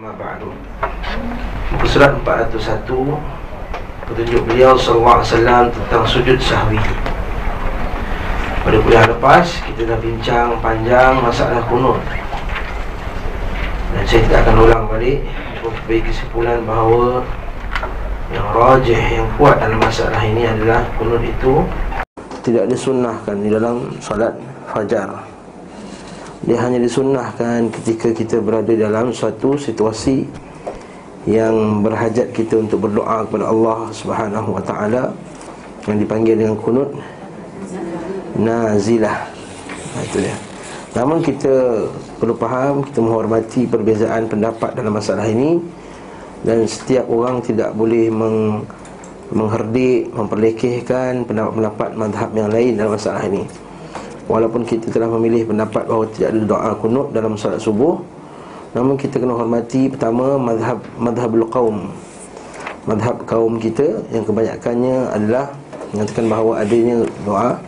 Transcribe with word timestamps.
Amma 0.00 0.16
ba'du. 0.16 0.48
Muka 1.76 1.84
surat 1.84 2.16
401 2.24 2.88
Petunjuk 4.08 4.48
beliau 4.48 4.72
SAW 4.72 5.20
tentang 5.68 6.08
sujud 6.08 6.40
sahwi. 6.40 6.80
Pada 8.64 8.80
kuliah 8.80 9.04
lepas 9.04 9.44
Kita 9.60 9.84
dah 9.84 10.00
bincang 10.00 10.56
panjang 10.64 11.20
masalah 11.20 11.60
kunut. 11.68 12.00
Dan 13.92 14.00
saya 14.08 14.24
tidak 14.24 14.48
akan 14.48 14.56
ulang 14.64 14.84
balik 14.88 15.20
Untuk 15.60 15.76
beri 15.84 16.00
kesimpulan 16.00 16.64
bahawa 16.64 17.20
Yang 18.32 18.46
rajih, 18.56 19.02
yang 19.20 19.28
kuat 19.36 19.60
dalam 19.60 19.84
masalah 19.84 20.24
ini 20.24 20.48
adalah 20.48 20.80
Kunut 20.96 21.20
itu 21.20 21.60
Tidak 22.40 22.64
disunnahkan 22.72 23.36
di 23.36 23.52
dalam 23.52 23.92
salat 24.00 24.32
fajar 24.64 25.29
dia 26.40 26.56
hanya 26.56 26.80
disunnahkan 26.80 27.68
ketika 27.68 28.16
kita 28.16 28.40
berada 28.40 28.72
dalam 28.72 29.12
suatu 29.12 29.60
situasi 29.60 30.24
yang 31.28 31.84
berhajat 31.84 32.32
kita 32.32 32.64
untuk 32.64 32.88
berdoa 32.88 33.28
kepada 33.28 33.52
Allah 33.52 33.92
Subhanahu 33.92 34.56
wa 34.56 34.62
taala 34.64 35.12
yang 35.84 36.00
dipanggil 36.00 36.40
dengan 36.40 36.56
kunut 36.56 36.96
nazilah. 38.40 39.28
Nah, 39.92 40.02
itu 40.06 40.16
dia. 40.24 40.36
Namun 40.96 41.20
kita 41.20 41.86
perlu 42.16 42.34
faham 42.40 42.82
kita 42.88 42.98
menghormati 43.04 43.68
perbezaan 43.68 44.26
pendapat 44.26 44.74
dalam 44.74 44.96
masalah 44.96 45.28
ini 45.28 45.60
dan 46.40 46.64
setiap 46.64 47.04
orang 47.12 47.44
tidak 47.44 47.76
boleh 47.76 48.08
meng 48.08 48.64
mengherdik, 49.30 50.10
memperlekehkan 50.10 51.22
pendapat-pendapat 51.22 51.90
mazhab 51.94 52.30
yang 52.34 52.50
lain 52.50 52.74
dalam 52.74 52.98
masalah 52.98 53.22
ini. 53.30 53.46
Walaupun 54.30 54.62
kita 54.62 54.94
telah 54.94 55.10
memilih 55.18 55.50
pendapat 55.50 55.90
bahawa 55.90 56.06
tidak 56.14 56.30
ada 56.30 56.40
doa 56.46 56.70
kunut 56.78 57.10
dalam 57.10 57.34
salat 57.34 57.58
subuh 57.58 57.98
Namun 58.78 58.94
kita 58.94 59.18
kena 59.18 59.34
hormati 59.34 59.90
pertama 59.90 60.38
madhab 60.38 60.78
madhabul 60.94 61.50
qaum. 61.50 61.90
Madhab 62.86 63.26
kaum 63.26 63.58
kita 63.58 64.06
yang 64.14 64.22
kebanyakannya 64.22 65.10
adalah 65.10 65.50
Mengatakan 65.90 66.30
bahawa 66.30 66.62
adanya 66.62 67.02
doa 67.26 67.58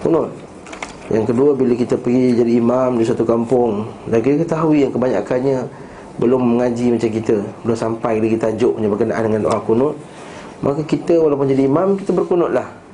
kunut. 0.00 0.32
Yang 1.12 1.36
kedua 1.36 1.52
bila 1.52 1.76
kita 1.76 2.00
pergi 2.00 2.40
jadi 2.40 2.52
imam 2.56 2.96
di 2.96 3.04
satu 3.04 3.28
kampung 3.28 3.84
Dan 4.08 4.24
kita 4.24 4.48
ketahui 4.48 4.88
yang 4.88 4.92
kebanyakannya 4.92 5.68
belum 6.20 6.56
mengaji 6.56 6.92
macam 6.92 7.10
kita 7.12 7.36
Belum 7.64 7.76
sampai 7.76 8.20
lagi 8.20 8.36
tajuknya 8.36 8.88
berkenaan 8.92 9.22
dengan 9.28 9.40
doa 9.48 9.60
kunut 9.60 9.96
Maka 10.60 10.84
kita 10.84 11.16
walaupun 11.16 11.48
jadi 11.48 11.64
imam 11.64 11.96
kita 12.00 12.12
berkunutlah 12.12 12.87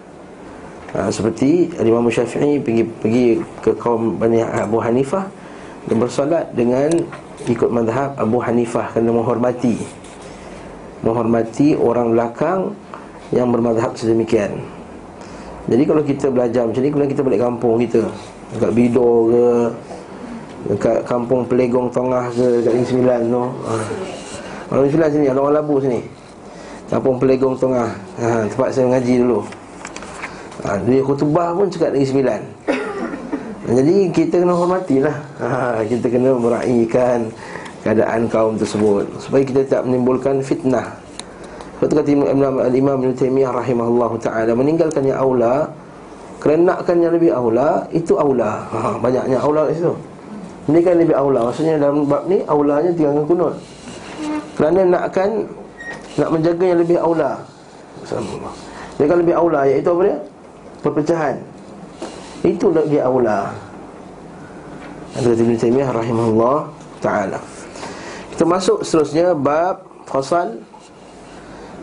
ha, 0.94 1.10
seperti 1.10 1.74
Imam 1.82 2.06
Syafi'i 2.06 2.62
pergi 2.62 2.82
pergi 2.86 3.26
ke 3.60 3.74
kaum 3.76 4.16
Bani 4.16 4.40
Abu 4.40 4.78
Hanifah 4.78 5.26
dan 5.90 5.96
bersolat 5.98 6.54
dengan 6.54 6.88
ikut 7.44 7.68
mazhab 7.68 8.16
Abu 8.16 8.38
Hanifah 8.40 8.94
kerana 8.94 9.10
menghormati 9.10 9.76
menghormati 11.04 11.76
orang 11.76 12.16
belakang 12.16 12.72
yang 13.34 13.52
bermazhab 13.52 13.92
sedemikian. 13.92 14.56
Jadi 15.68 15.82
kalau 15.84 16.00
kita 16.04 16.32
belajar 16.32 16.64
macam 16.64 16.80
ni 16.80 16.88
kemudian 16.88 17.12
kita 17.12 17.22
balik 17.24 17.40
kampung 17.40 17.76
kita 17.80 18.00
dekat 18.56 18.70
Bido 18.72 19.28
ke 19.28 19.46
dekat 20.72 20.98
kampung 21.04 21.44
Pelegong 21.44 21.88
Tengah 21.92 22.32
ke 22.32 22.44
dekat 22.60 22.72
Negeri 22.72 22.88
Sembilan 22.88 23.20
tu. 23.28 23.44
Ha. 23.44 23.74
Orang 24.72 24.84
Sembilan 24.88 25.10
sini, 25.12 25.26
ada 25.28 25.40
orang 25.40 25.56
Labu 25.60 25.74
sini. 25.80 26.00
Kampung 26.88 27.16
Pelegong 27.16 27.56
Tengah. 27.56 27.88
Ha, 28.20 28.28
tempat 28.48 28.68
saya 28.72 28.84
mengaji 28.88 29.14
dulu 29.24 29.40
ha, 30.64 30.80
Dia 30.80 31.00
khutbah 31.04 31.52
pun 31.52 31.68
cakap 31.68 31.92
lagi 31.92 32.08
sembilan. 32.08 32.40
Jadi 33.64 33.96
kita 34.12 34.44
kena 34.44 34.54
hormatilah. 34.56 35.16
Ha, 35.40 35.48
Kita 35.84 36.06
kena 36.08 36.36
meraihkan 36.36 37.28
keadaan 37.84 38.28
kaum 38.32 38.56
tersebut. 38.56 39.04
Supaya 39.20 39.44
kita 39.44 39.60
tak 39.68 39.82
menimbulkan 39.84 40.40
fitnah. 40.40 40.96
Sebab 41.78 42.00
kata 42.00 42.10
Imam 42.72 42.96
Ibn 43.02 43.12
Taymiyah 43.12 43.50
rahimahullah 43.50 44.16
ta'ala 44.16 44.56
Meninggalkan 44.56 45.04
yang 45.04 45.20
aula 45.20 45.68
Kerenakan 46.38 46.96
yang 47.02 47.12
lebih 47.12 47.34
aula 47.34 47.84
Itu 47.92 48.16
aula. 48.16 48.64
Ha, 48.72 48.96
Banyaknya 48.96 49.36
aula 49.36 49.68
kat 49.68 49.82
situ. 49.82 49.92
Ini 50.70 50.80
kan 50.80 50.96
lebih 50.96 51.12
aula 51.12 51.50
Maksudnya 51.50 51.76
dalam 51.76 52.08
bab 52.08 52.24
ni 52.24 52.40
Aulanya 52.48 52.88
tinggalkan 52.94 53.26
kunut. 53.28 53.54
Kerana 54.56 54.80
nakkan 54.86 55.44
Nak 56.14 56.30
menjaga 56.30 56.64
yang 56.64 56.80
lebih 56.80 56.96
aula. 57.02 57.42
Assalamualaikum 58.06 58.74
dia 58.94 59.10
kan 59.10 59.18
lebih 59.18 59.34
aula 59.34 59.66
iaitu 59.66 59.88
apa 59.90 60.02
dia? 60.06 60.16
Perpecahan 60.84 61.40
Itu 62.44 62.68
lagi 62.68 63.00
aula 63.00 63.56
kata 65.16 65.32
Ibn 65.32 65.56
Taymiyah 65.56 65.90
rahimahullah 65.96 66.58
ta'ala 67.00 67.40
Kita 68.36 68.44
masuk 68.44 68.84
seterusnya 68.84 69.32
Bab 69.32 69.88
fasal 70.04 70.60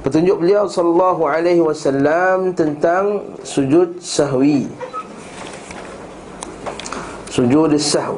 Petunjuk 0.02 0.42
beliau 0.42 0.66
sallallahu 0.66 1.30
alaihi 1.30 1.62
wasallam 1.62 2.58
tentang 2.58 3.38
sujud 3.46 4.02
sahwi. 4.02 4.66
Sujud 7.30 7.70
sahwi. 7.78 8.18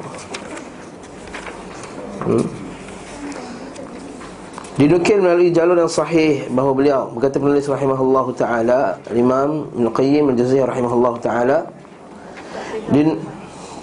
Hmm. 2.23 2.62
Dinukil 4.73 5.22
melalui 5.22 5.53
jalur 5.53 5.78
yang 5.78 5.91
sahih 5.91 6.50
bahawa 6.50 6.73
beliau 6.73 7.01
berkata 7.13 7.38
penulis 7.38 7.69
rahimahullahu 7.69 8.34
taala 8.34 8.97
Imam 9.13 9.69
Ibn 9.69 9.85
Qayyim 9.94 10.34
Al-Jazair 10.34 10.66
rahimahullahu 10.66 11.22
taala 11.22 11.69
din 12.89 13.22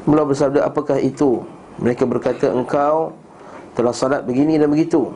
Beliau 0.05 0.29
bersabda 0.29 0.69
apakah 0.69 1.01
itu? 1.01 1.41
Mereka 1.81 2.05
berkata 2.05 2.53
engkau 2.53 3.17
telah 3.73 3.93
salat 3.93 4.21
begini 4.25 4.57
dan 4.57 4.69
begitu. 4.69 5.13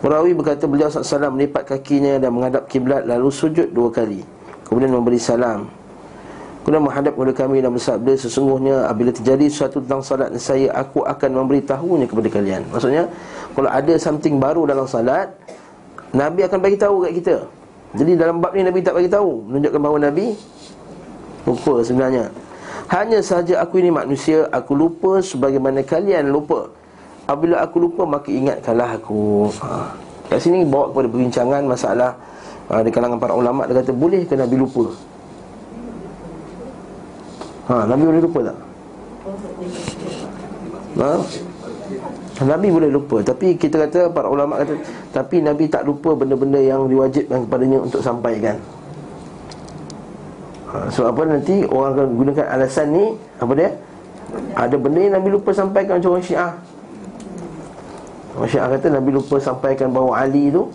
Perawi 0.00 0.32
berkata 0.32 0.64
beliau 0.64 0.88
SAW 0.88 1.28
melipat 1.28 1.76
kakinya 1.76 2.16
dan 2.16 2.32
menghadap 2.32 2.64
kiblat 2.72 3.04
lalu 3.04 3.28
sujud 3.28 3.68
dua 3.68 3.92
kali. 3.92 4.24
Kemudian 4.64 4.96
memberi 4.96 5.20
salam. 5.20 5.68
Kemudian 6.64 6.84
menghadap 6.84 7.12
kepada 7.16 7.32
kami 7.32 7.64
dan 7.64 7.72
bersabda 7.72 8.12
Sesungguhnya 8.20 8.84
apabila 8.84 9.08
terjadi 9.16 9.48
sesuatu 9.48 9.80
tentang 9.80 10.04
salat 10.04 10.28
saya 10.36 10.68
Aku 10.76 11.00
akan 11.08 11.40
memberitahunya 11.40 12.04
kepada 12.04 12.28
kalian. 12.28 12.68
Maksudnya 12.68 13.08
Kalau 13.56 13.68
ada 13.72 13.94
something 13.96 14.36
baru 14.36 14.68
dalam 14.68 14.84
salat 14.84 15.32
Nabi 16.12 16.44
akan 16.44 16.58
bagi 16.60 16.76
tahu 16.76 17.06
kat 17.06 17.12
kita. 17.22 17.36
Jadi 17.96 18.12
dalam 18.18 18.42
bab 18.42 18.52
ni 18.54 18.62
Nabi 18.62 18.80
tak 18.84 18.96
bagi 18.96 19.08
tahu. 19.08 19.46
Menunjukkan 19.48 19.80
bahawa 19.80 19.98
Nabi 20.08 20.36
Lupa 21.48 21.74
sebenarnya. 21.80 22.24
Hanya 22.90 23.22
sahaja 23.22 23.62
aku 23.62 23.78
ini 23.78 23.88
manusia 23.94 24.50
Aku 24.50 24.74
lupa 24.74 25.22
sebagaimana 25.22 25.80
kalian 25.86 26.28
lupa 26.28 26.68
Apabila 27.30 27.62
aku 27.62 27.78
lupa 27.78 28.02
maka 28.02 28.26
ingatkanlah 28.26 28.98
aku 28.98 29.46
ha. 29.62 29.94
Kat 30.26 30.42
sini 30.42 30.66
bawa 30.66 30.90
kepada 30.90 31.06
perbincangan 31.14 31.62
masalah 31.62 32.18
ha, 32.66 32.82
Di 32.82 32.90
kalangan 32.90 33.22
para 33.22 33.38
ulama' 33.38 33.70
Dia 33.70 33.86
kata 33.86 33.94
boleh 33.94 34.26
ke 34.26 34.34
Nabi 34.34 34.58
lupa 34.58 34.90
ha, 37.70 37.86
Nabi 37.86 38.02
boleh 38.02 38.18
lupa 38.18 38.38
tak? 38.50 38.56
ha? 40.98 41.10
Nabi 42.50 42.68
boleh 42.74 42.90
lupa 42.90 43.22
Tapi 43.22 43.54
kita 43.54 43.78
kata 43.86 44.10
Para 44.10 44.26
ulama 44.26 44.58
kata 44.66 44.74
Tapi 45.14 45.38
Nabi 45.38 45.70
tak 45.70 45.86
lupa 45.86 46.18
benda-benda 46.18 46.58
yang 46.58 46.90
diwajibkan 46.90 47.46
kepadanya 47.46 47.78
Untuk 47.78 48.02
sampaikan 48.02 48.58
ha, 50.66 50.90
Sebab 50.90 51.14
apa 51.14 51.22
nanti 51.30 51.62
Orang 51.70 51.94
akan 51.94 52.06
gunakan 52.10 52.46
alasan 52.58 52.90
ni 52.90 53.14
Apa 53.38 53.54
dia? 53.54 53.70
Ada 54.58 54.74
benda 54.74 54.98
yang 54.98 55.14
Nabi 55.14 55.30
lupa 55.30 55.54
sampaikan 55.54 56.02
Macam 56.02 56.18
orang 56.18 56.26
syiah 56.26 56.58
Syiah 58.48 58.68
kata 58.70 58.88
Nabi 58.88 59.10
lupa 59.12 59.36
sampaikan 59.36 59.92
bahawa 59.92 60.24
Ali 60.24 60.48
tu 60.48 60.70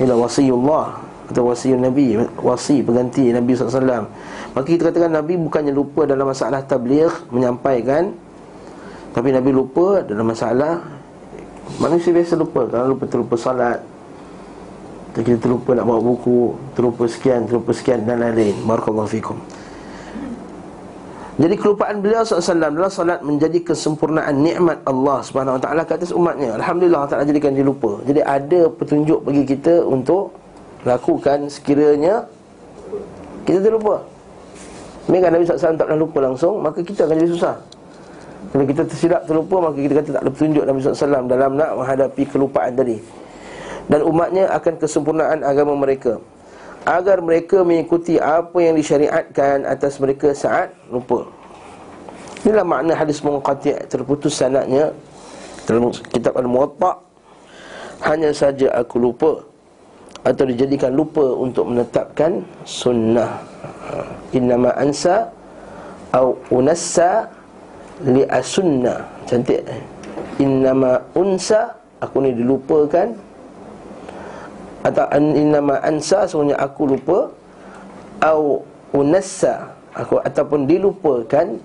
Ialah 0.00 0.16
wasiullah 0.16 0.86
Atau 1.28 1.48
wasiul 1.48 1.80
Nabi 1.80 2.16
Wasi 2.40 2.80
pengganti 2.80 3.32
Nabi 3.32 3.52
SAW 3.52 4.08
Maka 4.52 4.66
kita 4.68 4.88
katakan 4.88 5.12
Nabi 5.12 5.36
bukannya 5.36 5.72
lupa 5.72 6.08
dalam 6.08 6.28
masalah 6.28 6.64
tabligh 6.64 7.12
Menyampaikan 7.28 8.12
tapi 9.12 9.28
Nabi 9.28 9.52
lupa 9.52 10.00
dalam 10.00 10.24
masalah 10.24 10.80
Manusia 11.76 12.16
biasa 12.16 12.32
lupa. 12.32 12.64
Kalau 12.64 12.96
lupa 12.96 13.04
terlupa 13.04 13.36
salat 13.36 13.84
Kita 15.12 15.36
terlupa 15.36 15.76
nak 15.76 15.84
bawa 15.84 16.00
buku 16.00 16.56
Terlupa 16.72 17.04
sekian, 17.04 17.44
terlupa 17.44 17.76
sekian 17.76 18.08
dan 18.08 18.24
lain-lain. 18.24 18.56
Barakallahu 18.64 19.12
fikum 19.12 19.51
jadi 21.32 21.54
kelupaan 21.56 22.04
beliau 22.04 22.20
SAW 22.28 22.60
dalam 22.60 22.92
salat 22.92 23.24
menjadi 23.24 23.64
kesempurnaan 23.64 24.36
nikmat 24.36 24.84
Allah 24.84 25.24
Subhanahu 25.24 25.56
Wa 25.56 25.62
Taala 25.64 25.82
ke 25.88 25.96
atas 25.96 26.12
umatnya. 26.12 26.60
Alhamdulillah 26.60 26.98
Allah 27.04 27.12
Taala 27.16 27.24
jadikan 27.24 27.56
dia 27.56 27.64
lupa. 27.64 28.04
Jadi 28.04 28.20
ada 28.20 28.68
petunjuk 28.68 29.24
bagi 29.24 29.48
kita 29.48 29.80
untuk 29.80 30.36
lakukan 30.84 31.48
sekiranya 31.48 32.28
kita 33.48 33.64
terlupa. 33.64 34.04
Mereka 35.08 35.34
Nabi 35.34 35.42
SAW 35.48 35.74
tak 35.74 35.86
pernah 35.90 35.98
lupa 35.98 36.18
langsung 36.22 36.62
Maka 36.62 36.78
kita 36.78 37.10
akan 37.10 37.16
jadi 37.18 37.32
susah 37.34 37.56
kalau 38.52 38.68
kita 38.68 38.82
tersilap 38.84 39.22
terlupa 39.24 39.70
maka 39.70 39.78
kita 39.80 39.94
kata 40.02 40.08
tak 40.12 40.22
ada 40.22 40.30
petunjuk 40.34 40.62
Nabi 40.66 40.78
SAW 40.82 41.24
dalam 41.30 41.50
nak 41.56 41.70
menghadapi 41.78 42.22
kelupaan 42.26 42.74
tadi 42.74 42.98
Dan 43.86 44.02
umatnya 44.04 44.50
akan 44.50 44.74
kesempurnaan 44.76 45.40
agama 45.46 45.72
mereka 45.78 46.18
Agar 46.82 47.22
mereka 47.22 47.62
mengikuti 47.62 48.18
apa 48.18 48.58
yang 48.58 48.74
disyariatkan 48.74 49.62
atas 49.66 50.02
mereka 50.02 50.34
saat 50.34 50.74
lupa. 50.90 51.26
Inilah 52.42 52.66
makna 52.66 52.92
hadis 52.98 53.22
mengqati' 53.22 53.86
terputus 53.86 54.34
sanatnya 54.34 54.90
Dalam 55.62 55.94
kitab 56.10 56.34
Al-Muwatta' 56.34 56.98
Hanya 58.02 58.34
saja 58.34 58.66
aku 58.74 58.98
lupa 58.98 59.46
Atau 60.26 60.50
dijadikan 60.50 60.90
lupa 60.90 61.22
untuk 61.22 61.70
menetapkan 61.70 62.42
sunnah. 62.66 63.38
Innama 64.34 64.74
ansa 64.74 65.30
Au 66.12 66.36
unassa 66.52 67.24
li 68.04 68.20
asunna 68.28 69.00
cantik. 69.24 69.64
Innama 70.36 71.00
unsa 71.16 71.72
aku 72.04 72.20
ni 72.20 72.36
dilupakan 72.36 73.16
atau 74.82 75.06
innama 75.14 75.78
ansa 75.82 76.26
sebenarnya 76.26 76.58
aku 76.58 76.82
lupa. 76.90 77.18
Au 78.22 78.62
unassa 78.94 79.74
aku 79.98 80.22
ataupun 80.22 80.70
dilupakan 80.70 81.58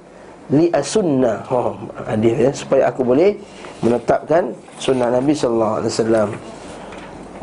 li 0.48 0.72
asunna 0.74 1.44
oh, 1.52 1.76
hadis 2.08 2.34
ya 2.34 2.50
supaya 2.56 2.84
aku 2.90 3.04
boleh 3.04 3.36
menetapkan 3.84 4.56
sunnah 4.80 5.12
Nabi 5.14 5.38
sallallahu 5.38 5.76
alaihi 5.84 5.92
wasallam. 5.94 6.30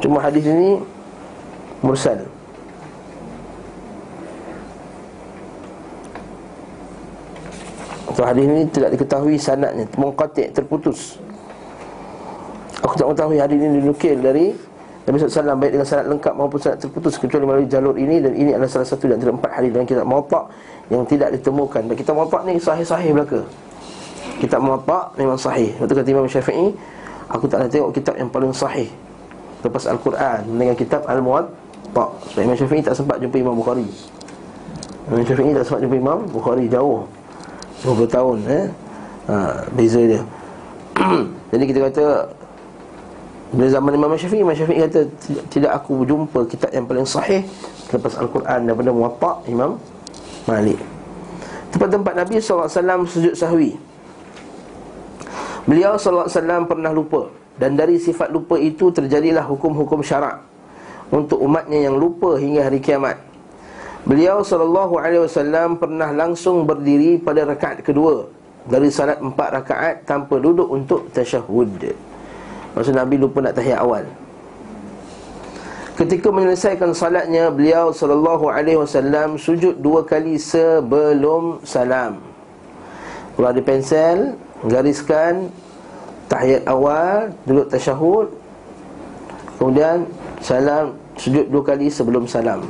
Cuma 0.03 0.19
hadis 0.19 0.45
ini 0.45 0.83
mursal. 1.85 2.19
Atau 8.15 8.25
hadis 8.31 8.47
ini 8.47 8.63
tidak 8.71 8.95
diketahui 8.95 9.35
sanatnya 9.35 9.91
Mengkatik, 9.99 10.55
terputus. 10.55 11.19
Aku 12.79 12.95
tak 12.95 13.11
mengetahui 13.11 13.39
hadis 13.43 13.59
ini 13.59 13.83
dinukil 13.83 14.17
dari 14.23 14.47
Nabi 15.05 15.21
SAW 15.21 15.61
baik 15.61 15.73
dengan 15.77 15.85
sanat 15.85 16.07
lengkap 16.09 16.33
maupun 16.33 16.57
sanat 16.57 16.81
terputus 16.81 17.21
Kecuali 17.21 17.45
melalui 17.45 17.69
jalur 17.69 17.93
ini 18.01 18.25
Dan 18.25 18.33
ini 18.33 18.57
adalah 18.57 18.73
salah 18.73 18.89
satu 18.89 19.05
dan 19.05 19.21
antara 19.21 19.37
empat 19.37 19.51
hadis 19.53 19.71
dalam 19.77 19.85
kitab 19.85 20.07
Mawtak 20.09 20.45
Yang 20.89 21.03
tidak 21.13 21.29
ditemukan. 21.37 21.83
Dan 21.93 21.95
kitab 21.97 22.15
Mawtak 22.17 22.41
ni 22.49 22.57
sahih-sahih 22.57 23.11
belaka. 23.13 23.41
Kitab 24.41 24.61
Mawtak 24.65 25.13
memang 25.21 25.37
sahih. 25.37 25.77
Waktu 25.77 25.93
kata 25.93 26.09
Imam 26.09 26.25
Syafi'i 26.25 26.73
Aku 27.33 27.49
tak 27.49 27.65
nak 27.65 27.71
tengok 27.73 27.91
kitab 27.97 28.15
yang 28.21 28.29
paling 28.29 28.53
sahih. 28.53 28.89
Lepas 29.65 29.89
Al-Quran 29.89 30.45
dengan 30.45 30.77
kitab 30.77 31.09
Al-Muwatta. 31.09 32.05
Sebab 32.33 32.43
Imam 32.43 32.57
Syafi'i 32.59 32.83
tak 32.85 32.95
sempat 32.99 33.17
jumpa 33.23 33.37
Imam 33.41 33.57
Bukhari. 33.57 33.87
Imam 35.09 35.25
Syafi'i 35.25 35.57
tak 35.57 35.65
sempat 35.65 35.81
jumpa 35.89 35.97
Imam 35.97 36.19
Bukhari 36.29 36.69
jauh. 36.69 37.09
20 37.85 38.09
tahun 38.09 38.37
eh? 38.49 38.65
ha, 39.29 39.65
Beza 39.73 40.01
dia. 40.05 40.21
Jadi 41.53 41.65
kita 41.69 41.79
kata 41.91 42.05
Bila 43.55 43.71
zaman 43.71 43.95
Imam 43.95 44.11
Syafi'i 44.19 44.43
Imam 44.43 44.57
Syafi'i 44.57 44.83
kata 44.83 45.07
Tidak 45.47 45.71
aku 45.71 46.03
jumpa 46.03 46.43
kitab 46.51 46.75
yang 46.75 46.91
paling 46.91 47.07
sahih 47.07 47.47
Lepas 47.95 48.19
Al-Quran 48.19 48.67
daripada 48.67 48.91
Muwatta' 48.91 49.47
Imam 49.47 49.79
Malik. 50.45 50.77
Tempat 51.71 51.89
tempat 51.89 52.13
Nabi 52.19 52.37
SAW 52.37 53.09
sujud 53.09 53.33
sahwi. 53.33 53.79
Beliau 55.65 55.97
SAW 55.97 56.29
pernah 56.67 56.91
lupa 56.91 57.31
Dan 57.57 57.79
dari 57.79 57.97
sifat 57.97 58.35
lupa 58.35 58.59
itu 58.59 58.91
terjadilah 58.91 59.47
hukum-hukum 59.47 60.03
syarak 60.03 60.43
Untuk 61.15 61.39
umatnya 61.39 61.87
yang 61.87 61.95
lupa 61.95 62.35
hingga 62.37 62.67
hari 62.67 62.83
kiamat. 62.83 63.17
Beliau 64.05 64.45
wasallam 64.45 65.81
pernah 65.81 66.13
langsung 66.13 66.69
berdiri 66.69 67.17
pada 67.17 67.49
rakaat 67.49 67.81
kedua 67.81 68.29
dari 68.69 68.93
salat 68.93 69.17
empat 69.17 69.49
rakaat 69.61 69.95
tanpa 70.05 70.37
duduk 70.41 70.69
untuk 70.69 71.09
tasyahud. 71.13 71.93
Maksud 72.75 72.95
Nabi 72.95 73.17
lupa 73.23 73.39
nak 73.39 73.55
tahiyat 73.55 73.81
awal. 73.81 74.05
Ketika 75.95 76.35
menyelesaikan 76.35 76.91
salatnya 76.91 77.55
beliau 77.55 77.95
sallallahu 77.95 78.51
alaihi 78.51 78.75
wasallam 78.75 79.39
sujud 79.39 79.79
dua 79.79 80.03
kali 80.03 80.35
sebelum 80.43 81.63
salam. 81.63 82.19
Keluar 83.39 83.55
di 83.55 83.63
pensel, 83.63 84.35
gariskan 84.67 85.55
tahiyat 86.27 86.67
awal, 86.67 87.31
duduk 87.47 87.71
tasyahud. 87.71 88.27
Kemudian 89.63 90.11
salam 90.43 90.99
sujud 91.15 91.47
dua 91.47 91.63
kali 91.63 91.87
sebelum 91.87 92.27
salam. 92.27 92.67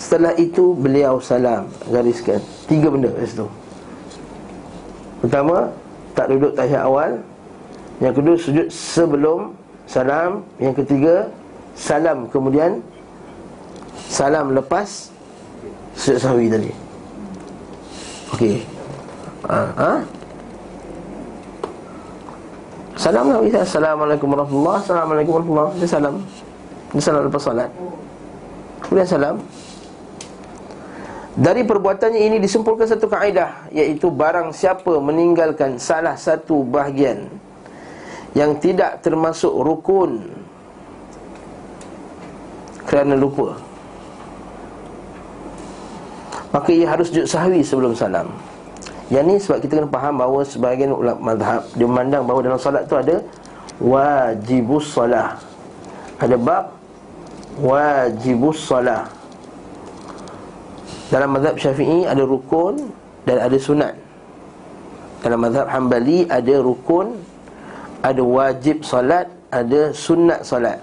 Setelah 0.00 0.32
itu 0.40 0.72
beliau 0.72 1.20
salam 1.20 1.68
Gariskan 1.92 2.40
Tiga 2.64 2.88
benda 2.88 3.12
kat 3.12 3.28
situ 3.28 3.44
Pertama 5.20 5.68
Tak 6.16 6.32
duduk 6.32 6.56
tahiyat 6.56 6.88
awal 6.88 7.20
Yang 8.00 8.14
kedua 8.16 8.36
sujud 8.40 8.66
sebelum 8.72 9.40
Salam. 9.84 10.42
Yang 10.56 10.84
ketiga 10.84 11.28
Salam. 11.76 12.26
Kemudian 12.32 12.80
Salam 14.08 14.56
lepas 14.56 15.12
Sujud 15.94 16.18
sahwi 16.18 16.48
tadi. 16.48 16.72
Okey. 18.32 18.64
Ha? 19.46 19.60
ha? 19.76 19.92
Salam 23.00 23.32
lah 23.32 23.40
Assalamualaikum 23.40 24.28
warahmatullahi 24.28 24.80
Assalamualaikum 24.84 25.32
warahmatullahi 25.40 25.80
Dia 25.80 25.88
salam. 25.88 26.14
Dia 26.92 27.00
salam 27.00 27.22
lepas 27.24 27.40
salat 27.40 27.70
Kemudian 28.84 29.08
salam. 29.08 29.36
Dari 31.40 31.64
perbuatannya 31.64 32.20
ini 32.20 32.36
disimpulkan 32.36 32.84
satu 32.84 33.08
kaedah 33.08 33.72
Iaitu 33.72 34.12
barang 34.12 34.52
siapa 34.52 35.00
meninggalkan 35.00 35.80
salah 35.80 36.12
satu 36.12 36.60
bahagian 36.60 37.39
Yang 38.32 38.50
tidak 38.62 39.02
termasuk 39.02 39.50
rukun 39.50 40.22
Kerana 42.86 43.18
lupa. 43.18 43.58
Maka 46.50 46.70
ia 46.74 46.86
harus 46.90 47.10
sujud 47.14 47.30
sahwi 47.30 47.62
sebelum 47.62 47.94
salam. 47.94 48.26
Yang 49.10 49.24
ni 49.26 49.34
sebab 49.38 49.58
kita 49.62 49.72
kena 49.82 49.90
faham 49.90 50.18
bahawa 50.18 50.42
Sebahagian 50.46 50.94
ulama 50.94 51.34
madhab 51.34 51.66
Dia 51.74 51.86
memandang 51.86 52.22
bahawa 52.26 52.40
dalam 52.46 52.60
salat 52.62 52.86
tu 52.86 52.94
ada 52.94 53.18
Wajibus 53.82 54.94
salah 54.94 55.34
Ada 56.22 56.38
bab 56.38 56.70
Wajibus 57.58 58.70
salah 58.70 59.10
dalam 61.10 61.34
mazhab 61.34 61.58
syafi'i 61.58 62.06
ada 62.06 62.22
rukun 62.22 62.94
dan 63.26 63.42
ada 63.42 63.58
sunat. 63.58 63.94
Dalam 65.26 65.42
mazhab 65.42 65.66
hambali 65.66 66.24
ada 66.30 66.54
rukun 66.62 67.18
Ada 68.00 68.22
wajib 68.24 68.82
salat 68.86 69.28
Ada 69.52 69.92
sunat 69.92 70.40
salat 70.46 70.78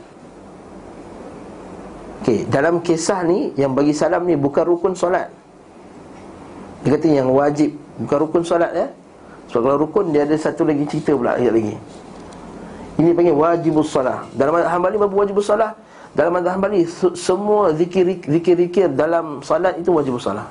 Okey, 2.21 2.45
dalam 2.49 2.81
kisah 2.81 3.25
ni 3.25 3.53
Yang 3.57 3.71
bagi 3.73 3.93
salam 3.93 4.21
ni 4.25 4.37
bukan 4.37 4.63
rukun 4.65 4.93
salat 4.93 5.29
Dia 6.85 6.97
kata 6.97 7.05
yang 7.09 7.29
wajib 7.33 7.73
Bukan 7.97 8.17
rukun 8.29 8.43
salat 8.45 8.71
ya. 8.73 8.87
Sebab 9.49 9.61
kalau 9.63 9.77
rukun 9.87 10.11
dia 10.11 10.27
ada 10.27 10.35
satu 10.35 10.67
lagi 10.67 10.83
cerita 10.85 11.15
pula 11.15 11.39
lagi. 11.39 11.73
Ini 12.99 13.09
panggil 13.15 13.33
wajibus 13.33 13.89
salat 13.89 14.21
Dalam 14.35 14.53
mazhab 14.59 14.75
hambali 14.75 14.95
babu 14.99 15.15
wajibus 15.17 15.49
salat 15.49 15.73
dalam 16.17 16.33
mazhab 16.33 16.57
Hambali 16.57 16.81
semua 17.13 17.69
zikir-zikir 17.77 18.89
dalam 18.97 19.37
salat 19.45 19.77
itu 19.77 19.93
wajib 19.93 20.17
salat. 20.17 20.49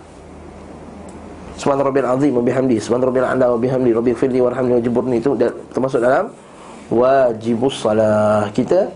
Subhan 1.58 1.82
rabbil 1.82 2.06
azim 2.06 2.36
wa 2.38 2.44
bihamdi. 2.44 2.78
Subhan 2.78 3.02
rabbil 3.02 3.26
a'la 3.26 3.50
wa 3.50 3.58
bihamdi. 3.58 3.90
Rabbi 3.90 4.12
firli 4.14 4.38
warhamni. 4.38 4.78
Wa 4.78 4.82
jiburni 4.84 5.18
Itu 5.18 5.34
termasuk 5.74 5.98
dalam 5.98 6.30
Wajibus 6.86 7.82
salah 7.82 8.46
Kita 8.54 8.86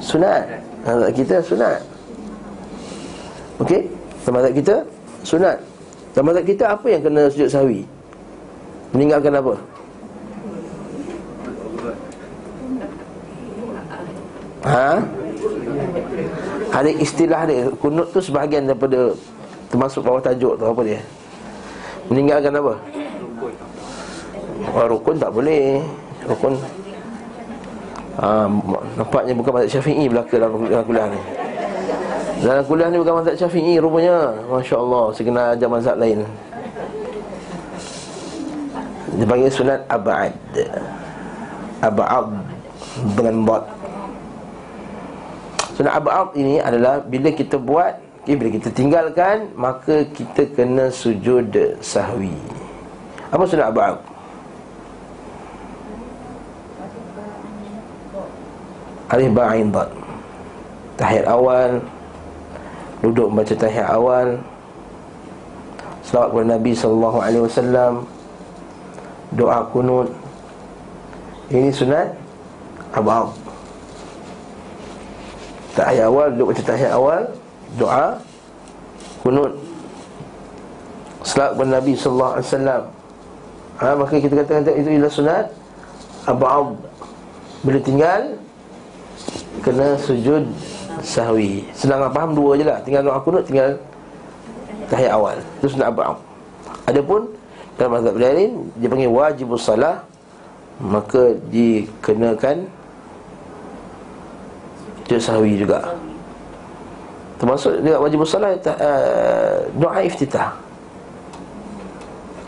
Sunat. 0.00 0.44
Kita 1.16 1.42
sunat. 1.42 1.80
Okey? 3.58 3.90
Termasuk 4.22 4.52
kita 4.54 4.74
Sunat. 5.26 5.58
Termasuk 6.14 6.44
kita 6.46 6.64
apa 6.72 6.86
yang 6.86 7.02
kena 7.02 7.26
sujud 7.32 7.48
sahwi? 7.50 7.82
Meninggalkan 8.94 9.34
apa? 9.34 9.54
Ha? 14.64 14.90
Ada 16.70 16.90
istilah 17.02 17.42
dia. 17.50 17.68
Kunut 17.82 18.14
tu 18.14 18.20
sebahagian 18.22 18.68
daripada 18.68 19.12
Termasuk 19.66 20.06
bawah 20.06 20.22
tajuk 20.22 20.54
tu. 20.54 20.64
Apa 20.64 20.80
dia? 20.86 21.02
Meninggalkan 22.06 22.54
apa? 22.54 22.78
Rukun 24.86 25.18
tak 25.18 25.34
boleh 25.34 25.82
Rukun. 26.26 26.54
Ha, 28.16 28.48
Nampaknya 28.96 29.32
bukan 29.36 29.52
mazhab 29.60 29.70
syafi'i 29.78 30.08
belaka 30.08 30.34
dalam, 30.40 30.56
kuliah 30.88 31.06
ni. 31.12 31.20
Dalam 32.40 32.64
kuliah 32.64 32.88
ni 32.90 32.96
bukan 32.98 33.14
mazhab 33.22 33.36
syafi'i 33.36 33.78
rupanya. 33.78 34.34
Masya 34.50 34.76
Allah 34.80 35.04
Saya 35.14 35.24
kena 35.28 35.42
ajar 35.54 35.68
mazhab 35.70 35.96
lain. 36.00 36.20
Dia 39.16 39.26
panggil 39.28 39.50
sunat 39.52 39.80
abad. 39.88 40.32
Abad 41.84 42.26
Dengan 43.12 43.36
bot 43.44 43.64
Sunat 45.76 45.92
abad 45.92 46.32
ini 46.32 46.56
adalah 46.56 47.04
Bila 47.04 47.28
kita 47.36 47.60
buat 47.60 48.00
okay, 48.24 48.32
Bila 48.32 48.48
kita 48.48 48.72
tinggalkan 48.72 49.52
Maka 49.52 50.08
kita 50.08 50.48
kena 50.56 50.88
sujud 50.88 51.52
sahwi. 51.84 52.32
Apa 53.28 53.44
sunat 53.44 53.68
abad? 53.68 54.15
Alif 59.06 59.30
ba'in 59.30 59.70
dad. 59.70 59.90
Tahiyat 60.96 61.26
awal 61.28 61.78
Duduk 63.04 63.28
membaca 63.28 63.54
tahiyat 63.54 63.88
awal. 63.92 64.40
Selawat 66.02 66.28
kepada 66.32 66.46
Nabi 66.56 66.72
SAW 66.74 67.94
Doa 69.36 69.58
kunut. 69.70 70.08
Ini 71.52 71.70
sunat 71.70 72.10
Abad 72.90 73.30
Tahiyat 75.78 76.08
awal 76.08 76.26
Duduk 76.34 76.56
baca 76.56 76.62
tahiyat 76.64 76.92
awal 76.96 77.22
Doa 77.78 78.18
Kunut. 79.22 79.52
Selawat 81.22 81.50
kepada 81.54 81.70
Nabi 81.78 81.92
SAW 81.94 82.82
ha, 83.76 83.86
Maka 83.94 84.14
kita 84.18 84.34
katakan 84.42 84.66
itu 84.74 84.90
ialah 84.98 85.12
sunat 85.12 85.46
Abad 86.26 86.74
Bila 87.62 87.78
tinggal 87.82 88.35
kena 89.64 89.96
sujud 90.00 90.44
sahwi. 91.04 91.64
Senang 91.76 92.02
nak 92.02 92.12
faham 92.12 92.32
dua 92.34 92.56
je 92.58 92.64
lah. 92.64 92.78
Tinggal 92.82 93.02
doa 93.06 93.18
kunut, 93.20 93.44
tinggal 93.46 93.76
tahiyat 94.90 95.12
awal. 95.14 95.36
Itu 95.60 95.66
sunat 95.72 95.92
abang. 95.92 96.18
Adapun 96.86 97.30
dalam 97.76 98.00
mazhab 98.00 98.16
lain 98.16 98.72
dia 98.80 98.88
panggil 98.88 99.10
wajibus 99.12 99.68
salah 99.68 100.00
maka 100.80 101.36
dikenakan 101.52 102.68
sujud 105.06 105.22
sahwi 105.22 105.60
juga. 105.60 105.94
Termasuk 107.36 107.84
dia 107.84 108.00
wajibus 108.00 108.32
salah 108.32 108.56
uh, 108.56 109.56
doa 109.76 110.00
iftitah. 110.02 110.56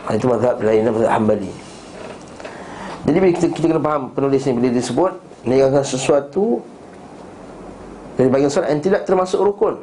Itu 0.09 0.25
mazhab 0.25 0.57
lain 0.59 0.89
mazhab 0.89 1.13
Hambali. 1.13 1.53
Jadi 3.05 3.17
kita, 3.33 3.47
kita 3.53 3.65
kena 3.73 3.81
faham 3.81 4.03
penulis 4.11 4.43
ni 4.45 4.51
bila 4.53 4.69
disebut 4.69 5.13
meninggalkan 5.47 5.85
sesuatu 5.85 6.61
dari 8.19 8.27
bagian 8.27 8.51
solat 8.51 8.75
yang 8.75 8.83
tidak 8.83 9.07
termasuk 9.07 9.39
rukun. 9.39 9.79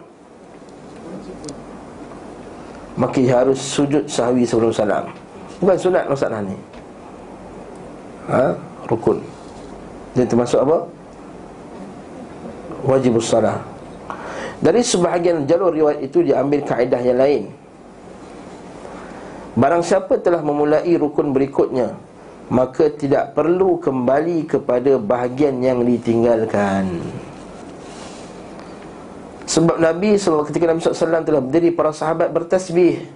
Maka 3.01 3.25
harus 3.33 3.57
sujud 3.57 4.05
sahwi 4.13 4.45
sebelum 4.45 4.77
salam. 4.77 5.09
Bukan 5.57 5.77
sunat 5.81 6.05
masalah 6.05 6.45
ni. 6.45 6.57
Ha? 8.29 8.53
Rukun. 8.93 9.25
Dia 10.13 10.29
termasuk 10.29 10.61
apa? 10.69 10.85
Wajib 12.85 13.17
salah. 13.25 13.65
Dari 14.61 14.85
sebahagian 14.85 15.49
jalur 15.49 15.73
riwayat 15.73 16.01
itu 16.05 16.21
Diambil 16.21 16.61
kaedah 16.65 17.01
yang 17.01 17.17
lain. 17.17 17.43
Barang 19.57 19.81
siapa 19.81 20.21
telah 20.21 20.45
memulai 20.45 20.85
rukun 21.01 21.33
berikutnya 21.33 21.97
Maka 22.53 22.93
tidak 22.93 23.33
perlu 23.33 23.81
kembali 23.81 24.45
kepada 24.45 25.01
bahagian 25.01 25.65
yang 25.65 25.81
ditinggalkan 25.81 27.01
sebab 29.47 29.79
Nabi 29.79 30.19
SAW 30.19 30.43
ketika 30.51 30.67
Nabi 30.67 30.83
SAW 30.83 31.23
telah 31.23 31.39
berdiri 31.39 31.71
para 31.71 31.95
sahabat 31.95 32.35
bertasbih. 32.35 33.07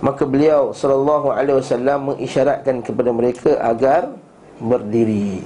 Maka 0.00 0.24
beliau 0.24 0.72
SAW 0.72 1.80
mengisyaratkan 2.00 2.80
kepada 2.84 3.12
mereka 3.12 3.56
agar 3.60 4.12
berdiri. 4.60 5.44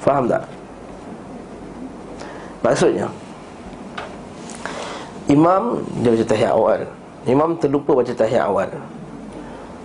Faham 0.00 0.28
tak? 0.28 0.44
Maksudnya 2.64 3.08
Imam 5.30 5.84
dia 6.02 6.10
baca 6.12 6.26
tahiyat 6.26 6.52
awal. 6.52 6.80
Imam 7.24 7.50
terlupa 7.60 7.96
baca 7.96 8.12
tahiyat 8.12 8.44
awal. 8.48 8.70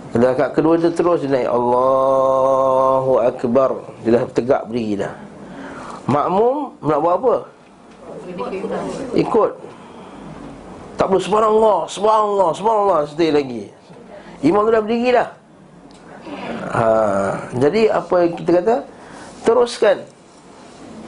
Pada 0.08 0.32
kat 0.32 0.50
kedua 0.56 0.74
dia 0.80 0.88
terus 0.88 1.20
dia 1.20 1.30
naik 1.30 1.48
Allahu 1.52 3.12
Akbar. 3.20 3.70
Dia 4.02 4.18
dah 4.18 4.22
tegak 4.32 4.62
berdiri 4.66 5.04
dah. 5.04 5.12
Makmum 6.08 6.80
nak 6.80 6.98
buat 7.04 7.14
apa? 7.20 7.34
Ikut 9.14 9.50
Tak 10.98 11.04
perlu 11.08 11.22
subhanallah 11.22 11.78
Subhanallah 11.86 12.50
Subhanallah 12.54 13.00
Stay 13.10 13.30
lagi 13.30 13.70
Imam 14.42 14.62
tu 14.66 14.70
dah 14.70 14.82
berdiri 14.82 15.10
dah 15.14 15.28
ha, 16.72 16.84
Jadi 17.54 17.90
apa 17.90 18.14
yang 18.22 18.32
kita 18.38 18.50
kata 18.62 18.76
Teruskan 19.42 19.96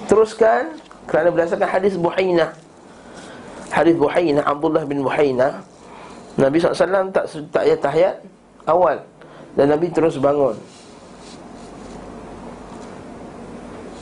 Teruskan 0.07 0.62
Kerana 1.07 1.29
berdasarkan 1.31 1.69
hadis 1.69 1.95
Buhainah 1.95 2.55
Hadis 3.71 3.95
Buhainah 3.95 4.43
Abdullah 4.47 4.83
bin 4.87 5.07
Buhainah 5.07 5.71
Nabi 6.38 6.57
SAW 6.62 7.11
tak 7.11 7.26
tak 7.50 7.64
ya 7.67 7.76
tahiyat 7.76 8.17
awal 8.64 9.02
dan 9.59 9.67
Nabi 9.69 9.90
terus 9.90 10.17
bangun 10.17 10.55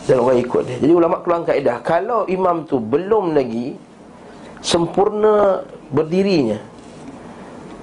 dan 0.09 0.25
orang 0.25 0.41
ikut 0.41 0.63
dia. 0.65 0.77
Jadi 0.81 0.93
ulama 0.97 1.21
keluar 1.21 1.45
kaedah 1.45 1.85
kalau 1.85 2.25
imam 2.25 2.65
tu 2.65 2.81
belum 2.81 3.37
lagi 3.37 3.77
sempurna 4.65 5.61
berdirinya 5.93 6.57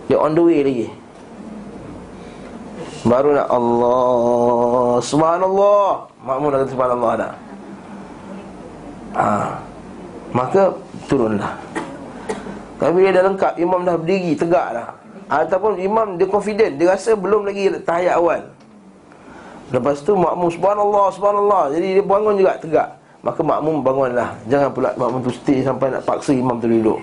dia 0.09 0.17
on 0.17 0.33
the 0.33 0.41
way 0.41 0.65
lagi. 0.65 0.89
Baru 3.05 3.37
nak 3.37 3.53
Allah 3.53 4.97
Subhanallah 4.97 6.09
Makmum 6.25 6.49
dah 6.49 6.57
kata 6.65 6.71
Subhanallah 6.73 7.11
dah 7.21 7.33
ha. 9.13 9.25
Maka 10.33 10.73
turunlah 11.05 11.53
Tapi 12.81 13.05
dia 13.05 13.13
dah 13.13 13.23
lengkap 13.29 13.61
Imam 13.61 13.85
dah 13.85 13.93
berdiri 14.01 14.33
Tegak 14.33 14.73
dah 14.73 14.89
Ataupun 15.29 15.77
imam 15.77 16.17
dia 16.17 16.25
confident 16.25 16.81
Dia 16.81 16.97
rasa 16.97 17.13
belum 17.13 17.45
lagi 17.45 17.77
tahiyat 17.85 18.17
awal 18.17 18.41
Lepas 19.73 20.05
tu 20.05 20.13
makmum 20.13 20.49
subhanallah 20.53 21.09
subhanallah. 21.09 21.63
Jadi 21.73 21.87
dia 21.97 22.03
bangun 22.05 22.37
juga 22.37 22.53
tegak. 22.61 22.89
Maka 23.25 23.41
makmum 23.41 23.81
bangunlah. 23.81 24.37
Jangan 24.45 24.69
pula 24.69 24.93
makmum 24.93 25.25
tu 25.25 25.33
stay 25.33 25.65
sampai 25.65 25.89
nak 25.89 26.05
paksa 26.05 26.29
imam 26.29 26.61
tu 26.61 26.69
duduk. 26.69 27.01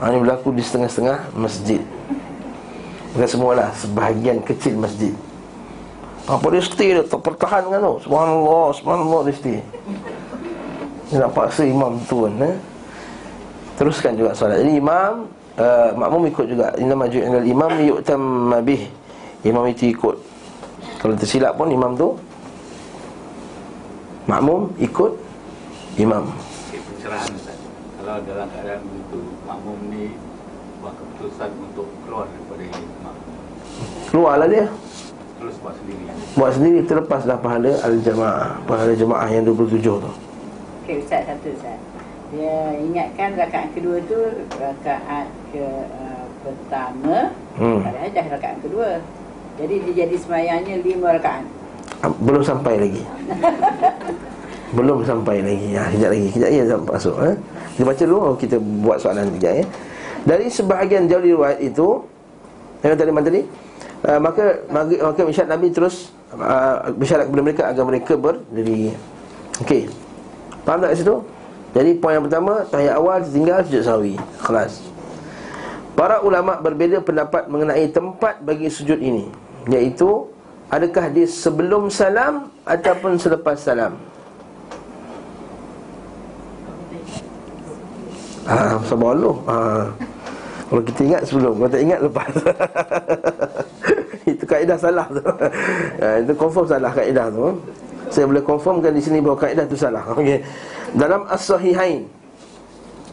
Ha, 0.00 0.08
Ini 0.08 0.16
berlaku 0.24 0.48
di 0.56 0.64
setengah-setengah 0.64 1.36
masjid. 1.36 1.80
Bukan 3.12 3.28
semualah 3.28 3.68
Sebahagian 3.76 4.40
kecil 4.40 4.80
masjid. 4.80 5.12
Apa 6.24 6.48
dia 6.48 6.64
stay 6.64 6.96
dia? 6.96 7.04
Terpertahankan 7.04 7.78
tu. 7.84 7.94
Subhanallah 8.08 8.66
subhanallah 8.80 9.20
dia 9.28 9.34
stay. 9.36 9.58
Dia 11.12 11.28
nak 11.28 11.36
paksa 11.36 11.68
imam 11.68 12.00
tu 12.08 12.24
kan 12.24 12.34
eh? 12.40 12.56
Teruskan 13.76 14.16
juga 14.16 14.32
solat. 14.32 14.64
Jadi 14.64 14.80
imam 14.80 15.28
uh, 15.60 15.90
Makmum 15.92 16.32
ikut 16.32 16.46
juga. 16.48 16.72
Inna 16.80 16.96
maju'inal 16.96 17.44
imam 17.44 17.72
yu'tam 17.84 18.20
mabih 18.56 18.88
Imam 19.44 19.68
itu 19.68 19.92
ikut 19.92 20.16
kalau 21.04 21.20
tersilap 21.20 21.52
pun 21.60 21.68
imam 21.68 21.92
tu 22.00 22.16
Makmum 24.24 24.72
ikut 24.80 25.20
Imam. 26.00 26.32
Pencerahan 26.72 27.28
Ustaz. 27.36 27.60
Kalau 28.00 28.24
dalam 28.24 28.48
keadaan 28.48 28.80
itu 28.88 29.20
Makmum 29.44 29.78
ni 29.92 30.16
Buat 30.80 30.96
keputusan 30.96 31.52
untuk 31.60 31.92
keluar 32.08 32.24
daripada 32.32 32.64
imam. 32.72 33.14
Keluarlah 34.08 34.48
dia. 34.48 34.66
Terus 35.36 35.54
buat 35.60 35.76
sendiri. 35.76 36.02
Buat 36.40 36.52
sendiri 36.56 36.78
terlepaslah 36.88 37.36
pahala 37.36 37.72
Al-Jamaah 37.84 38.64
Pahala 38.64 38.92
jemaah 38.96 39.28
yang 39.28 39.44
27 39.44 39.84
tu. 39.84 40.10
Okey 40.88 41.04
Ustaz 41.04 41.28
satu 41.28 41.52
Ustaz. 41.52 41.76
Dia 42.32 42.80
ingatkan 42.80 43.36
rakaat 43.36 43.76
kedua 43.76 44.00
tu 44.08 44.40
Rakaat 44.56 45.28
ke 45.52 45.68
uh, 45.84 46.24
pertama. 46.40 47.28
Hmm. 47.60 47.84
Padahal 47.84 48.08
dah 48.08 48.26
rakaat 48.40 48.56
kedua. 48.64 49.04
Jadi 49.54 49.74
dia 49.86 49.94
jadi 50.06 50.16
semayangnya 50.18 50.82
lima 50.82 51.14
rakaat. 51.14 51.46
Belum 52.20 52.42
sampai 52.42 52.74
lagi. 52.82 53.02
Belum 54.76 55.06
sampai 55.06 55.38
lagi. 55.38 55.68
Ha, 55.78 55.86
Kejap 55.94 56.10
lagi 56.10 56.28
Kejap 56.34 56.48
lagi 56.50 56.58
sampai 56.66 56.92
masuk 56.98 57.16
ha? 57.22 57.30
Kita 57.74 57.84
baca 57.86 58.02
dulu 58.02 58.18
oh, 58.18 58.34
Kita 58.34 58.56
buat 58.58 58.98
soalan 58.98 59.30
kejap 59.38 59.52
ya 59.62 59.64
Dari 60.26 60.46
sebahagian 60.50 61.06
jauh 61.06 61.22
riwayat 61.22 61.58
itu 61.62 62.02
Yang 62.82 62.98
tadi 62.98 63.10
mana 63.14 63.24
tadi 63.30 63.42
uh, 64.10 64.18
Maka 64.18 64.44
Maka, 64.74 64.92
maka 65.14 65.20
Misyak 65.22 65.46
Nabi 65.46 65.70
terus 65.70 66.10
uh, 66.34 66.90
Bersyarat 66.90 67.30
kepada 67.30 67.42
mereka 67.46 67.62
Agar 67.70 67.84
mereka 67.86 68.12
berdiri. 68.18 68.90
Okey. 69.62 69.86
Faham 70.66 70.82
tak 70.82 70.98
situ? 70.98 71.22
Jadi 71.70 71.90
poin 72.02 72.18
yang 72.18 72.26
pertama 72.26 72.66
Tahiyat 72.66 72.98
awal 72.98 73.22
tinggal 73.22 73.62
sujud 73.62 73.82
sawi 73.86 74.14
Kelas 74.42 74.82
Para 75.94 76.18
ulama 76.26 76.58
berbeza 76.58 76.98
pendapat 76.98 77.46
mengenai 77.46 77.86
tempat 77.94 78.42
bagi 78.42 78.66
sujud 78.66 78.98
ini 78.98 79.43
Iaitu 79.68 80.28
Adakah 80.72 81.12
dia 81.12 81.26
sebelum 81.28 81.92
salam 81.92 82.48
Ataupun 82.64 83.20
selepas 83.20 83.60
salam? 83.60 83.94
Ah, 88.44 88.76
sabar 88.84 89.16
dulu 89.16 89.40
ah. 89.48 89.88
Kalau 90.68 90.82
kita 90.84 91.00
ingat 91.04 91.22
sebelum 91.24 91.52
Kalau 91.56 91.70
tak 91.70 91.82
ingat 91.84 92.00
lepas. 92.04 92.32
Itu 94.32 94.44
kaedah 94.48 94.76
salah 94.80 95.06
tu. 95.08 95.22
Ah, 96.00 96.16
Itu 96.20 96.32
confirm 96.36 96.66
salah 96.68 96.92
kaedah 96.92 97.28
tu. 97.32 97.56
Saya 98.12 98.24
boleh 98.28 98.44
confirmkan 98.44 98.92
di 98.92 99.00
sini 99.00 99.20
bahawa 99.24 99.38
kaedah 99.48 99.64
tu 99.68 99.76
salah. 99.76 100.04
Okay. 100.16 100.44
Dalam 100.94 101.26
As-Sahihain 101.26 102.06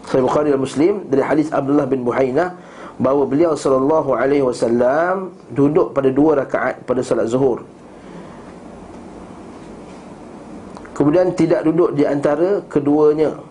Sahih 0.06 0.22
Bukhari 0.22 0.54
dan 0.54 0.62
Muslim 0.62 0.94
Dari 1.10 1.24
hadis 1.26 1.50
Abdullah 1.50 1.90
bin 1.90 2.06
Buhainah 2.06 2.54
Bahawa 3.02 3.26
beliau 3.26 3.58
sallallahu 3.58 4.14
alaihi 4.14 4.46
wasallam 4.46 5.34
Duduk 5.50 5.98
pada 5.98 6.14
dua 6.14 6.46
rakaat 6.46 6.86
pada 6.86 7.02
salat 7.02 7.26
zuhur 7.34 7.66
Kemudian 10.94 11.34
tidak 11.34 11.66
duduk 11.66 11.98
di 11.98 12.06
antara 12.06 12.62
keduanya 12.70 13.42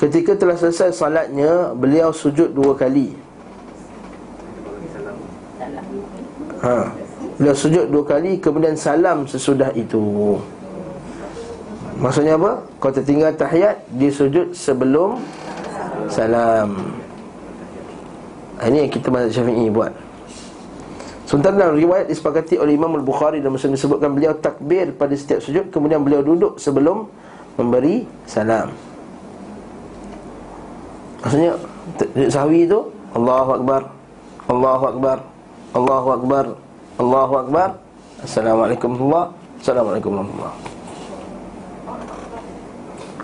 Ketika 0.00 0.32
telah 0.32 0.56
selesai 0.56 0.96
salatnya 0.96 1.76
Beliau 1.76 2.08
sujud 2.08 2.56
dua 2.56 2.72
kali 2.72 3.12
ha. 6.64 6.88
Beliau 7.36 7.52
sujud 7.52 7.92
dua 7.92 8.04
kali 8.08 8.40
Kemudian 8.40 8.80
salam 8.80 9.28
sesudah 9.28 9.76
itu 9.76 10.40
Maksudnya 12.00 12.40
apa? 12.40 12.64
Kau 12.80 12.92
tertinggal 12.92 13.36
tahiyat 13.36 13.84
Dia 13.92 14.08
sujud 14.08 14.56
sebelum 14.56 15.20
Salam 16.08 16.76
Ha, 16.76 17.05
Ini 18.56 18.88
yang 18.88 18.90
kita 18.92 19.12
mazhab 19.12 19.44
syafi'i 19.44 19.68
buat. 19.68 19.92
Sementara 21.26 21.58
dalam 21.58 21.76
riwayat 21.76 22.06
disepakati 22.08 22.56
oleh 22.56 22.78
Imam 22.78 22.94
Al-Bukhari 22.96 23.42
dan 23.42 23.50
Muslim 23.50 23.74
disebutkan 23.74 24.14
beliau 24.14 24.32
takbir 24.38 24.94
pada 24.94 25.10
setiap 25.18 25.42
sujud 25.42 25.74
Kemudian 25.74 25.98
beliau 26.06 26.22
duduk 26.22 26.56
sebelum 26.56 27.10
memberi 27.58 28.06
salam. 28.24 28.70
Maksudnya 31.20 31.58
sahwi 32.30 32.70
itu 32.70 32.78
Allahu 33.12 33.50
Akbar 33.58 33.82
Allahu 34.46 34.84
Akbar 34.86 35.16
Allahu 35.74 36.08
Akbar 36.14 36.44
Allahu 36.96 37.34
Akbar. 37.42 37.68
Assalamualaikum 38.22 38.96
warahmatullahi 38.96 39.60
Assalamualaikum 39.60 40.10
warahmatullahi 40.14 40.74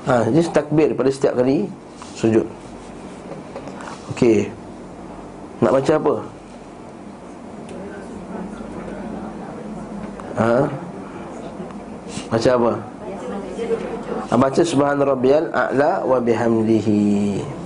Ha, 0.02 0.26
jadi 0.26 0.50
takbir 0.50 0.98
pada 0.98 1.14
setiap 1.14 1.38
kali 1.38 1.70
sujud. 2.18 2.42
Okey 4.10 4.61
Nak 5.62 5.70
baca 5.70 5.92
apa? 5.94 6.14
Ha? 10.32 10.54
Baca 12.34 12.50
apa? 12.50 12.72
Ha, 14.26 14.34
baca 14.34 14.62
subhana 14.66 15.02
rabbiyal 15.06 15.46
a'la 15.54 16.02
wa 16.02 16.18
bihamdihi 16.18 17.62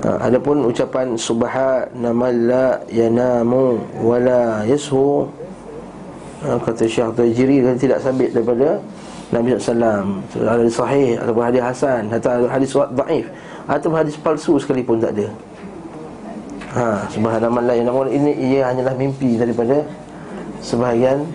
Ha, 0.00 0.32
adapun 0.32 0.64
ucapan 0.64 1.12
subhana 1.12 2.08
man 2.16 2.48
la 2.48 2.80
yanamu 2.88 3.76
wa 4.00 4.16
la 4.16 4.64
yashu 4.64 5.28
ha, 6.40 6.56
kata 6.56 6.88
Syekh 6.88 7.12
Tajiri 7.20 7.60
kan 7.60 7.76
tidak 7.76 8.00
sabit 8.00 8.32
daripada 8.32 8.80
Nabi 9.28 9.60
SAW 9.60 10.24
Hadis 10.40 10.72
sahih 10.72 11.20
ataupun 11.20 11.44
hadis 11.44 11.60
hasan 11.60 12.08
atau 12.08 12.48
hadis 12.48 12.72
dhaif 12.72 13.28
ataupun 13.68 13.96
hadis 14.00 14.16
palsu 14.16 14.56
sekalipun 14.56 15.04
tak 15.04 15.12
ada 15.20 15.28
ha 16.74 17.06
subhana 17.10 17.46
man 17.50 17.66
la 17.66 17.74
yanamu 17.74 18.06
ini 18.06 18.32
ia 18.36 18.70
hanyalah 18.70 18.94
mimpi 18.94 19.36
daripada 19.36 19.82
sebahagian 20.62 21.26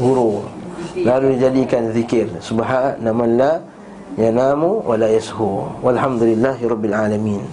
guru. 0.00 0.46
Lalu 0.96 1.36
dijadikan 1.38 1.92
zikir. 1.92 2.26
Subhana 2.40 3.10
man 3.12 3.30
la 3.36 3.52
yanamu 4.16 4.82
wa 4.82 4.96
la 4.96 5.08
yashu. 5.12 5.68
Walhamdulillahi 5.84 6.62
rabbil 6.66 6.96
alamin. 6.96 7.44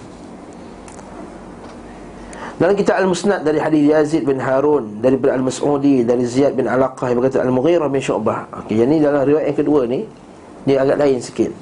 Dalam 2.58 2.74
kitab 2.74 2.98
Al-Musnad 2.98 3.46
dari 3.46 3.62
hadis 3.62 3.86
Yazid 3.86 4.26
bin 4.26 4.42
Harun 4.42 4.98
dari 4.98 5.14
Al-Mas'udi 5.14 6.02
dari 6.02 6.26
Ziyad 6.26 6.58
bin 6.58 6.66
Alaqah 6.66 7.06
yang 7.06 7.22
berkata 7.22 7.38
Al-Mughirah 7.46 7.86
bin 7.86 8.02
Syu'bah. 8.02 8.50
Okey, 8.66 8.82
yang 8.82 8.90
ni 8.90 8.98
dalam 8.98 9.22
riwayat 9.22 9.54
yang 9.54 9.58
kedua 9.62 9.86
ni 9.86 10.02
dia 10.66 10.82
agak 10.82 10.98
lain 10.98 11.22
sikit. 11.22 11.54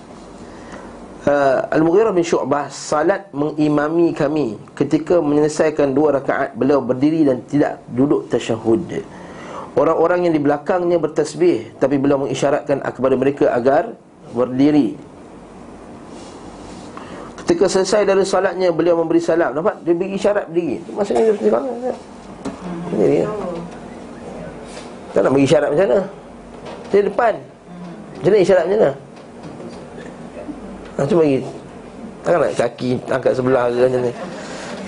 Uh, 1.26 1.58
Al-Mughirah 1.74 2.14
bin 2.14 2.22
Syu'bah 2.22 2.70
salat 2.70 3.26
mengimami 3.34 4.14
kami 4.14 4.54
ketika 4.78 5.18
menyelesaikan 5.18 5.90
dua 5.90 6.22
rakaat 6.22 6.54
beliau 6.54 6.78
berdiri 6.78 7.26
dan 7.26 7.42
tidak 7.50 7.82
duduk 7.90 8.30
tasyahud. 8.30 8.86
Orang-orang 9.74 10.30
yang 10.30 10.38
di 10.38 10.38
belakangnya 10.38 11.02
bertasbih 11.02 11.74
tapi 11.82 11.98
beliau 11.98 12.22
mengisyaratkan 12.22 12.78
kepada 12.78 13.18
mereka 13.18 13.50
agar 13.50 13.98
berdiri. 14.30 14.94
Ketika 17.42 17.66
selesai 17.74 18.06
dari 18.06 18.22
salatnya 18.22 18.70
beliau 18.74 18.98
memberi 18.98 19.22
salam 19.22 19.54
Nampak? 19.54 19.82
Dia 19.86 19.94
beri 19.94 20.18
isyarat 20.18 20.50
berdiri 20.50 20.82
Maksudnya 20.90 21.22
dia 21.22 21.34
berdiri 21.38 21.50
Berdiri 22.90 23.16
ya? 23.22 23.28
Tak 25.14 25.20
nak 25.22 25.30
bagi 25.30 25.46
isyarat 25.46 25.68
macam 25.70 25.86
mana 25.86 26.00
Dia 26.90 27.00
depan 27.06 27.34
mana 28.18 28.36
isyarat 28.42 28.64
macam 28.66 28.78
mana 28.82 29.05
ha, 30.96 31.06
Cuma 31.06 31.22
bagi 31.22 31.40
Takkan 32.26 32.42
nak 32.42 32.58
kaki 32.58 32.90
angkat 33.06 33.32
sebelah 33.38 33.70
ke 33.70 33.86
macam 33.86 34.00
ni. 34.02 34.12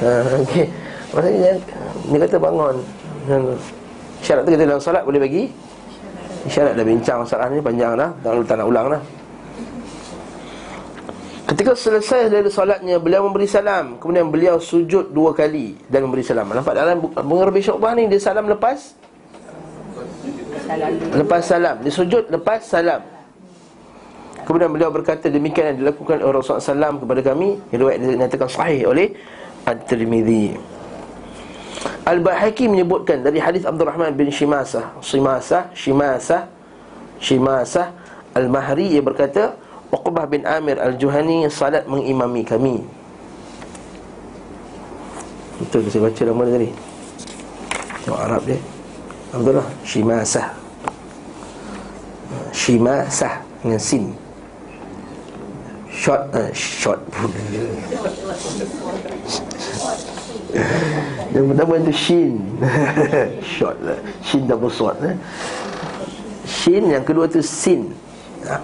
Ha, 0.03 0.11
okay. 0.43 0.67
Maksudnya 1.15 1.55
dia, 2.11 2.19
kata 2.27 2.37
bangun. 2.43 2.77
Isyarat 4.19 4.43
tu 4.43 4.51
kita 4.59 4.65
dalam 4.67 4.83
salat 4.83 5.07
boleh 5.07 5.23
bagi? 5.23 5.47
Isyarat 6.51 6.75
dah 6.75 6.83
bincang 6.83 7.23
masalah 7.23 7.47
ni 7.47 7.63
panjang 7.63 7.95
dah. 7.95 8.11
Tak, 8.27 8.43
tak 8.43 8.59
nak 8.59 8.67
ulang 8.67 8.87
dah. 8.91 9.03
Ketika 11.49 11.73
selesai 11.79 12.29
dari 12.29 12.51
solatnya 12.51 12.99
Beliau 12.99 13.23
memberi 13.31 13.47
salam. 13.47 14.03
Kemudian 14.03 14.35
beliau 14.35 14.59
sujud 14.59 15.15
dua 15.15 15.31
kali 15.31 15.79
Dan 15.87 16.11
memberi 16.11 16.27
salam. 16.27 16.51
Nampak 16.51 16.75
dalam 16.75 16.99
bunga 17.07 17.55
Rabi 17.55 17.63
Syu'bah 17.63 17.95
ni 17.95 18.11
Dia 18.11 18.19
salam 18.19 18.51
lepas. 18.51 18.99
Lepas 21.15 21.43
salam. 21.47 21.87
Dia 21.87 21.93
sujud 21.95 22.27
lepas 22.35 22.67
salam 22.67 23.18
Kemudian 24.49 24.73
beliau 24.73 24.89
berkata 24.89 25.29
Demikian 25.29 25.77
yang 25.77 25.79
dilakukan 25.85 26.25
oleh 26.25 26.41
Rasulullah 26.41 26.65
SAW 26.65 27.05
kepada 27.05 27.21
kami 27.21 27.61
Riwayat 27.69 28.01
dinyatakan 28.01 28.49
sahih 28.49 28.89
oleh 28.89 29.13
At-Tirmidhi. 29.69 30.57
Al-Bahaki 32.09 32.65
menyebutkan 32.73 33.21
Dari 33.21 33.37
hadis 33.37 33.69
Abdul 33.69 33.85
Rahman 33.85 34.17
bin 34.17 34.33
Shimasah 34.33 34.97
Shimasah 35.05 35.69
Shimasah 35.77 36.49
Shimasah 37.21 37.93
Al-Mahri 38.33 38.97
Ia 38.97 39.05
berkata 39.05 39.53
Uqbah 39.93 40.25
bin 40.25 40.49
Amir 40.49 40.81
Al-Juhani 40.81 41.49
Salat 41.49 41.89
mengimami 41.89 42.45
kami. 42.45 42.85
Betul 45.65 45.89
saya 45.89 46.05
baca 46.05 46.23
nama 46.29 46.43
dia 46.45 46.55
tadi? 46.61 46.71
Tengok 48.05 48.21
Arab 48.21 48.43
dia. 48.45 48.61
Abdullah 49.33 49.69
Shimasah. 49.81 50.53
Shimasah 52.53 53.35
Dengan 53.65 53.81
sin 53.81 54.28
Short 55.99 56.31
uh, 56.31 56.51
Short. 56.55 57.03
Yang 61.35 61.45
pertama 61.51 61.73
itu 61.83 61.93
Shin. 61.93 62.35
Short 63.59 63.79
lah. 63.83 63.99
Shin 64.23 64.47
double 64.47 64.71
short 64.71 64.95
eh? 65.03 65.19
Shin 66.47 66.87
yang 66.87 67.03
kedua 67.03 67.27
tu 67.27 67.43
Sin. 67.43 67.91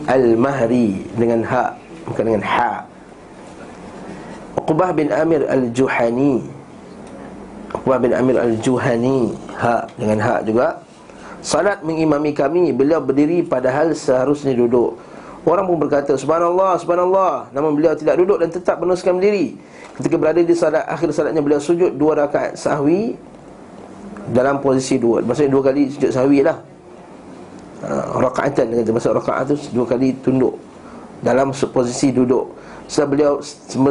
Al-Mahri 0.06 1.02
Dengan 1.18 1.42
ha 1.44 1.74
Bukan 2.06 2.22
dengan 2.22 2.46
ha. 2.46 2.86
Uqbah 4.54 4.94
bin 4.94 5.10
Amir 5.10 5.42
Al-Juhani. 5.50 6.46
Uqbah 7.74 7.98
bin 7.98 8.14
Amir 8.14 8.38
Al-Juhani 8.38 9.34
Ha 9.58 9.90
Dengan 9.98 10.18
ha 10.22 10.34
juga. 10.46 10.78
Salat 11.42 11.82
mengimami 11.82 12.30
kami 12.30 12.70
Beliau 12.70 13.02
berdiri 13.02 13.42
padahal 13.42 13.92
seharusnya 13.92 14.54
duduk 14.54 14.94
Orang 15.44 15.68
pun 15.68 15.76
berkata 15.76 16.16
Subhanallah, 16.16 16.80
Subhanallah. 16.80 17.52
Namun 17.52 17.76
beliau 17.76 17.92
tidak 17.92 18.16
duduk 18.16 18.40
dan 18.40 18.48
tetap 18.48 18.80
meneruskan 18.80 19.20
berdiri. 19.20 19.60
Ketika 20.00 20.16
berada 20.16 20.40
di 20.40 20.56
salat 20.56 20.88
akhir 20.88 21.12
salatnya 21.14 21.38
beliau 21.38 21.62
sujud 21.62 21.94
Dua 21.94 22.18
rakaat 22.18 22.58
sahwi 22.58 23.14
Dalam 24.32 24.64
posisi 24.64 24.96
dua. 24.96 25.20
Maksudnya 25.20 25.52
dua 25.52 25.62
kali 25.68 25.92
sujud 25.92 26.10
sahwi 26.10 26.40
lah. 26.40 26.56
Uh, 27.84 28.24
Rakaatan 28.24 28.72
kata. 28.72 28.90
Maksud 28.96 29.12
rakaat 29.12 29.44
tu 29.52 29.56
dua 29.76 29.84
kali 29.84 30.16
tunduk 30.24 30.56
Dalam 31.20 31.52
posisi 31.52 32.08
duduk. 32.08 32.48
Setelah 32.88 33.08
beliau 33.12 33.32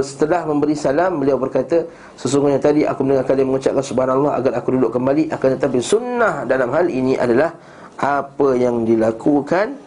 Setelah 0.05 0.41
memberi 0.45 0.77
salam 0.77 1.17
Beliau 1.17 1.33
berkata 1.41 1.81
Sesungguhnya 2.13 2.61
tadi 2.61 2.85
aku 2.85 3.01
mendengar 3.01 3.25
kalian 3.25 3.49
mengucapkan 3.49 3.81
Subhanallah 3.81 4.37
Agar 4.37 4.53
aku 4.53 4.77
duduk 4.77 4.93
kembali 4.93 5.33
Akan 5.33 5.57
tetapi 5.57 5.81
sunnah 5.81 6.45
dalam 6.45 6.69
hal 6.69 6.85
ini 6.93 7.17
adalah 7.17 7.57
Apa 7.97 8.53
yang 8.53 8.85
dilakukan 8.85 9.82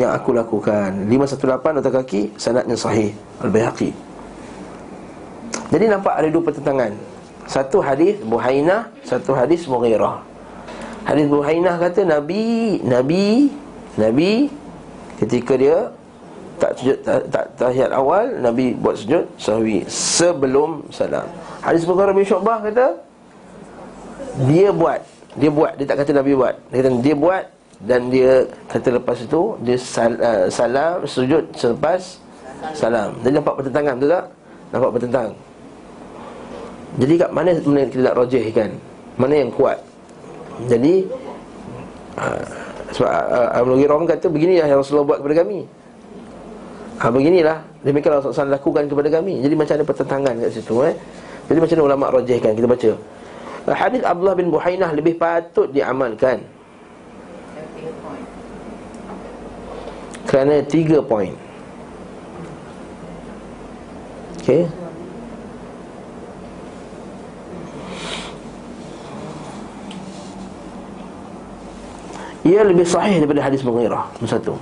yang 0.00 0.12
aku 0.12 0.32
lakukan. 0.32 1.08
518 1.08 1.80
atas 1.80 1.92
kaki 1.92 2.22
sanadnya 2.40 2.76
sahih. 2.76 3.12
Al-Bayhaqi. 3.44 3.92
Jadi 5.72 5.84
nampak 5.88 6.14
ada 6.20 6.28
dua 6.28 6.42
pertentangan. 6.44 6.92
Satu 7.42 7.82
hadis 7.82 8.22
Buhainah 8.22 8.92
Satu 9.02 9.34
hadis 9.34 9.66
Mughirah. 9.66 10.22
Hadis 11.02 11.26
Buhainah 11.26 11.74
kata 11.80 12.06
Nabi 12.06 12.78
Nabi 12.86 13.50
Nabi 13.98 14.46
Ketika 15.18 15.58
dia 15.58 15.90
tak 16.62 16.78
sujud 16.78 16.98
tak, 17.02 17.20
tak 17.30 17.44
tahiyat 17.58 17.90
awal 17.90 18.38
Nabi 18.38 18.78
buat 18.78 18.94
sujud 18.94 19.26
sahwi 19.34 19.82
sebelum 19.90 20.86
salam. 20.94 21.26
Hadis 21.58 21.82
Bukhari 21.82 22.14
bin 22.14 22.22
Syu'bah 22.22 22.62
kata 22.62 23.02
dia 24.46 24.70
buat, 24.70 25.02
dia 25.34 25.50
buat, 25.50 25.74
dia 25.74 25.86
tak 25.90 26.06
kata 26.06 26.10
Nabi 26.14 26.38
buat. 26.38 26.54
Dia 26.70 26.86
kata 26.86 27.02
dia 27.02 27.14
buat 27.18 27.44
dan 27.82 28.06
dia 28.14 28.46
kata 28.70 28.94
lepas 28.94 29.18
itu 29.18 29.58
dia 29.66 29.74
sal, 29.74 30.14
uh, 30.22 30.46
salam 30.46 31.02
sujud 31.02 31.42
selepas 31.58 32.22
salam. 32.78 33.10
Jadi 33.26 33.34
nampak 33.42 33.54
pertentangan 33.58 33.94
betul 33.98 34.10
tak? 34.14 34.26
Nampak 34.70 34.90
pertentang. 34.94 35.28
Jadi 37.02 37.12
kat 37.18 37.30
mana 37.34 37.50
mana 37.66 37.88
kita 37.90 38.02
nak 38.06 38.16
rajihkan? 38.22 38.70
Mana 39.18 39.34
yang 39.34 39.50
kuat? 39.50 39.78
Jadi 40.70 41.10
uh, 42.22 42.42
sebab 42.94 43.10
uh, 43.10 43.48
Abu 43.58 43.74
Ghirah 43.80 43.98
kata 44.06 44.26
begini 44.30 44.62
yang 44.62 44.70
Rasulullah 44.70 45.08
buat 45.08 45.18
kepada 45.18 45.42
kami. 45.42 45.66
Ha 47.02 47.10
beginilah 47.10 47.58
demikian 47.82 48.14
Rasulullah 48.14 48.62
lakukan 48.62 48.86
kepada 48.86 49.08
kami. 49.10 49.42
Jadi 49.42 49.54
macam 49.58 49.74
ada 49.74 49.86
pertentangan 49.88 50.34
kat 50.38 50.50
situ 50.54 50.74
eh. 50.86 50.94
Jadi 51.50 51.58
macam 51.58 51.74
mana 51.74 51.84
ulama 51.90 52.04
rajihkan 52.14 52.54
kita 52.54 52.68
baca. 52.70 52.92
Hadis 53.74 54.02
Abdullah 54.06 54.38
bin 54.38 54.54
Buhainah 54.54 54.90
lebih 54.94 55.18
patut 55.18 55.70
diamalkan 55.74 56.42
Kerana 60.32 60.64
tiga 60.64 61.04
poin 61.04 61.36
Okay. 64.42 64.66
Ia 72.42 72.66
lebih 72.66 72.82
sahih 72.82 73.22
daripada 73.22 73.38
hadis 73.38 73.62
Mughirah 73.62 74.10
Nombor 74.18 74.26
satu. 74.26 74.54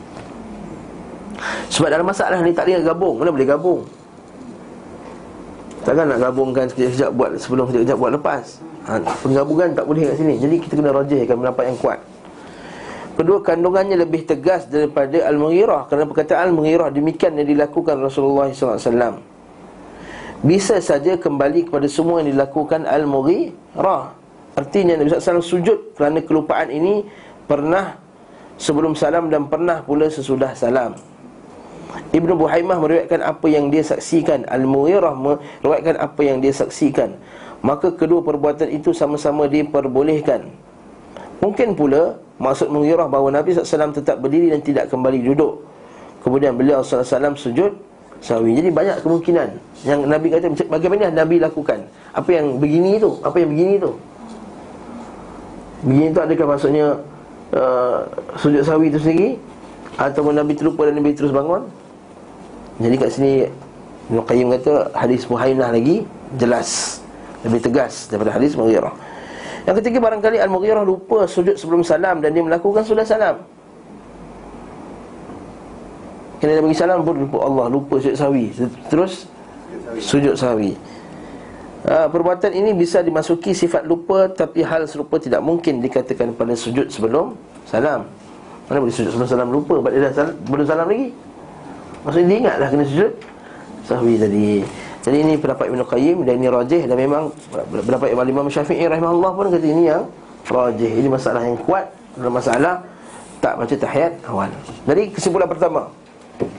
Sebab 1.73 1.89
dalam 1.89 2.05
masalah 2.05 2.45
ni 2.45 2.53
tak 2.53 2.69
boleh 2.69 2.85
gabung 2.85 3.17
Mana 3.17 3.33
boleh 3.33 3.49
gabung? 3.49 3.81
Takkan 5.81 6.13
nak 6.13 6.21
gabungkan 6.21 6.69
sekejap-sekejap 6.69 7.11
buat 7.17 7.31
Sebelum 7.41 7.65
sekejap-sekejap 7.73 7.97
buat 7.97 8.13
lepas? 8.21 8.45
Ha, 8.85 9.01
Penggabungan 9.25 9.73
tak 9.73 9.89
boleh 9.89 10.13
kat 10.13 10.17
sini. 10.21 10.35
Jadi 10.37 10.57
kita 10.61 10.77
kena 10.77 10.93
rajihkan 10.93 11.41
pendapat 11.41 11.65
yang 11.73 11.79
kuat 11.81 12.05
Kedua 13.21 13.45
kandungannya 13.45 14.01
lebih 14.01 14.25
tegas 14.25 14.65
daripada 14.65 15.29
Al-Mughirah. 15.29 15.93
Kerana 15.93 16.09
perkataan 16.09 16.41
Al-Mughirah 16.49 16.89
demikian 16.89 17.37
yang 17.37 17.53
dilakukan 17.53 18.01
Rasulullah 18.01 18.49
SAW 18.49 19.21
Bisa 20.41 20.81
saja 20.81 21.21
kembali 21.21 21.69
kepada 21.69 21.85
semua 21.85 22.25
yang 22.25 22.33
dilakukan 22.33 22.89
Al-Mughirah. 22.89 24.17
Artinya 24.57 24.97
Nabi 24.97 25.13
SAW 25.13 25.45
sujud 25.45 26.01
kerana 26.01 26.25
kelupaan 26.25 26.73
ini 26.73 27.05
Pernah 27.45 28.01
sebelum 28.57 28.97
salam 28.97 29.29
dan 29.29 29.53
pernah 29.53 29.85
pula 29.85 30.09
sesudah 30.09 30.57
salam. 30.57 30.97
Ibnu 32.17 32.41
Buhaimah 32.41 32.81
meriwayatkan 32.81 33.21
apa 33.21 33.53
yang 33.53 33.69
dia 33.69 33.85
saksikan. 33.85 34.49
Al-Mughirah 34.49 35.13
meriwayatkan 35.13 36.01
apa 36.01 36.21
yang 36.25 36.41
dia 36.41 36.57
saksikan. 36.57 37.21
Maka 37.61 37.93
kedua 37.93 38.25
perbuatan 38.25 38.73
itu 38.73 38.97
sama-sama 38.97 39.45
diperbolehkan 39.45 40.70
Mungkin 41.41 41.77
pula 41.77 42.21
Maksud 42.41 42.73
mengira 42.73 43.05
bahawa 43.05 43.37
Nabi 43.37 43.53
SAW 43.53 43.93
tetap 43.93 44.17
berdiri 44.25 44.49
dan 44.49 44.65
tidak 44.65 44.89
kembali 44.89 45.21
duduk. 45.21 45.61
Kemudian 46.25 46.57
beliau 46.57 46.81
SAW 46.81 47.37
sujud 47.37 47.77
sawi 48.21 48.53
Jadi 48.61 48.69
banyak 48.69 49.01
kemungkinan 49.01 49.49
Yang 49.89 50.01
Nabi 50.05 50.27
kata 50.29 50.53
bagaimana 50.69 51.09
Nabi 51.09 51.41
lakukan? 51.41 51.89
Apa 52.13 52.29
yang 52.37 52.61
begini 52.61 53.01
itu 53.01 53.17
Apa 53.25 53.41
yang 53.41 53.57
begini 53.57 53.81
itu 53.81 53.91
Begini 55.81 56.07
itu 56.13 56.21
adakah 56.21 56.47
maksudnya 56.53 56.87
uh, 57.57 58.05
Sujud 58.37 58.61
sawi 58.61 58.93
itu 58.93 59.01
sendiri? 59.01 59.41
Ataupun 59.97 60.37
Nabi 60.37 60.53
terlupa 60.53 60.85
dan 60.85 61.01
Nabi 61.01 61.17
terus 61.17 61.33
bangun? 61.33 61.65
Jadi 62.77 62.95
kat 63.01 63.11
sini 63.17 63.33
Qayyim 64.13 64.53
kata 64.61 64.93
hadis 64.93 65.25
Muhainah 65.25 65.73
lagi 65.73 66.05
Jelas 66.37 67.01
Lebih 67.49 67.65
tegas 67.65 68.13
daripada 68.13 68.37
hadis 68.37 68.53
Mughirah 68.53 68.93
yang 69.69 69.77
ketiga 69.77 69.99
barangkali 70.01 70.41
Al-Mughirah 70.41 70.85
lupa 70.85 71.29
sujud 71.29 71.57
sebelum 71.57 71.85
salam 71.85 72.25
dan 72.25 72.33
dia 72.33 72.41
melakukan 72.41 72.85
sudah 72.85 73.05
salam. 73.05 73.41
Kena 76.41 76.57
dia 76.57 76.65
bagi 76.65 76.79
salam 76.79 77.05
pun 77.05 77.21
lupa 77.21 77.39
Allah 77.45 77.67
lupa 77.69 78.01
sujud 78.01 78.17
sawi. 78.17 78.49
Terus 78.89 79.29
sujud 80.01 80.33
sawi. 80.41 80.73
Ha, 81.81 82.09
perbuatan 82.09 82.53
ini 82.53 82.77
bisa 82.77 83.01
dimasuki 83.01 83.57
sifat 83.57 83.89
lupa 83.89 84.29
tapi 84.29 84.61
hal 84.65 84.85
serupa 84.85 85.17
tidak 85.17 85.41
mungkin 85.41 85.81
dikatakan 85.81 86.33
pada 86.33 86.57
sujud 86.57 86.89
sebelum 86.89 87.37
salam. 87.69 88.09
Mana 88.69 88.79
boleh 88.81 88.93
sujud 88.93 89.13
sebelum 89.13 89.29
salam 89.29 89.49
lupa 89.53 89.81
sebab 89.81 89.91
dia 89.93 90.13
dah 90.13 90.29
belum 90.49 90.65
salam 90.65 90.87
lagi. 90.89 91.09
Maksudnya 92.05 92.27
dia 92.29 92.39
ingatlah 92.41 92.69
kena 92.73 92.85
sujud 92.89 93.11
sahwi 93.85 94.15
tadi. 94.17 94.65
Jadi 95.01 95.17
ini 95.17 95.33
pendapat 95.41 95.73
Ibn 95.73 95.81
Qayyim 95.89 96.29
dan 96.29 96.35
ini 96.37 96.49
rajih 96.53 96.85
dan 96.85 96.97
memang 97.01 97.33
pendapat 97.73 98.13
Imam 98.13 98.45
Syafi'i 98.53 98.85
rahimahullah 98.85 99.33
pun 99.33 99.49
kata 99.49 99.65
ini 99.65 99.89
yang 99.89 100.05
rajih. 100.45 100.93
Ini 100.93 101.09
masalah 101.09 101.41
yang 101.41 101.57
kuat 101.65 101.89
dalam 102.21 102.37
masalah 102.37 102.85
tak 103.41 103.57
baca 103.57 103.73
tahiyat 103.73 104.13
awal. 104.29 104.53
Jadi 104.85 105.03
kesimpulan 105.09 105.49
pertama, 105.49 105.89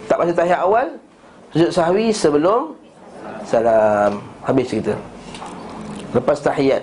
tak 0.09 0.17
baca 0.17 0.33
tahiyat 0.33 0.61
awal 0.65 0.87
sujud 1.53 1.69
sahwi 1.69 2.09
sebelum 2.09 2.73
salam. 3.45 4.17
Habis 4.41 4.73
cerita. 4.73 4.97
Lepas 6.17 6.41
tahiyat. 6.41 6.81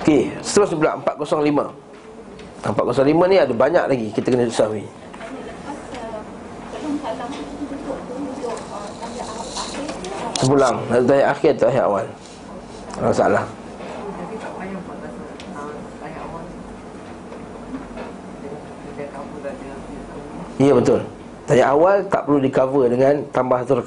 Okey, 0.00 0.32
seterusnya 0.40 0.76
pula 0.80 0.92
405. 1.04 1.68
405 2.64 3.28
ni 3.28 3.36
ada 3.36 3.52
banyak 3.52 3.84
lagi 3.92 4.06
kita 4.16 4.32
kena 4.32 4.48
sujud 4.48 4.56
sahwi. 4.56 4.84
Sebulang 10.38 10.86
Dari 10.86 11.02
tahiyat 11.02 11.28
akhir 11.34 11.50
atau 11.58 11.66
tahiyat 11.66 11.86
awal. 11.90 12.06
Tak 12.94 13.04
masalah. 13.10 13.44
Ya 20.58 20.72
betul. 20.74 21.00
Tahiyat 21.50 21.68
awal 21.74 21.96
tak 22.06 22.22
perlu 22.26 22.38
di 22.38 22.50
cover 22.50 22.86
dengan 22.86 23.14
tambah 23.34 23.66
satu 23.66 23.82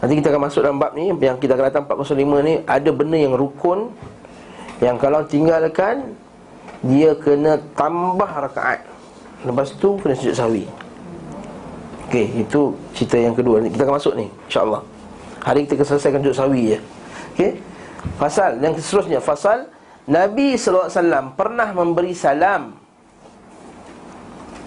Nanti 0.00 0.16
kita 0.16 0.32
akan 0.32 0.42
masuk 0.48 0.64
dalam 0.64 0.80
bab 0.80 0.96
ni 0.96 1.12
Yang 1.12 1.44
kita 1.44 1.60
akan 1.60 1.66
datang 1.68 1.84
405 1.84 2.40
ni 2.40 2.54
Ada 2.64 2.88
benda 2.88 3.20
yang 3.20 3.36
rukun 3.36 3.92
Yang 4.80 4.96
kalau 4.96 5.20
tinggalkan 5.28 6.16
Dia 6.80 7.12
kena 7.20 7.60
tambah 7.76 8.48
rakaat. 8.48 8.80
Lepas 9.44 9.76
tu 9.76 10.00
kena 10.00 10.16
sujud 10.16 10.32
sawi 10.32 10.64
Okey, 12.10 12.42
itu 12.42 12.74
cerita 12.90 13.22
yang 13.22 13.38
kedua. 13.38 13.62
Kita 13.62 13.86
akan 13.86 13.94
masuk 13.94 14.18
ni, 14.18 14.26
insya-Allah. 14.50 14.82
Hari 15.46 15.62
kita 15.62 15.78
akan 15.78 15.86
selesaikan 15.94 16.18
sujud 16.26 16.34
sawi 16.34 16.74
je. 16.74 16.78
Okey. 17.38 17.50
Fasal 18.18 18.58
yang 18.58 18.74
seterusnya, 18.74 19.22
fasal 19.22 19.70
Nabi 20.10 20.58
wasallam 20.58 21.38
pernah 21.38 21.70
memberi 21.70 22.10
salam 22.10 22.74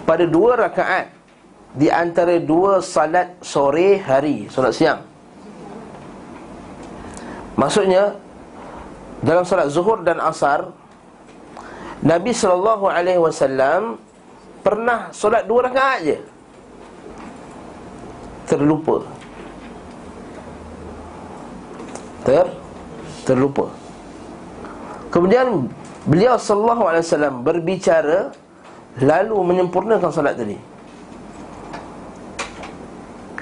pada 0.08 0.24
dua 0.24 0.56
rakaat 0.56 1.12
di 1.76 1.92
antara 1.92 2.40
dua 2.40 2.80
salat 2.80 3.36
sore 3.44 4.00
hari, 4.00 4.48
solat 4.48 4.72
siang. 4.72 5.04
Maksudnya 7.60 8.16
dalam 9.20 9.44
solat 9.44 9.68
zuhur 9.68 10.00
dan 10.00 10.24
asar 10.24 10.72
Nabi 12.00 12.32
wasallam 12.32 14.00
pernah 14.64 15.12
solat 15.12 15.44
dua 15.44 15.68
rakaat 15.68 16.00
je 16.08 16.32
terlupa. 18.50 19.04
Ter 22.24 22.48
terlupa. 23.28 23.68
Kemudian 25.12 25.68
beliau 26.08 26.36
sallallahu 26.40 26.84
alaihi 26.90 27.04
wasallam 27.06 27.36
berbicara 27.44 28.32
Lalu 29.02 29.38
menyempurnakan 29.42 30.10
solat 30.14 30.38
tadi. 30.38 30.54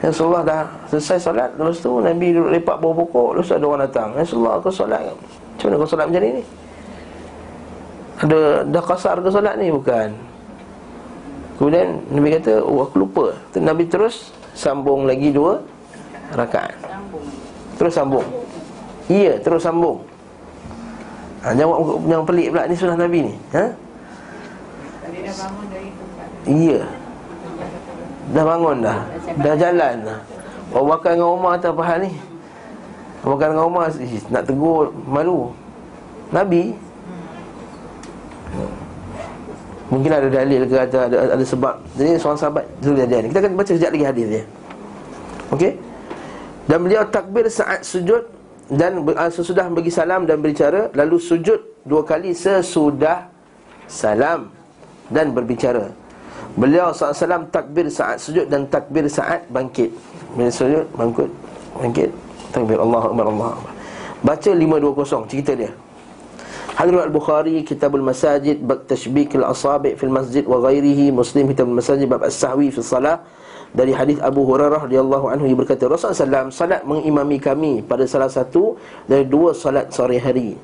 Rasulullah 0.01 0.41
dah 0.47 0.63
selesai 0.87 1.19
solat 1.19 1.49
Lepas 1.59 1.83
tu 1.83 1.91
Nabi 1.99 2.33
duduk 2.33 2.49
lepak 2.57 2.79
bawah 2.81 3.05
pokok 3.05 3.29
Lepas 3.37 3.47
tu 3.51 3.55
ada 3.59 3.65
orang 3.67 3.81
datang. 3.83 4.09
Rasulullah 4.15 4.63
kau 4.63 4.71
solat 4.71 5.01
Macam 5.11 5.65
mana 5.67 5.75
kau 5.75 5.89
solat 5.91 6.05
macam 6.07 6.21
ni? 6.23 6.43
Ada 8.23 8.39
Dah 8.71 8.83
kasar 8.87 9.15
ke 9.19 9.29
solat 9.29 9.55
ni? 9.59 9.67
Bukan. 9.69 10.09
Kemudian 11.59 11.87
Nabi 12.15 12.27
kata 12.39 12.63
Oh 12.63 12.81
aku 12.81 12.95
lupa. 13.03 13.35
Nabi 13.59 13.83
terus 13.91 14.31
Sambung 14.61 15.09
lagi 15.09 15.33
dua 15.33 15.57
Rakaat. 16.37 16.77
Terus 17.81 17.97
sambung. 17.97 18.23
Iya 19.09 19.41
terus 19.41 19.65
sambung. 19.65 20.05
Ha, 21.41 21.57
Jawab 21.57 22.05
yang 22.05 22.21
pelik 22.21 22.53
pula 22.53 22.69
Ni 22.69 22.77
sunnah 22.77 22.93
Nabi 22.93 23.25
ni 23.25 23.33
ha? 23.57 23.65
Iya. 26.45 26.85
Dah 28.37 28.43
bangun 28.45 28.77
dah. 28.85 28.99
Dah 29.41 29.55
jalan 29.57 29.95
dah. 30.05 30.19
Bawa 30.69 30.95
makan 30.95 31.11
dengan 31.17 31.31
Umar 31.35 31.53
tak 31.57 31.75
apa 31.75 31.83
hal 31.83 31.97
ni 32.05 32.13
Makan 33.25 33.47
dengan 33.51 33.65
Umar 33.65 33.89
Nak 34.29 34.43
tegur 34.45 34.93
malu. 35.09 35.49
Nabi 36.31 36.77
Mungkin 39.91 40.07
ada 40.07 40.31
dalil 40.31 40.63
ke 40.71 40.75
ada, 40.79 41.11
ada, 41.11 41.35
ada 41.35 41.43
sebab. 41.43 41.75
Jadi 41.99 42.15
seorang 42.15 42.39
sahabat 42.39 42.63
Zuliyadain 42.79 43.27
Kita 43.27 43.39
akan 43.43 43.51
baca 43.59 43.71
sekejap 43.75 43.91
lagi 43.91 44.05
hadis 44.07 44.25
dia. 44.31 44.43
Okey? 45.51 45.71
Dan 46.71 46.77
beliau 46.87 47.03
takbir 47.11 47.45
saat 47.51 47.83
sujud 47.83 48.23
Dan 48.71 49.03
uh, 49.03 49.27
sesudah 49.27 49.67
bagi 49.67 49.91
salam 49.91 50.23
dan 50.23 50.39
berbicara 50.39 50.87
Lalu 50.95 51.19
sujud 51.19 51.59
dua 51.83 52.07
kali 52.07 52.31
sesudah 52.31 53.27
salam 53.91 54.47
Dan 55.11 55.35
berbicara. 55.35 55.91
Beliau 56.55 56.91
SAW 56.91 57.47
takbir 57.47 57.87
saat 57.87 58.19
sujud 58.19 58.47
dan 58.51 58.67
takbir 58.67 59.07
saat 59.07 59.47
bangkit. 59.47 59.87
Bila 60.35 60.51
sujud, 60.51 60.83
bangkit, 60.95 61.29
bangkit 61.79 62.09
Takbir. 62.51 62.79
Allah 62.79 63.01
Akbar 63.07 63.25
Allah 63.27 63.55
Baca 64.23 64.51
520, 64.51 65.31
cerita 65.31 65.51
dia 65.55 65.71
Hadrat 66.71 67.11
Al-Bukhari 67.11 67.67
Kitabul 67.67 67.99
Masajid 67.99 68.63
Bak 68.63 68.87
Tashbik 68.87 69.35
Al-Asabi' 69.35 69.99
Fil 69.99 70.13
Masjid 70.13 70.43
Wa 70.47 70.63
ghairihi 70.63 71.11
Muslim 71.11 71.51
Kitabul 71.51 71.75
Masajid 71.75 72.07
Bab 72.07 72.23
As-Sahwi 72.23 72.71
Fil 72.71 72.85
Salah. 72.85 73.19
Dari 73.71 73.95
hadis 73.95 74.19
Abu 74.19 74.43
Hurairah 74.43 74.83
radhiyallahu 74.83 75.31
anhu 75.31 75.47
ia 75.47 75.55
berkata 75.55 75.87
Rasulullah 75.87 76.43
SAW 76.43 76.51
salat 76.51 76.83
mengimami 76.83 77.39
kami 77.39 77.79
pada 77.79 78.03
salah 78.03 78.27
satu 78.27 78.75
dari 79.07 79.23
dua 79.23 79.55
salat 79.55 79.87
sore 79.95 80.19
hari 80.19 80.59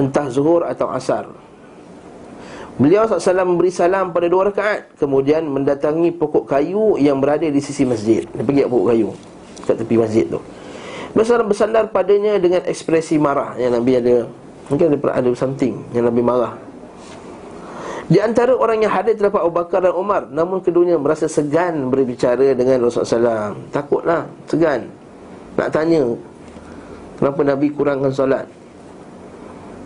entah 0.00 0.24
zuhur 0.32 0.64
atau 0.64 0.88
asar. 0.88 1.28
Beliau 2.80 3.04
SAW 3.04 3.44
memberi 3.44 3.68
salam 3.68 4.08
pada 4.08 4.24
dua 4.24 4.48
rakaat 4.48 4.96
Kemudian 4.96 5.44
mendatangi 5.44 6.16
pokok 6.16 6.48
kayu 6.48 6.96
yang 6.96 7.20
berada 7.20 7.44
di 7.44 7.60
sisi 7.60 7.84
masjid. 7.84 8.24
Dia 8.24 8.40
pergi 8.40 8.64
pokok 8.64 8.86
kayu 8.88 9.08
Kat 9.68 9.76
tepi 9.76 10.00
masjid 10.00 10.24
tu. 10.24 10.40
Beliau 11.12 11.44
bersandar 11.44 11.92
padanya 11.92 12.40
dengan 12.40 12.64
ekspresi 12.64 13.20
marah 13.20 13.52
Yang 13.60 13.72
Nabi 13.76 13.92
ada 14.00 14.16
Mungkin 14.70 14.86
ada, 14.94 14.96
ada 15.18 15.30
something 15.34 15.74
yang 15.90 16.06
Nabi 16.06 16.22
marah. 16.22 16.54
Di 18.10 18.18
antara 18.18 18.58
orang 18.58 18.82
yang 18.82 18.90
hadir 18.90 19.14
terdapat 19.14 19.46
Abu 19.46 19.54
Bakar 19.54 19.86
dan 19.86 19.94
Umar 19.94 20.26
Namun 20.26 20.58
keduanya 20.58 20.98
merasa 20.98 21.30
segan 21.30 21.94
berbicara 21.94 22.58
dengan 22.58 22.82
Rasulullah 22.82 23.54
SAW 23.54 23.70
Takutlah, 23.70 24.26
segan. 24.50 24.90
Nak 25.54 25.70
tanya 25.70 26.02
Kenapa 27.22 27.40
Nabi 27.46 27.70
kurangkan 27.70 28.10
solat? 28.10 28.50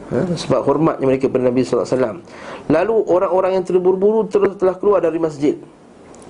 Ha? 0.08 0.24
Sebab 0.40 0.60
hormatnya 0.64 1.04
mereka 1.04 1.28
pada 1.28 1.52
Nabi 1.52 1.68
SAW 1.68 2.24
Lalu 2.72 2.96
orang-orang 3.12 3.60
yang 3.60 3.64
terburu-buru 3.68 4.24
terus 4.24 4.56
telah 4.56 4.72
keluar 4.80 5.04
dari 5.04 5.20
masjid. 5.20 5.60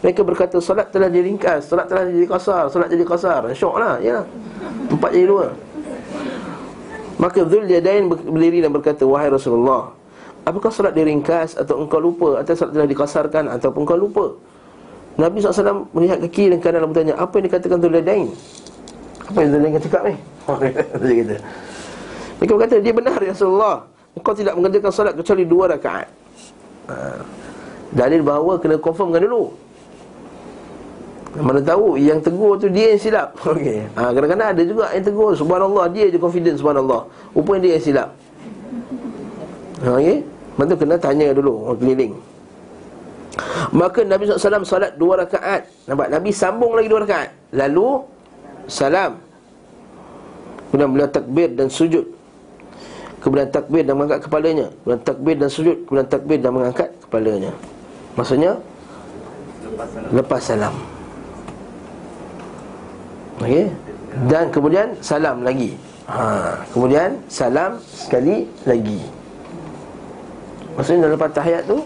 Mereka 0.03 0.27
berkata 0.27 0.59
Salat 0.59 0.91
telah 0.91 1.07
diringkas 1.07 1.71
Salat 1.71 1.87
telah 1.87 2.11
jadi 2.11 2.27
kasar 2.27 2.67
Salat 2.75 2.91
jadi 2.91 3.07
kasar. 3.07 3.41
Syok 3.55 3.75
lah 3.79 3.95
ya. 4.03 4.27
Empat 4.91 5.15
jadi 5.15 5.31
dua 5.31 5.55
Maka 7.19 7.47
Dhul 7.47 7.71
Yadain 7.71 8.11
berdiri 8.11 8.59
dan 8.59 8.75
berkata 8.75 9.07
Wahai 9.07 9.31
Rasulullah 9.31 9.95
Apakah 10.45 10.69
salat 10.75 10.99
diringkas 10.99 11.55
Atau 11.55 11.79
engkau 11.81 12.03
lupa 12.03 12.43
Atau 12.43 12.59
salat 12.59 12.75
telah 12.75 12.89
dikasarkan 12.91 13.45
Ataupun 13.55 13.87
engkau 13.87 13.99
lupa? 13.99 14.27
Nabi 15.15 15.39
SAW 15.39 15.87
melihat 15.95 16.19
ke 16.27 16.29
kiri 16.29 16.59
dan 16.59 16.61
kanan 16.61 16.83
dan 16.83 16.89
bertanya 16.91 17.15
Apa 17.19 17.39
yang 17.39 17.47
dikatakan 17.47 17.79
Dhul 17.79 17.97
Yadain? 18.03 18.29
Apa 19.31 19.39
yang 19.41 19.51
Dhul 19.55 19.63
Yadain 19.63 19.83
cakap 19.87 20.03
ni? 20.11 20.15
Dia 21.07 21.15
kata. 21.23 21.37
Mereka 22.43 22.53
berkata 22.59 22.75
Dia 22.83 22.93
benar 22.93 23.19
ya 23.23 23.31
Rasulullah. 23.31 23.77
Engkau 24.15 24.35
tidak 24.35 24.55
mengerjakan 24.59 24.91
salat 24.95 25.15
kecuali 25.15 25.43
dua 25.47 25.65
rakaat. 25.71 26.07
Ha. 26.91 26.97
Dalil 27.95 28.23
bahawa 28.27 28.59
kena 28.59 28.79
confirmkan 28.79 29.23
dulu 29.23 29.64
Mana 31.35 31.59
tahu 31.59 31.99
yang 31.99 32.23
tegur 32.23 32.55
tu 32.63 32.71
dia 32.71 32.95
yang 32.95 33.01
silap. 33.03 33.35
Okey. 33.43 33.91
Ha, 33.99 34.15
kadang-kadang 34.15 34.49
ada 34.55 34.63
juga 34.63 34.85
yang 34.95 35.03
tegur 35.03 35.35
Subhanallah 35.35 35.91
dia 35.91 36.07
je 36.07 36.19
confident 36.19 36.55
subhanallah. 36.55 37.11
Rupanya 37.35 37.61
dia 37.67 37.73
yang 37.75 37.85
silap. 37.85 38.09
Ha, 39.83 39.89
Okey? 39.99 40.19
Lepas 40.25 40.65
tu 40.71 40.77
kena 40.79 40.97
tanya 41.03 41.27
dulu 41.35 41.53
orang 41.67 41.79
keliling. 41.83 42.13
Maka 43.75 44.07
Nabi 44.07 44.31
SAW 44.31 44.63
salat 44.63 44.95
dua 44.95 45.27
rakaat. 45.27 45.67
Nampak? 45.91 46.07
Nabi 46.07 46.31
sambung 46.31 46.79
lagi 46.79 46.87
dua 46.87 47.03
rakaat. 47.03 47.31
Lalu 47.51 48.07
Salam. 48.65 49.21
Kemudian 50.71 50.89
beliau 50.95 51.11
takbir 51.11 51.51
dan 51.53 51.69
sujud. 51.69 52.07
Kemudian 53.21 53.51
takbir 53.51 53.83
dan 53.83 53.99
mengangkat 53.99 54.31
kepalanya. 54.31 54.67
Kemudian 54.83 55.03
takbir 55.03 55.35
dan 55.37 55.51
sujud. 55.51 55.77
Kemudian 55.85 56.09
takbir 56.09 56.39
dan 56.39 56.51
mengangkat 56.55 56.89
kepalanya. 57.03 57.51
Maksudnya 58.15 58.63
Lepas 60.15 60.47
salam 60.47 60.94
Okey. 63.43 63.67
Dan 64.31 64.47
kemudian 64.55 64.95
salam 65.03 65.43
lagi. 65.43 65.75
Ha. 66.07 66.55
Kemudian 66.71 67.19
salam 67.27 67.81
sekali 67.83 68.47
lagi. 68.63 69.01
Maksudnya 70.75 71.07
lepas 71.07 71.31
tahiyat 71.31 71.71
tu 71.71 71.79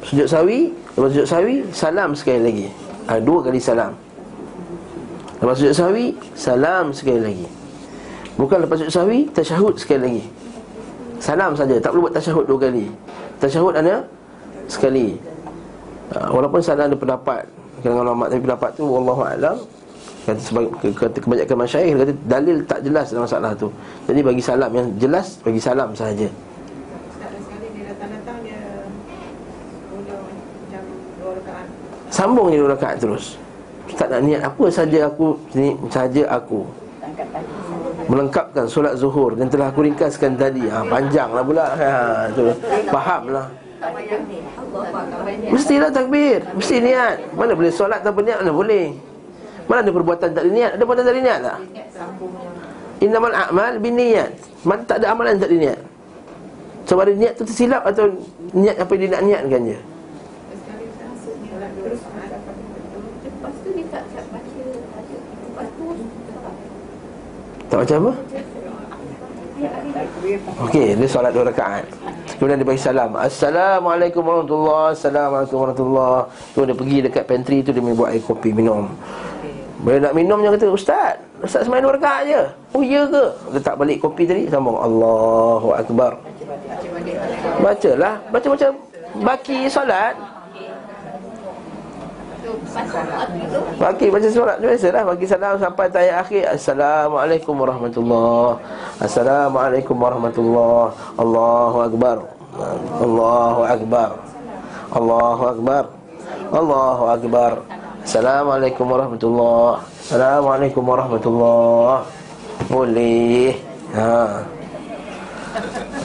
Sujud 0.00 0.24
sawi 0.24 0.72
Lepas 0.96 1.12
sujud 1.12 1.28
sawi 1.28 1.54
Salam 1.76 2.16
sekali 2.16 2.40
lagi. 2.40 2.66
Ha, 3.08 3.20
Dua 3.20 3.44
kali 3.44 3.60
salam. 3.60 3.92
Lepas 5.40 5.56
sujud 5.60 5.76
sawi 5.76 6.16
Salam 6.36 6.92
sekali 6.92 7.20
lagi. 7.20 7.46
Bukan 8.36 8.64
lepas 8.64 8.80
sujud 8.80 8.92
sawi 8.92 9.28
Tasyahud 9.32 9.76
sekali 9.76 10.00
lagi. 10.00 10.24
Salam 11.20 11.52
saja, 11.52 11.76
tak 11.76 11.92
perlu 11.92 12.08
buat 12.08 12.16
tasyahud 12.16 12.48
dua 12.48 12.56
kali. 12.64 12.88
Tasyahud 13.44 13.76
hanya 13.76 14.00
sekali. 14.72 15.20
Ha, 16.16 16.32
Walaupun 16.32 16.64
salah 16.64 16.88
ada 16.88 16.96
pendapat. 16.96 17.44
Kadang-kadang 17.84 18.08
ulama 18.08 18.24
tapi 18.28 18.40
pendapat 18.40 18.70
tu 18.76 18.84
Wallahu'alam 18.88 19.56
Kata, 20.20 20.40
sebagai, 20.40 20.92
kata 20.92 21.16
kebanyakan 21.16 21.56
masyarakat 21.64 21.96
Kata 21.96 22.12
dalil 22.28 22.56
tak 22.68 22.80
jelas 22.84 23.08
dalam 23.08 23.24
masalah 23.24 23.50
tu 23.56 23.72
Jadi 24.04 24.20
bagi 24.20 24.42
salam 24.44 24.70
yang 24.72 24.88
jelas 25.00 25.40
Bagi 25.40 25.60
salam 25.60 25.96
sahaja 25.96 26.28
Sambung 32.10 32.52
je 32.52 32.60
dua 32.60 32.76
rakaat 32.76 33.00
terus 33.00 33.40
Tak 33.96 34.12
nak 34.12 34.20
niat 34.20 34.44
apa 34.44 34.64
saja 34.68 35.08
aku 35.08 35.40
ni 35.56 35.72
saja 35.88 36.28
aku 36.28 36.68
melengkapkan 38.10 38.66
solat 38.66 38.98
zuhur 38.98 39.38
yang 39.38 39.46
telah 39.46 39.70
aku 39.70 39.86
ringkaskan 39.86 40.34
tadi. 40.34 40.66
Ha, 40.66 40.82
panjanglah 40.82 41.42
pula. 41.46 41.66
Ha, 41.78 41.90
tu. 42.34 42.50
Fahamlah. 42.90 43.46
Mestilah 45.46 45.90
takbir, 45.94 46.42
mesti 46.58 46.76
niat. 46.82 47.16
Mana 47.38 47.54
boleh 47.54 47.70
solat 47.70 48.02
tanpa 48.02 48.20
niat 48.26 48.42
mana 48.42 48.52
boleh? 48.52 49.09
Mana 49.70 49.86
ada 49.86 49.94
perbuatan 49.94 50.34
tak 50.34 50.42
ada 50.42 50.50
niat? 50.50 50.70
Ada 50.74 50.82
perbuatan 50.82 51.04
tak 51.06 51.14
ada 51.14 51.22
niat 51.22 51.38
tak? 51.46 51.58
Innamal 53.06 53.30
a'mal 53.30 53.74
binniyat. 53.78 54.34
Mana 54.66 54.82
tak 54.82 54.98
ada 54.98 55.14
amalan 55.14 55.38
tak 55.38 55.46
ada 55.46 55.56
niat? 55.62 55.78
Sebab 56.90 57.06
ada 57.06 57.14
niat 57.14 57.32
tu 57.38 57.46
tersilap 57.46 57.86
atau 57.86 58.10
niat 58.50 58.82
apa 58.82 58.92
dia 58.98 59.06
nak 59.14 59.22
niatkan 59.22 59.62
je? 59.62 59.78
Tak 67.70 67.76
baca 67.78 67.94
apa? 67.94 68.12
Okey, 70.66 70.98
dia 70.98 71.06
solat 71.06 71.30
dua 71.30 71.46
rakaat. 71.46 71.86
Kemudian 72.42 72.58
dia 72.58 72.66
bagi 72.66 72.82
salam. 72.82 73.14
Assalamualaikum 73.14 74.26
warahmatullahi 74.26 74.98
Assalamualaikum 74.98 75.56
warahmatullahi 75.62 76.26
Tu 76.56 76.60
dia 76.66 76.74
pergi 76.74 76.98
dekat 77.06 77.24
pantry 77.28 77.62
tu 77.62 77.70
dia 77.70 77.78
buat 77.78 78.10
air 78.10 78.24
kopi 78.26 78.50
minum. 78.50 78.90
Bila 79.80 79.96
nak 79.96 80.12
minum 80.12 80.38
dia 80.44 80.52
kata, 80.52 80.66
"Ustaz, 80.68 81.16
ustaz 81.40 81.64
semain 81.64 81.80
dua 81.80 81.96
rakaat 81.96 82.28
je." 82.28 82.42
Oh, 82.76 82.84
iya 82.84 83.08
ke? 83.08 83.24
Letak 83.56 83.74
balik 83.80 84.00
kopi 84.04 84.28
tadi 84.28 84.44
sambung 84.46 84.76
Allahu 84.76 85.72
akbar. 85.72 86.20
Bacalah, 87.64 88.20
baca 88.28 88.46
macam 88.52 88.70
baki 89.24 89.58
solat. 89.70 90.14
Bagi 93.78 94.06
baca 94.10 94.28
surat 94.30 94.56
biasa 94.58 94.90
lah 94.90 95.02
Bagi 95.06 95.26
salam 95.26 95.54
sampai 95.60 95.86
tayat 95.86 96.24
akhir 96.24 96.50
Assalamualaikum 96.50 97.54
warahmatullahi 97.54 98.58
Assalamualaikum 98.98 99.94
warahmatullahi 99.94 100.90
Allahu 101.14 101.78
Akbar 101.86 102.16
Allahu 103.02 103.60
Akbar 103.66 104.10
Allahu 104.90 105.42
akbar. 105.46 105.84
Allahu 106.50 107.04
akbar. 107.14 107.52
Assalamualaikum 108.10 108.90
warahmatullahi. 108.90 109.86
Assalamualaikum 110.02 110.82
warahmatullahi. 110.82 112.10
Boleh. 112.66 113.54
Ha. 113.94 114.42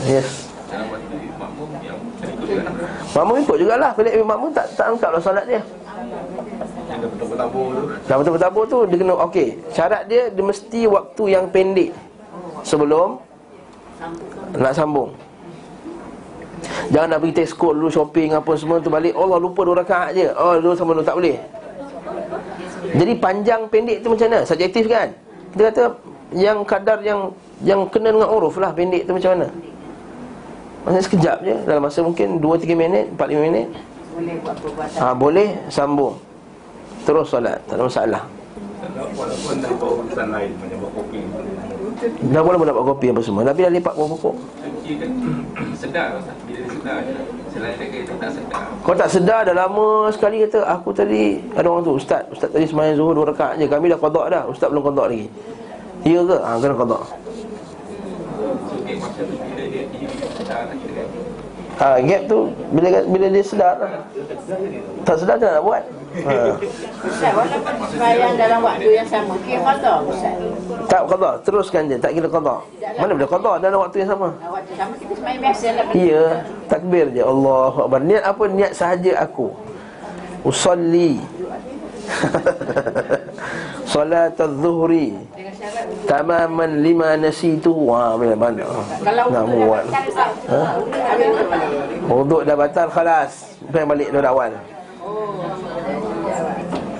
Yes. 0.06 0.54
Makmum 3.10 3.42
ikut 3.42 3.58
jugalah 3.58 3.98
Bila 3.98 4.10
makmum 4.22 4.54
tak 4.54 4.70
tak 4.78 4.94
angkat 4.94 5.10
lah 5.18 5.22
solat 5.22 5.46
dia 5.50 5.62
Yang 6.94 7.10
betul-betul 7.10 7.48
tu 7.74 7.82
Dah 8.06 8.16
betul-betul 8.22 8.64
tu 8.70 8.80
Dia 8.86 8.98
kena 9.02 9.14
okey 9.26 9.50
Syarat 9.74 10.04
dia 10.06 10.30
Dia 10.30 10.44
mesti 10.46 10.82
waktu 10.86 11.24
yang 11.26 11.46
pendek 11.50 11.90
Sebelum 12.62 13.18
Nak 14.54 14.74
sambung 14.78 15.10
Jangan 16.94 17.18
nak 17.18 17.20
pergi 17.26 17.34
Tesco 17.34 17.74
dulu 17.74 17.90
shopping 17.90 18.38
apa 18.38 18.52
semua 18.58 18.78
tu 18.78 18.94
balik 18.94 19.18
Allah 19.18 19.38
lupa 19.42 19.66
dua 19.66 19.82
rakaat 19.82 20.14
je 20.14 20.30
Oh 20.38 20.58
dulu 20.62 20.74
sama 20.78 20.94
dulu 20.94 21.06
tak 21.06 21.18
boleh 21.18 21.65
Jadi 22.96 23.14
panjang 23.20 23.62
pendek 23.68 24.02
tu 24.02 24.08
macam 24.12 24.28
mana? 24.32 24.40
Subjektif 24.48 24.88
kan? 24.88 25.12
Kita 25.52 25.62
kata 25.72 25.84
Yang 26.32 26.58
kadar 26.64 26.98
yang 27.04 27.32
Yang 27.64 27.92
kena 27.92 28.16
dengan 28.16 28.30
uruf 28.32 28.56
lah 28.60 28.72
pendek 28.72 29.04
tu 29.04 29.12
macam 29.16 29.36
mana? 29.36 29.48
Maksudnya 30.86 31.04
sekejap 31.04 31.38
je 31.44 31.56
Dalam 31.66 31.82
masa 31.84 32.00
mungkin 32.06 32.40
2-3 32.40 32.78
minit 32.78 33.06
4-5 33.18 33.46
minit. 33.46 33.68
Boleh 34.16 34.36
buat 34.40 34.56
perbuatan. 34.64 35.00
ha, 35.02 35.14
Boleh 35.14 35.48
sambung. 35.68 36.16
Terus 37.04 37.28
solat 37.28 37.60
Tak 37.68 37.76
ada 37.76 37.84
masalah. 37.86 38.24
Walaupun 38.96 39.56
dah 39.60 39.72
buat 39.76 39.92
urusan 40.04 40.28
lain 40.32 40.50
Macam 40.62 40.78
buat 40.80 40.92
kopi. 40.94 41.20
Dah 42.32 42.42
boleh 42.44 42.58
pun 42.60 42.68
dapat 42.68 42.84
kopi 42.86 43.06
apa 43.12 43.22
semua 43.24 43.42
Nabi 43.48 43.60
dah 43.64 43.72
lipat 43.72 43.94
buah 43.96 44.10
pokok 44.16 44.36
Dia 44.86 44.96
kan? 45.02 45.10
Sedar 45.82 46.08
Ustaz. 46.22 46.38
Bila 46.46 46.60
dia 46.62 46.70
sedar 46.70 46.98
je 47.02 47.14
Selain 47.50 47.74
dia 47.74 47.88
kata 48.06 48.14
tak 48.22 48.32
sedar. 48.38 48.62
Kau 48.86 48.94
tak 48.94 49.10
sedar 49.10 49.40
dah 49.50 49.56
lama 49.58 50.14
sekali 50.14 50.46
kata 50.46 50.62
Aku 50.78 50.94
tadi 50.94 51.42
Ada 51.58 51.68
orang 51.68 51.84
tu 51.84 51.98
Ustaz. 51.98 52.24
Ustaz 52.30 52.50
tadi 52.54 52.70
semayang 52.70 53.02
zuhur 53.02 53.18
dua 53.18 53.34
rakaat 53.34 53.58
je. 53.58 53.66
Kami 53.66 53.90
dah 53.90 53.98
kodok 53.98 54.26
dah. 54.30 54.44
Ustaz 54.46 54.70
belum 54.70 54.84
kodok 54.86 55.10
lagi. 55.10 55.28
Ya 56.06 56.22
ke? 56.22 56.38
Ha, 56.38 56.50
kena 56.62 56.76
dia 59.58 59.66
dia 59.66 59.84
dia 59.90 60.76
kira 60.78 60.94
kan? 60.94 61.08
Ha, 61.76 62.00
Gap 62.00 62.22
tu 62.32 62.40
Bila 62.72 62.88
bila 63.04 63.28
dia 63.28 63.44
sedar 63.44 63.74
Tak 65.04 65.16
sedar 65.18 65.36
tak 65.42 65.50
nak 65.60 65.64
buat. 65.66 65.84
Ustaz, 66.16 67.32
walaupun 67.36 67.76
sembahyang 67.92 68.34
dalam 68.40 68.60
waktu 68.64 68.90
yang 68.96 69.08
sama, 69.08 69.36
kira 69.44 69.60
qada 69.60 69.94
Ustaz. 70.08 70.36
Tak 70.86 71.02
kodok 71.10 71.34
Teruskan 71.44 71.90
je 71.90 71.98
Tak 71.98 72.12
kira 72.14 72.28
kodok 72.30 72.62
Mana 73.02 73.12
boleh 73.18 73.30
kodok 73.30 73.56
Dalam 73.58 73.82
waktu 73.82 74.06
yang 74.06 74.10
sama? 74.16 74.30
Dalam 74.38 74.54
waktu 74.54 74.74
sama 74.78 74.94
kita 74.96 75.14
sembahyang 75.18 75.42
biasa 75.42 75.66
lah. 75.74 75.86
Ya 75.94 76.26
Takbir 76.66 77.06
je. 77.14 77.22
Allah 77.22 77.74
Akbar. 77.74 78.02
Niat 78.02 78.24
apa? 78.26 78.44
Niat 78.50 78.72
sahaja 78.74 79.12
aku. 79.22 79.54
Usalli. 80.46 81.22
Salat 83.92 84.38
al-zuhri. 84.38 85.14
Tamaman 86.10 86.82
lima 86.82 87.18
nasitu. 87.18 87.74
Wah 87.74 88.18
mana 88.18 88.38
mana? 88.38 88.66
Kalau 89.02 89.26
Nak 89.30 89.44
buat. 89.46 89.86
Habis 89.94 90.16
wuduk 92.10 92.42
dah 92.46 92.56
batal 92.58 92.90
Khalas. 92.90 93.58
Pengen 93.70 93.88
balik 93.90 94.10
dari 94.14 94.26
awal 94.30 94.54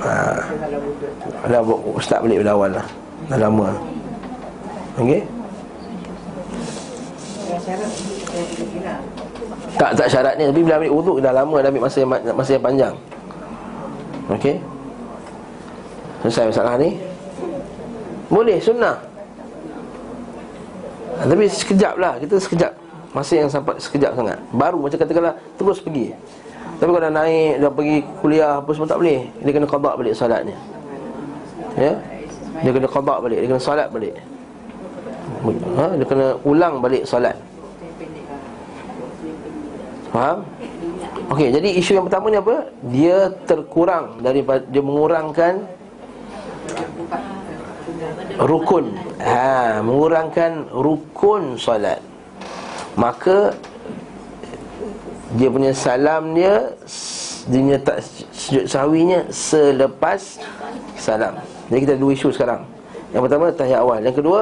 ha. 0.06 1.50
Dah 1.50 1.62
start 2.02 2.22
balik 2.26 2.42
dari 2.46 2.52
awal 2.52 2.72
lah. 2.78 2.86
Dah 3.28 3.38
lama. 3.42 3.70
Kira-kira. 8.46 8.94
Tak 9.76 9.92
tak 9.98 10.08
syaratnya. 10.08 10.46
Tapi 10.54 10.62
bila 10.64 10.76
ambil 10.80 10.92
wuduk 10.94 11.18
Dah 11.20 11.34
lama 11.36 11.58
dah 11.60 11.70
ambil 11.72 11.84
masa 11.84 11.98
yang, 12.00 12.12
ma- 12.12 12.36
masa 12.36 12.50
yang 12.56 12.64
panjang. 12.64 12.94
Okey? 14.32 14.56
Selesai 16.26 16.50
masalah 16.50 16.74
ni? 16.80 16.98
Boleh 18.32 18.58
sunnah. 18.58 18.98
Ha, 21.22 21.30
Tapi 21.30 21.46
sekejap 21.46 21.94
lah. 22.02 22.18
Kita 22.18 22.36
sekejap. 22.42 22.72
Masa 23.14 23.34
yang 23.40 23.48
sampai 23.48 23.80
sekejap 23.80 24.12
sangat. 24.18 24.38
Baru 24.52 24.84
macam 24.84 25.00
katakanlah 25.00 25.36
Terus 25.56 25.80
pergi 25.80 26.12
Tapi 26.76 26.90
kalau 26.92 27.04
dah 27.04 27.14
naik 27.14 27.64
Dah 27.64 27.72
pergi 27.72 27.98
kuliah 28.20 28.60
Apa 28.60 28.70
semua 28.76 28.90
tak 28.90 29.00
boleh 29.00 29.32
Dia 29.44 29.52
kena 29.56 29.68
qada 29.68 29.92
balik 29.96 30.14
salatnya 30.16 30.58
Ya 31.80 31.94
Dia 32.64 32.72
kena 32.76 32.88
qada 32.92 33.16
balik 33.24 33.38
Dia 33.40 33.48
kena 33.48 33.64
salat 33.64 33.88
balik 33.92 34.14
ha? 35.80 35.86
Dia 35.96 36.06
kena 36.06 36.28
ulang 36.44 36.84
balik 36.84 37.08
salat 37.08 37.38
Faham? 40.16 40.48
Okey, 41.28 41.52
jadi 41.52 41.70
isu 41.76 42.00
yang 42.00 42.08
pertama 42.08 42.32
ni 42.32 42.40
apa? 42.40 42.72
Dia 42.88 43.36
terkurang 43.44 44.24
daripada 44.24 44.64
dia 44.64 44.80
mengurangkan 44.80 45.68
rukun. 48.40 48.96
Ha, 49.20 49.84
mengurangkan 49.84 50.72
rukun 50.72 51.60
solat. 51.60 52.00
Maka 52.96 53.52
dia 55.36 55.48
punya 55.52 55.72
salam 55.76 56.32
dia 56.34 56.72
dia 57.46 57.78
tak 57.78 58.02
sujud 58.34 58.66
sahwinya 58.66 59.20
selepas 59.30 60.42
salam. 60.98 61.38
Jadi 61.70 61.80
kita 61.86 61.94
ada 61.94 62.02
dua 62.02 62.12
isu 62.18 62.30
sekarang. 62.34 62.62
Yang 63.14 63.22
pertama 63.30 63.46
tahiyat 63.54 63.80
awal, 63.86 64.00
yang 64.02 64.18
kedua 64.18 64.42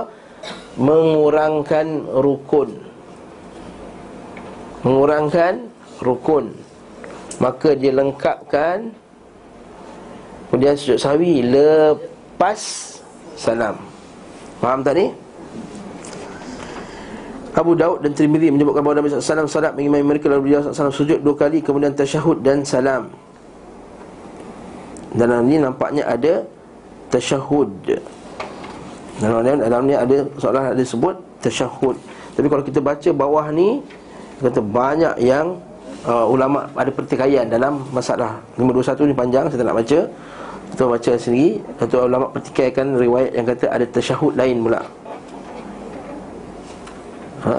mengurangkan 0.79 1.85
rukun. 2.23 2.69
Mengurangkan 4.83 5.71
rukun 6.03 6.51
Maka 7.39 7.71
dia 7.73 7.95
lengkapkan 7.95 8.91
Kemudian 10.51 10.75
sujud 10.75 10.99
sahwi 10.99 11.39
Lepas 11.39 12.59
Salam 13.39 13.79
Faham 14.59 14.83
tak 14.83 14.99
ni? 14.99 15.07
Abu 17.53 17.77
Daud 17.77 18.01
dan 18.01 18.17
Tirmidhi 18.17 18.49
menyebutkan 18.49 18.81
bahawa 18.81 18.97
Nabi 18.97 19.13
SAW 19.13 19.45
salat 19.45 19.77
mengimami 19.77 20.17
mereka 20.17 20.25
lalu 20.25 20.49
beliau 20.49 20.65
SAW 20.65 20.89
sujud 20.89 21.21
dua 21.21 21.37
kali 21.37 21.61
kemudian 21.61 21.93
tasyahud 21.93 22.41
dan 22.41 22.65
salam. 22.65 23.13
Dalam 25.13 25.45
ini 25.45 25.61
nampaknya 25.61 26.09
ada 26.09 26.41
tasyahud. 27.13 27.69
Dalam 29.21 29.45
ni, 29.45 29.49
dalam 29.61 29.81
ni 29.85 29.93
ada 29.93 30.17
seolah 30.41 30.73
ada 30.73 30.81
sebut 30.81 31.13
tasyahud. 31.45 31.93
Tapi 32.33 32.47
kalau 32.49 32.63
kita 32.65 32.81
baca 32.81 33.09
bawah 33.13 33.45
ni 33.53 33.85
kata 34.41 34.57
banyak 34.57 35.21
yang 35.21 35.61
uh, 36.09 36.25
ulama 36.25 36.65
ada 36.73 36.89
pertikaian 36.89 37.45
dalam 37.45 37.85
masalah 37.93 38.41
521 38.57 39.13
ni 39.13 39.13
panjang 39.13 39.45
saya 39.53 39.61
tak 39.61 39.67
nak 39.69 39.77
baca. 39.77 39.99
Kita 40.73 40.83
baca 40.89 41.11
sendiri. 41.21 41.61
Kata 41.77 41.95
ulama 42.09 42.25
pertikaikan 42.33 42.97
riwayat 42.97 43.37
yang 43.37 43.45
kata 43.45 43.69
ada 43.69 43.85
tasyahud 43.85 44.33
lain 44.33 44.65
pula. 44.65 44.81
Ha, 47.43 47.53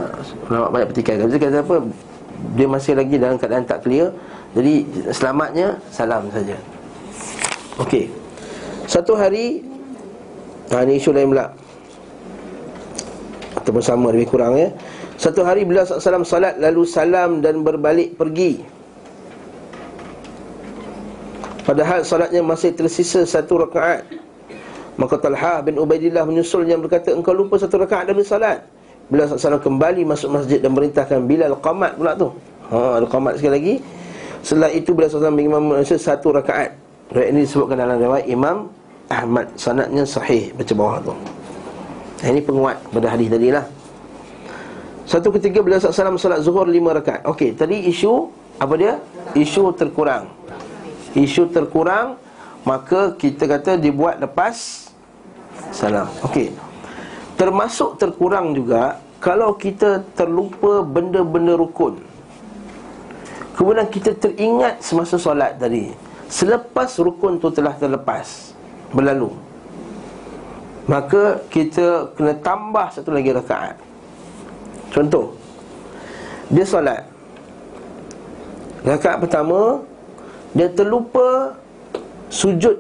banyak 0.49 0.89
pertikaikan. 0.93 1.29
Jadi 1.29 1.41
kata 1.41 1.61
apa? 1.61 1.77
Dia 2.57 2.67
masih 2.69 2.97
lagi 2.97 3.21
dalam 3.21 3.37
keadaan 3.37 3.65
tak 3.69 3.85
clear. 3.85 4.11
Jadi 4.57 4.85
selamatnya 5.13 5.77
salam 5.93 6.29
saja. 6.33 6.57
Okey. 7.79 8.09
Satu 8.85 9.17
hari 9.17 9.65
Ha 10.73 10.85
ni 10.85 10.97
isu 10.97 11.13
lain 11.13 11.33
pula 11.33 11.53
Ataupun 13.57 13.83
sama 13.85 14.09
lebih 14.13 14.29
kurang 14.33 14.57
ya 14.57 14.73
Satu 15.21 15.45
hari 15.45 15.65
beliau 15.65 15.85
SAW 15.85 16.25
salat 16.25 16.57
Lalu 16.61 16.83
salam 16.89 17.45
dan 17.45 17.61
berbalik 17.65 18.17
pergi 18.17 18.65
Padahal 21.65 22.05
salatnya 22.05 22.45
masih 22.45 22.77
tersisa 22.77 23.25
satu 23.25 23.65
rakaat 23.65 24.05
Maka 25.01 25.17
Talha 25.17 25.65
bin 25.65 25.81
Ubaidillah 25.81 26.29
menyusul 26.29 26.69
yang 26.69 26.85
berkata 26.85 27.13
Engkau 27.13 27.33
lupa 27.33 27.57
satu 27.57 27.81
rakaat 27.81 28.09
dari 28.09 28.25
salat 28.25 28.65
Beliau 29.13 29.29
SAW 29.29 29.61
kembali 29.61 30.03
masuk 30.09 30.33
masjid 30.33 30.59
dan 30.61 30.73
merintahkan 30.73 31.21
Bilal 31.29 31.57
qamat 31.61 32.01
pula 32.01 32.17
tu. 32.17 32.33
Ha, 32.73 33.01
ada 33.01 33.07
qamat 33.07 33.37
sekali 33.37 33.53
lagi. 33.53 33.75
Setelah 34.41 34.71
itu 34.73 34.93
beliau 34.93 35.09
SAW 35.13 35.33
mengimam 35.33 35.61
manusia 35.77 36.01
satu 36.01 36.33
rakaat. 36.33 36.73
Riwayat 37.13 37.29
ini 37.37 37.41
disebutkan 37.45 37.77
dalam 37.81 37.97
riwayat 38.01 38.27
Imam 38.29 38.69
Ahmad. 39.13 39.47
Sanatnya 39.61 40.09
sahih 40.09 40.53
Baca 40.57 40.73
bawah 40.73 40.99
tu. 41.05 41.15
Ini 42.25 42.41
penguat 42.41 42.81
pada 42.89 43.13
hadis 43.13 43.29
tadi 43.29 43.49
lah. 43.53 43.65
Satu 45.05 45.29
ketiga 45.37 45.61
beliau 45.61 45.77
SAW 45.77 46.17
Salat 46.17 46.41
zuhur 46.41 46.65
lima 46.65 46.97
rakaat. 46.97 47.29
Okey, 47.29 47.53
tadi 47.53 47.85
isu 47.93 48.33
Apa 48.57 48.75
dia? 48.81 48.97
Isu 49.37 49.69
terkurang. 49.77 50.31
Isu 51.13 51.53
terkurang 51.53 52.17
Maka 52.65 53.13
kita 53.21 53.45
kata 53.45 53.77
dibuat 53.77 54.17
lepas 54.17 54.89
Salam. 55.69 56.09
Okey. 56.25 56.49
Termasuk 57.35 58.01
terkurang 58.01 58.57
juga 58.57 59.04
Kalau 59.25 59.57
kita 59.57 60.05
terlupa 60.13 60.85
benda-benda 60.85 61.57
rukun 61.57 61.97
Kemudian 63.57 63.89
kita 63.89 64.13
teringat 64.13 64.85
semasa 64.85 65.17
solat 65.17 65.57
tadi 65.57 65.89
Selepas 66.29 67.01
rukun 67.01 67.41
tu 67.41 67.49
telah 67.49 67.73
terlepas 67.73 68.53
berlalu 68.93 69.33
Maka 70.85 71.41
kita 71.49 72.13
kena 72.13 72.37
tambah 72.45 72.93
satu 72.93 73.09
lagi 73.17 73.33
rakaat. 73.33 73.81
Contoh 74.93 75.33
Dia 76.53 76.69
solat. 76.69 77.09
Rakaat 78.85 79.25
pertama 79.25 79.81
Dia 80.53 80.69
terlupa 80.69 81.57
Sujud 82.29 82.77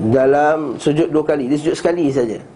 Dalam 0.00 0.80
sujud 0.80 1.12
dua 1.12 1.28
kali 1.28 1.52
Dia 1.52 1.60
sujud 1.60 1.76
sekali 1.76 2.08
saja 2.08 2.55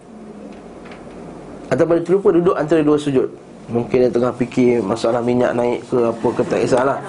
Ataupun 1.71 2.03
terlupa 2.03 2.35
duduk 2.35 2.55
antara 2.59 2.83
dua 2.83 2.99
sujud. 2.99 3.31
Mungkin 3.71 4.03
dia 4.03 4.11
tengah 4.11 4.35
fikir 4.35 4.83
Masalah 4.83 5.23
minyak 5.23 5.55
naik 5.55 5.79
ke 5.87 5.97
apa 6.11 6.27
ke 6.35 6.41
tak 6.43 6.59
kisahlah. 6.67 6.99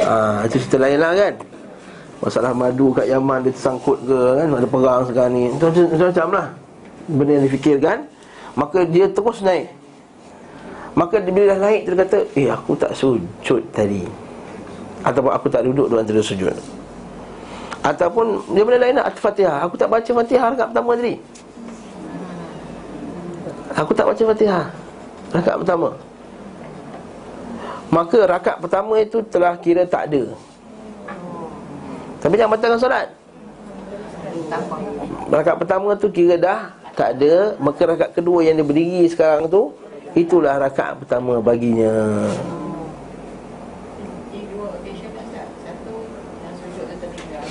Ha, 0.00 0.48
Itu 0.48 0.56
cerita 0.64 0.80
lain 0.80 0.96
lah 0.96 1.12
kan. 1.12 1.34
Masalah 2.24 2.50
madu 2.56 2.96
kat 2.96 3.04
Yaman 3.04 3.44
Dia 3.44 3.52
tersangkut 3.52 4.00
ke 4.08 4.18
kan? 4.40 4.48
Ada 4.48 4.68
perang 4.72 5.02
sekarang 5.04 5.32
ni. 5.36 5.44
Itu 5.52 5.64
macam-macam 5.68 6.28
lah 6.32 6.46
Benda 7.04 7.32
yang 7.36 7.44
difikirkan. 7.44 7.98
Maka 8.56 8.78
dia 8.88 9.06
terus 9.12 9.44
naik. 9.44 9.68
Maka 10.96 11.20
bila 11.20 11.52
dah 11.52 11.58
naik 11.68 11.80
Dia 11.84 11.96
kata 12.00 12.18
Eh 12.32 12.48
aku 12.48 12.72
tak 12.80 12.96
sujud 12.96 13.60
tadi. 13.76 14.08
Ataupun 15.04 15.30
aku 15.36 15.46
tak 15.52 15.68
duduk 15.68 15.92
Dua 15.92 16.00
antara 16.00 16.24
sujud. 16.24 16.56
Ataupun 17.84 18.40
Dia 18.56 18.64
benda 18.64 18.80
lain 18.80 18.96
lah 18.96 19.04
Al-Fatihah 19.12 19.68
Aku 19.68 19.76
tak 19.76 19.92
baca 19.92 20.10
Fatihah 20.10 20.48
Rakaat 20.56 20.72
pertama 20.72 20.96
tadi 20.96 21.20
Aku 23.78 23.94
tak 23.94 24.10
baca 24.10 24.22
Fatihah. 24.34 24.66
Rakaat 25.30 25.58
pertama. 25.62 25.88
Maka 27.88 28.18
rakaat 28.26 28.58
pertama 28.60 28.94
itu 29.00 29.22
Telah 29.30 29.54
kira 29.54 29.86
tak 29.86 30.10
ada. 30.10 30.22
Tapi 32.18 32.34
jangan 32.34 32.52
batalkan 32.58 32.80
solat. 32.82 33.08
Rakaat 35.30 35.58
pertama 35.62 35.94
tu 35.94 36.10
kira 36.10 36.34
dah 36.34 36.74
Tak 36.98 37.14
ada. 37.16 37.54
Maka 37.62 37.80
rakaat 37.86 38.12
kedua 38.18 38.42
yang 38.42 38.58
dia 38.58 38.66
berdiri 38.66 39.06
sekarang 39.06 39.46
tu 39.46 39.70
Itulah 40.18 40.58
rakaat 40.58 40.98
pertama 40.98 41.38
baginya. 41.38 42.26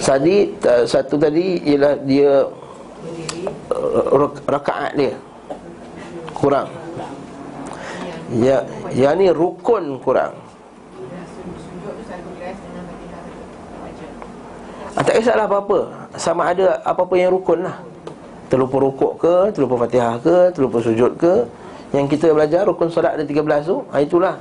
Tadi 0.03 0.51
Satu 0.83 1.15
tadi 1.15 1.63
Ialah 1.63 1.93
dia 2.03 2.43
uh, 3.71 4.27
Rakaat 4.43 4.91
dia 4.99 5.15
Kurang. 6.37 6.69
Ya, 8.37 8.61
yang 8.93 9.17
ni 9.17 9.33
rukun 9.33 9.97
kurang. 10.05 10.37
Ah, 14.93 15.01
Tak 15.01 15.17
kisahlah 15.17 15.49
apa-apa. 15.49 16.09
Sama 16.13 16.53
ada 16.53 16.77
apa-apa 16.85 17.17
yang 17.17 17.33
rukun 17.33 17.65
lah. 17.65 17.81
Terlupa 18.47 18.79
rukuk 18.79 19.19
ke 19.19 19.51
Terlupa 19.51 19.75
fatihah 19.83 20.15
ke 20.23 20.55
Terlupa 20.55 20.79
sujud 20.79 21.19
ke. 21.19 21.43
Yang 21.91 22.15
kita 22.15 22.31
belajar 22.31 22.63
Rukun 22.67 22.91
solat 22.91 23.15
ada 23.15 23.23
13 23.23 23.43
tu 23.63 23.83
ha, 23.91 23.99
Itulah. 23.99 24.35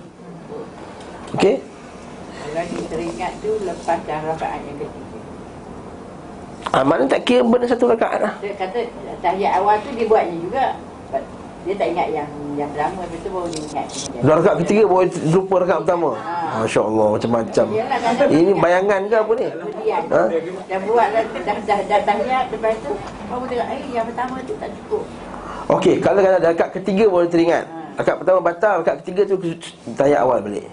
Okey? 1.35 1.59
Kalau 2.57 2.87
teringat 2.89 3.33
tu 3.43 3.51
lepas 3.63 3.99
dah 4.07 4.21
rakaat 4.25 4.61
yang 4.65 4.77
ketiga. 4.81 5.19
ha, 6.73 6.77
Mana 6.87 7.05
tak 7.07 7.23
kira 7.29 7.43
benda 7.45 7.67
satu 7.69 7.91
rakaat 7.91 8.19
lah. 8.23 8.35
Dia 8.41 8.55
kata 8.57 8.79
tahiyat 9.21 9.53
awal 9.61 9.79
tu 9.85 9.91
dia 9.93 10.07
buatnya 10.09 10.37
juga. 10.41 10.67
Dia 11.67 11.75
tak 11.75 11.89
ingat 11.91 12.09
yang 12.15 12.29
yang 12.55 12.71
pertama 12.73 13.05
lepas 13.05 13.21
tu 13.21 13.29
baru 13.35 13.49
dia 13.51 13.63
ingat. 13.67 13.87
Dua 14.23 14.35
rakaat 14.39 14.57
ketiga 14.63 14.83
baru 14.87 15.05
lupa 15.35 15.55
rakaat 15.67 15.81
pertama 15.83 16.11
Masya 16.57 16.81
Allah 16.89 17.07
macam-macam 17.19 17.67
Ini 18.33 18.53
bayangan 18.57 19.01
ke 19.11 19.17
apa 19.19 19.33
ni 19.35 19.49
Kemudian 19.51 20.01
Ha? 20.07 20.23
dah 20.71 20.81
buat 20.87 21.09
dah 21.11 21.25
dah 21.43 21.57
dah, 21.67 21.79
dah 21.85 22.01
tahiyat 22.07 22.47
lepas 22.55 22.75
tu 22.81 22.93
baru 23.27 23.45
tengok 23.51 23.69
eh 23.75 23.81
yang 23.91 24.07
pertama 24.07 24.35
tu 24.47 24.55
tak 24.63 24.71
cukup. 24.73 25.05
Okey, 25.67 25.99
kalau 25.99 26.23
kalau 26.23 26.39
rakaat 26.39 26.71
ketiga 26.79 27.05
baru 27.11 27.27
teringat. 27.27 27.65
Rakaat 27.99 28.17
pertama 28.23 28.39
batal, 28.39 28.75
rakaat 28.87 28.99
ketiga 29.03 29.23
tu 29.27 29.35
tahiyat 29.99 30.21
awal 30.23 30.39
balik. 30.39 30.67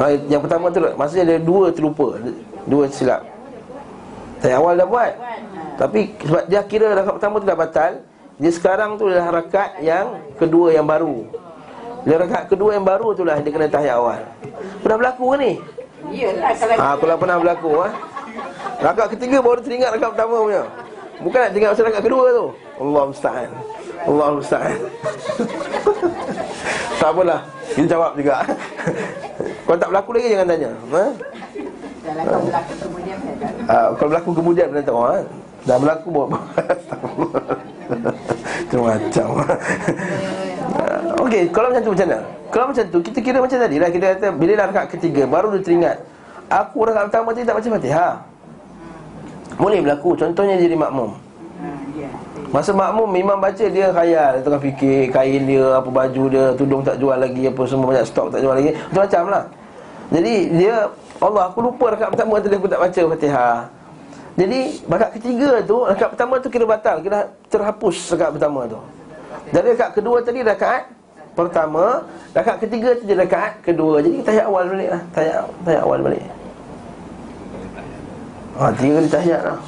Ha, 0.00 0.04
yang 0.28 0.40
pertama 0.40 0.72
tu 0.72 0.80
maksudnya 0.80 1.24
ada 1.28 1.36
dua 1.44 1.68
terlupa, 1.68 2.16
dua 2.64 2.88
silap. 2.88 3.28
Tahiyat 4.40 4.56
awal 4.56 4.72
dah 4.80 4.88
buat. 4.88 5.12
Ha. 5.12 5.28
Tapi 5.76 6.00
sebab 6.24 6.44
dia 6.48 6.60
kira 6.64 6.86
rakaat 6.96 7.14
pertama 7.20 7.34
tu 7.40 7.46
dah 7.48 7.58
batal, 7.60 7.92
dia 8.36 8.52
sekarang 8.52 9.00
tu 9.00 9.08
adalah 9.08 9.40
rakaat 9.40 9.80
yang 9.80 10.20
kedua 10.36 10.76
yang 10.76 10.84
baru. 10.84 11.24
Dia 12.04 12.20
rakaat 12.20 12.52
kedua 12.52 12.76
yang 12.76 12.84
baru 12.84 13.16
tu 13.16 13.24
lah 13.24 13.40
dia 13.40 13.50
kena 13.50 13.66
tahiyat 13.66 13.96
awal. 13.96 14.20
Pernah 14.84 14.96
berlaku 15.00 15.24
ke 15.32 15.36
ni? 15.40 15.52
Iyalah 16.12 16.52
kalau 16.54 16.74
Ha, 16.76 16.86
kalau 17.00 17.14
pernah 17.16 17.36
berlaku 17.40 17.70
ha. 17.80 17.88
Rakaat 18.84 19.08
ketiga 19.16 19.40
baru 19.40 19.58
teringat 19.64 19.90
rakaat 19.96 20.12
pertama 20.12 20.34
punya. 20.44 20.62
Bukan 21.24 21.38
nak 21.40 21.50
teringat 21.56 21.70
pasal 21.72 21.84
rakaat 21.88 22.04
kedua 22.04 22.24
tu. 22.28 22.46
Allah 22.76 23.02
musta'an. 23.08 23.50
Allah 24.04 24.26
musta'an. 24.36 24.78
tak 27.00 27.10
apalah. 27.10 27.40
Kita 27.72 27.88
jawab 27.88 28.12
juga. 28.20 28.44
Kalau 29.66 29.78
tak 29.80 29.88
berlaku 29.90 30.10
lagi 30.14 30.28
jangan 30.30 30.46
tanya. 30.46 30.70
Ha? 30.92 31.04
dalam 32.06 32.24
kau 32.24 32.40
berlaku 32.46 32.74
kemudian. 32.78 33.18
Ha, 33.66 33.76
kalau 33.98 34.08
berlaku 34.14 34.30
kemudian 34.30 34.66
tahu 34.86 35.00
ha. 35.02 35.14
Dah 35.66 35.76
berlaku 35.82 36.08
bawa 36.14 36.26
Macam-macam. 38.66 39.28
Okey, 41.26 41.42
kalau 41.50 41.74
macam 41.74 41.82
tu 41.82 41.92
macam 41.94 42.06
mana? 42.06 42.18
Kalau 42.54 42.66
macam 42.70 42.84
tu, 42.86 42.98
kita 43.02 43.18
kira 43.18 43.38
macam 43.42 43.58
tadi 43.58 43.76
lah. 43.82 43.90
Kita 43.90 44.04
kata, 44.14 44.26
bila 44.34 44.52
dah 44.54 44.66
rakaat 44.70 44.88
ketiga, 44.94 45.22
baru 45.26 45.50
dia 45.54 45.62
teringat 45.62 45.96
Aku 46.46 46.86
rakaat 46.86 47.10
pertama 47.10 47.34
tadi 47.34 47.46
tak 47.46 47.58
baca 47.58 47.68
fatihah 47.78 48.14
Boleh 49.58 49.78
berlaku, 49.82 50.14
contohnya 50.14 50.54
jadi 50.54 50.78
makmum. 50.78 51.18
Masa 52.54 52.70
makmum, 52.70 53.10
imam 53.10 53.38
baca 53.42 53.64
dia 53.66 53.90
khayal. 53.90 54.46
Tengah 54.46 54.60
fikir 54.62 55.10
kain 55.10 55.42
dia, 55.50 55.82
apa 55.82 55.90
baju 55.90 56.22
dia 56.30 56.44
Tudung 56.54 56.86
tak 56.86 57.02
jual 57.02 57.18
lagi, 57.18 57.50
apa 57.50 57.60
semua 57.66 57.90
banyak 57.90 58.06
stok 58.06 58.30
tak 58.30 58.40
jual 58.46 58.54
lagi. 58.54 58.70
Macam-macam 58.94 59.22
lah. 59.34 59.44
Jadi 60.14 60.34
dia, 60.54 60.86
Allah 61.18 61.50
aku 61.50 61.58
lupa 61.58 61.90
rakaat 61.90 62.14
pertama 62.14 62.38
tadi 62.38 62.54
aku 62.54 62.70
tak 62.70 62.78
baca 62.78 63.00
fatihah 63.16 63.75
Jadi 64.36 64.84
rakaat 64.84 65.12
ketiga 65.16 65.64
tu, 65.64 65.80
rakaat 65.88 66.10
pertama 66.12 66.34
tu 66.44 66.48
kira 66.52 66.68
batal. 66.68 67.00
Kira 67.00 67.32
terhapus 67.48 68.12
rakaat 68.12 68.32
pertama 68.36 68.68
tu. 68.68 68.80
Dari 69.48 69.72
rakaat 69.72 69.92
kedua 69.96 70.20
tadi 70.20 70.44
rakaat 70.44 70.84
pertama 71.36 72.04
Rakaat 72.36 72.60
ketiga 72.68 72.92
tu 73.00 73.08
jadi 73.08 73.24
rakaat 73.24 73.64
kedua. 73.64 74.04
Jadi 74.04 74.20
tahiyat 74.20 74.44
awal 74.44 74.68
balik 74.68 74.88
lah. 74.92 75.02
Tahiyat, 75.16 75.40
tahiyat 75.64 75.82
awal 75.88 76.00
balik. 76.04 76.20
Ha, 78.60 78.72
tiga 78.76 78.92
kali 79.00 79.08
tahiyat 79.08 79.40
lah. 79.40 79.58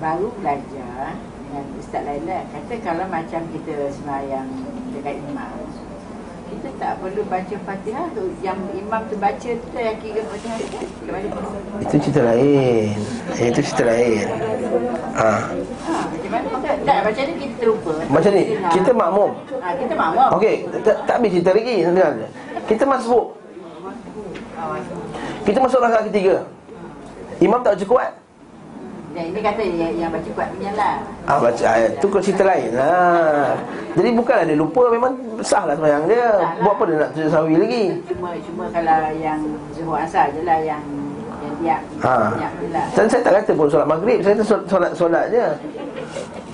Baru 0.00 0.32
belajar 0.40 1.20
dengan 1.20 1.64
Ustaz 1.76 2.00
Laila. 2.08 2.38
Kata 2.48 2.74
kalau 2.80 3.04
macam 3.12 3.40
kita 3.52 3.92
sembahyang 3.92 4.48
dekat 4.96 5.20
imam 5.20 5.67
kita 6.58 6.74
tak 6.82 6.92
perlu 6.98 7.22
baca 7.30 7.54
Fatihah 7.54 8.06
tu. 8.18 8.34
Yang 8.42 8.58
imam 8.74 9.02
tu 9.06 9.14
baca 9.22 9.50
tu 9.54 9.78
yang 9.78 9.96
kira 10.02 10.26
Fatihah 10.26 10.56
tu 10.58 10.66
kan? 10.74 11.22
Itu 11.86 11.96
cerita 12.02 12.20
lain. 12.26 12.98
Eh, 13.38 13.46
Itu 13.54 13.60
cerita 13.62 13.84
lain. 13.86 14.26
Ha. 15.14 15.30
Ha, 15.30 15.94
macam 16.10 16.30
mana? 16.34 16.46
Tak, 16.82 16.98
tak 17.06 17.14
ni 17.14 17.34
kita 17.38 17.54
terlupa. 17.62 17.92
Macam 18.10 18.30
ni 18.34 18.42
Kita 18.58 18.90
makmum. 18.90 19.30
Ha, 19.62 19.68
kita 19.78 19.94
makmum. 19.94 20.28
Okey 20.34 20.54
Tak 20.82 20.96
tak 21.06 21.14
habis 21.22 21.30
cerita 21.30 21.50
lagi 21.54 21.76
sebenarnya 21.86 22.28
Kita 22.66 22.82
masuk. 22.82 23.24
Kita 25.46 25.58
masuk 25.62 25.78
rakaat 25.78 26.04
ketiga. 26.10 26.42
Imam 27.38 27.62
tak 27.62 27.78
baca 27.78 27.86
kuat 27.86 28.10
Yang 29.18 29.34
ini 29.34 29.40
kata 29.42 29.60
yang, 29.66 29.94
yang 29.98 30.10
baca 30.14 30.30
kuat 30.30 30.48
punya 30.54 30.70
lah. 30.78 30.94
Ah 31.26 31.38
baca 31.42 31.64
ayat 31.66 31.90
tu 31.98 32.06
kau 32.06 32.22
cerita 32.22 32.46
lain 32.46 32.70
ha. 32.78 33.58
Jadi 33.98 34.08
bukanlah 34.14 34.46
dia 34.46 34.54
lupa 34.54 34.82
memang 34.94 35.12
sah 35.42 35.66
lah 35.66 35.74
sembahyang 35.74 36.06
dia. 36.06 36.54
Buat 36.62 36.74
apa 36.78 36.82
dia 36.86 36.96
nak 37.02 37.10
sujud 37.18 37.30
sawi 37.34 37.54
lagi? 37.58 37.84
Cuma 38.06 38.28
cuma 38.38 38.64
kalau 38.70 39.10
yang 39.18 39.40
Zuhur 39.74 39.98
Asar 39.98 40.30
je 40.30 40.46
lah 40.46 40.62
yang 40.62 40.82
yang 41.42 41.54
tiap 41.58 41.80
Ha. 42.06 42.14
lah. 42.70 42.86
Dan 42.94 43.10
saya 43.10 43.22
tak 43.26 43.42
kata 43.42 43.50
pun 43.58 43.66
solat 43.66 43.90
maghrib, 43.90 44.22
saya 44.22 44.38
kata 44.38 44.44
solat 44.70 44.92
solat, 44.94 45.24
je. 45.34 45.46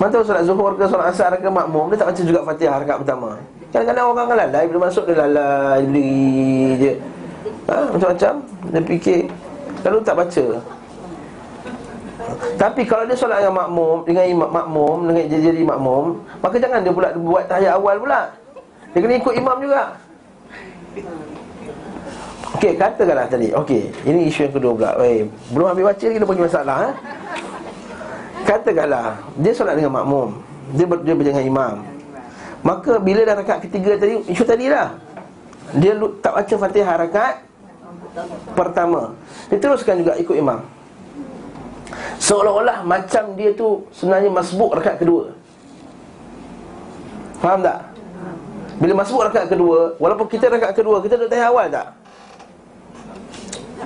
Mana 0.01 0.09
tahu 0.09 0.25
solat 0.25 0.43
zuhur 0.49 0.73
ke 0.73 0.85
solat 0.89 1.07
asar 1.13 1.31
ke 1.37 1.49
makmum 1.49 1.93
dia 1.93 2.01
tak 2.01 2.07
baca 2.09 2.21
juga 2.25 2.39
Fatihah 2.49 2.81
rakaat 2.81 2.99
pertama. 3.05 3.29
Kadang-kadang 3.69 4.05
orang 4.09 4.25
kan 4.25 4.37
lalai 4.41 4.63
bila 4.65 4.79
masuk 4.89 5.03
dia 5.05 5.15
lalai 5.21 5.85
dia 5.85 5.87
berdiri 5.93 6.81
je. 6.81 6.93
Ha, 7.69 7.75
macam-macam 7.93 8.33
dia 8.73 8.81
fikir 8.89 9.19
lalu 9.85 9.97
tak 10.01 10.15
baca. 10.17 10.45
Tapi 12.55 12.81
kalau 12.87 13.03
dia 13.05 13.17
solat 13.17 13.43
dengan 13.43 13.65
makmum 13.65 13.97
Dengan 14.07 14.25
imam 14.25 14.49
makmum 14.49 14.97
Dengan 15.09 15.23
jadi, 15.29 15.61
makmum 15.61 16.05
Maka 16.41 16.55
jangan 16.57 16.79
dia 16.81 16.93
pula 16.93 17.09
buat 17.13 17.45
tahiyat 17.45 17.77
awal 17.77 17.95
pula. 18.01 18.21
Dia 18.95 18.99
kena 19.03 19.19
ikut 19.19 19.33
imam 19.35 19.57
juga. 19.59 19.83
Okey, 22.55 22.79
katakanlah 22.79 23.27
tadi. 23.27 23.51
Okey, 23.51 23.91
ini 24.07 24.31
isu 24.31 24.47
yang 24.47 24.53
kedua 24.55 24.71
pula. 24.71 24.91
Wey, 25.03 25.27
Belum 25.51 25.67
habis 25.67 25.83
baca 25.83 26.03
lagi 26.07 26.17
dia 26.17 26.45
masalah 26.47 26.77
ha? 26.79 26.89
Katakanlah 28.47 29.07
Dia 29.35 29.51
solat 29.51 29.75
dengan 29.75 29.93
makmum 29.99 30.29
Dia, 30.73 30.85
ber, 30.87 31.03
dia 31.03 31.13
berjalan 31.13 31.43
dengan 31.43 31.51
imam. 31.51 31.75
Maka 32.65 32.97
bila 32.97 33.21
dah 33.27 33.35
rakaat 33.37 33.59
ketiga 33.67 33.99
tadi 33.99 34.23
Isu 34.31 34.43
tadi 34.47 34.71
lah. 34.71 34.95
Dia 35.75 35.93
tak 36.23 36.33
baca 36.39 36.55
fatihah 36.55 36.95
rakaat 37.03 37.35
Pertama. 38.55 39.11
Dia 39.51 39.59
teruskan 39.59 39.99
juga 39.99 40.15
ikut 40.15 40.39
imam 40.39 40.74
Seolah-olah 42.19 42.83
macam 42.87 43.35
dia 43.37 43.51
tu 43.53 43.85
Sebenarnya 43.91 44.31
masbuk 44.31 44.71
rakaat 44.75 44.97
kedua. 45.01 45.35
Faham 47.39 47.59
tak? 47.61 47.79
Bila 48.79 48.93
masbuk 49.03 49.23
rakaat 49.23 49.47
kedua 49.47 49.95
Walaupun 49.99 50.27
kita 50.27 50.51
rakaat 50.51 50.75
kedua 50.75 50.99
Kita 50.99 51.15
duduk 51.15 51.31
tahiyat 51.31 51.51
awal 51.51 51.67
tak? 51.71 51.87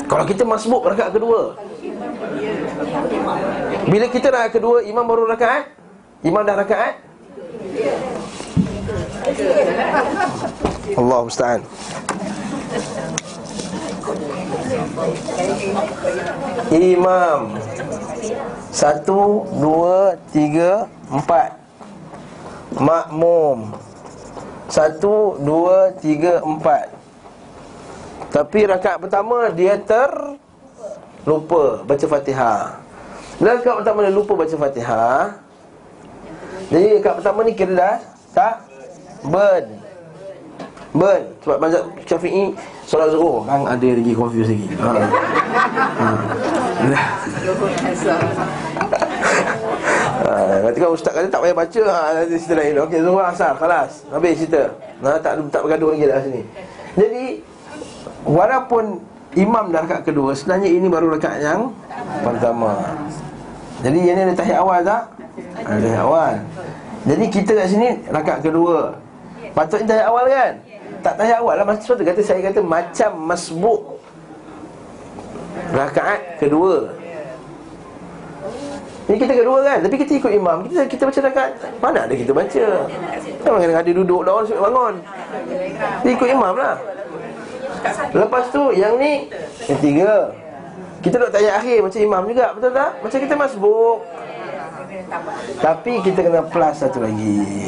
Kalau 0.10 0.26
kita 0.26 0.44
masbuk 0.46 0.82
rakaat 0.86 1.12
kedua 1.14 1.58
Bila 3.86 4.06
kita 4.10 4.28
rakaat 4.34 4.52
kedua 4.54 4.82
Imam 4.86 5.06
baru 5.06 5.30
rakaat? 5.30 5.70
Imam 6.26 6.44
dah 6.44 6.58
rakaat? 6.60 7.10
Allah 10.98 11.20
musta'an. 11.24 11.62
Imam 16.74 17.42
Satu, 18.70 19.46
dua, 19.58 20.16
tiga, 20.30 20.86
empat. 21.10 21.58
Makmum. 22.78 23.74
Satu, 24.70 25.38
dua, 25.42 25.94
tiga, 25.98 26.40
empat. 26.46 26.94
Tapi 28.30 28.70
rakaat 28.70 29.02
pertama 29.02 29.50
dia 29.50 29.74
ter 29.82 30.38
Lupa 31.26 31.82
baca 31.82 32.06
fatihah 32.06 32.78
Bila 33.42 33.58
rakaat 33.58 33.78
pertama 33.82 34.06
dia 34.06 34.14
lupa 34.14 34.34
baca 34.38 34.54
fatihah 34.54 35.34
Jadi 36.70 37.02
rakaat 37.02 37.16
pertama 37.18 37.40
ni 37.42 37.58
kira 37.58 37.74
dah 37.74 37.98
Tak? 38.38 38.56
Burn 39.26 39.66
Burn 40.94 41.24
Sebab 41.42 41.58
mazhab 41.58 41.84
syafi'i 42.06 42.54
Solat 42.90 43.14
zuhur. 43.14 43.46
Kan 43.46 43.70
ada 43.70 43.86
lagi 43.86 44.18
confuse 44.18 44.50
lagi. 44.50 44.66
Ha. 44.82 44.90
ha. 46.02 46.10
Ha, 50.20 50.32
nanti 50.64 50.78
kan 50.80 50.90
ustaz 50.92 51.12
kata 51.12 51.28
tak 51.28 51.42
payah 51.44 51.56
baca 51.56 51.82
ha, 51.90 52.00
nanti 52.16 52.36
cerita 52.40 52.56
lain. 52.60 52.76
Okey, 52.88 53.00
Zuhur 53.04 53.26
Asar, 53.26 53.54
kelas. 53.60 54.08
Habis 54.14 54.40
cerita. 54.40 54.72
Nah, 55.04 55.20
Tak 55.20 55.40
tak 55.52 55.62
bergaduh 55.68 55.96
lagi 55.96 56.06
dah 56.08 56.20
sini. 56.24 56.42
Jadi 56.96 57.24
Walaupun 58.28 59.00
Imam 59.38 59.72
dah 59.72 59.86
rakaat 59.86 60.04
kedua 60.10 60.34
Sebenarnya 60.34 60.70
ini 60.74 60.88
baru 60.90 61.16
rakaat 61.16 61.40
yang 61.40 61.72
Pertama. 62.26 62.76
Jadi 63.80 63.98
ini 64.04 64.20
ada 64.20 64.36
tahiyat 64.36 64.60
awal 64.60 64.80
tak? 64.84 65.04
Ada 65.64 65.80
tahiyat 65.80 66.04
awal. 66.04 66.34
Jadi 67.08 67.26
kita 67.32 67.52
kat 67.56 67.68
sini 67.72 67.90
Rakaat 68.12 68.40
kedua. 68.44 69.00
Patutnya 69.56 69.88
tahiyat 69.88 70.08
awal 70.12 70.26
kan? 70.28 70.54
Tak 71.00 71.14
tahiyat 71.16 71.40
awal 71.40 71.54
lah. 71.56 71.66
Maksud 71.70 71.98
kata 72.04 72.22
Saya 72.26 72.42
kata 72.44 72.60
macam 72.60 73.12
masbuk 73.24 73.82
Rakaat 75.72 76.44
kedua 76.44 76.99
ini 79.10 79.18
kita 79.18 79.34
kedua 79.34 79.66
kan 79.66 79.78
Tapi 79.82 79.96
kita 80.06 80.12
ikut 80.22 80.32
imam. 80.38 80.58
Kita 80.70 80.86
kita 80.86 81.02
baca 81.10 81.20
rakaat 81.26 81.52
Mana 81.82 82.00
ada 82.06 82.14
kita 82.14 82.30
baca? 82.30 82.66
Memang 83.42 83.60
kena 83.66 83.82
ada 83.82 83.92
duduk 83.92 84.22
Lawan 84.22 84.46
suruh 84.46 84.62
bangun. 84.70 84.96
Kita 86.06 86.10
ikut 86.14 86.30
imam 86.30 86.54
lah. 86.54 86.78
Lepas 88.14 88.44
tu 88.54 88.62
Yang 88.78 88.94
ni 89.02 89.14
Yang 89.66 89.80
tiga. 89.82 90.14
Kita 91.02 91.16
duduk 91.18 91.32
tayat 91.34 91.58
akhir 91.58 91.78
Macam 91.82 92.00
imam 92.06 92.22
juga 92.30 92.46
Betul 92.54 92.72
tak? 92.78 92.92
Macam 93.02 93.18
kita 93.18 93.34
masbuk. 93.34 93.98
Tapi 95.58 95.94
kita 96.06 96.20
kena 96.22 96.42
plus 96.46 96.76
satu 96.78 97.02
lagi. 97.02 97.66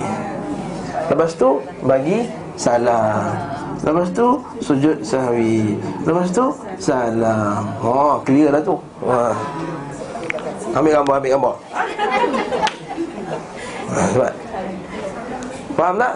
Lepas 1.10 1.34
tu 1.34 1.58
Bagi 1.82 2.30
Salam. 2.54 3.34
Lepas 3.82 4.14
tu 4.14 4.46
Sujud 4.62 5.02
sahwi. 5.02 5.74
Lepas 6.06 6.30
tu 6.30 6.54
Salam. 6.78 7.66
Oh 7.82 8.22
clear 8.22 8.54
lah 8.54 8.62
tu. 8.62 8.78
Wah 9.02 9.34
Ambil 10.72 10.92
gambar, 10.96 11.16
ambil 11.20 11.32
gambar. 11.36 11.56
Ha, 13.92 14.02
Sebab 14.16 14.32
Faham 15.76 15.96
tak? 16.00 16.14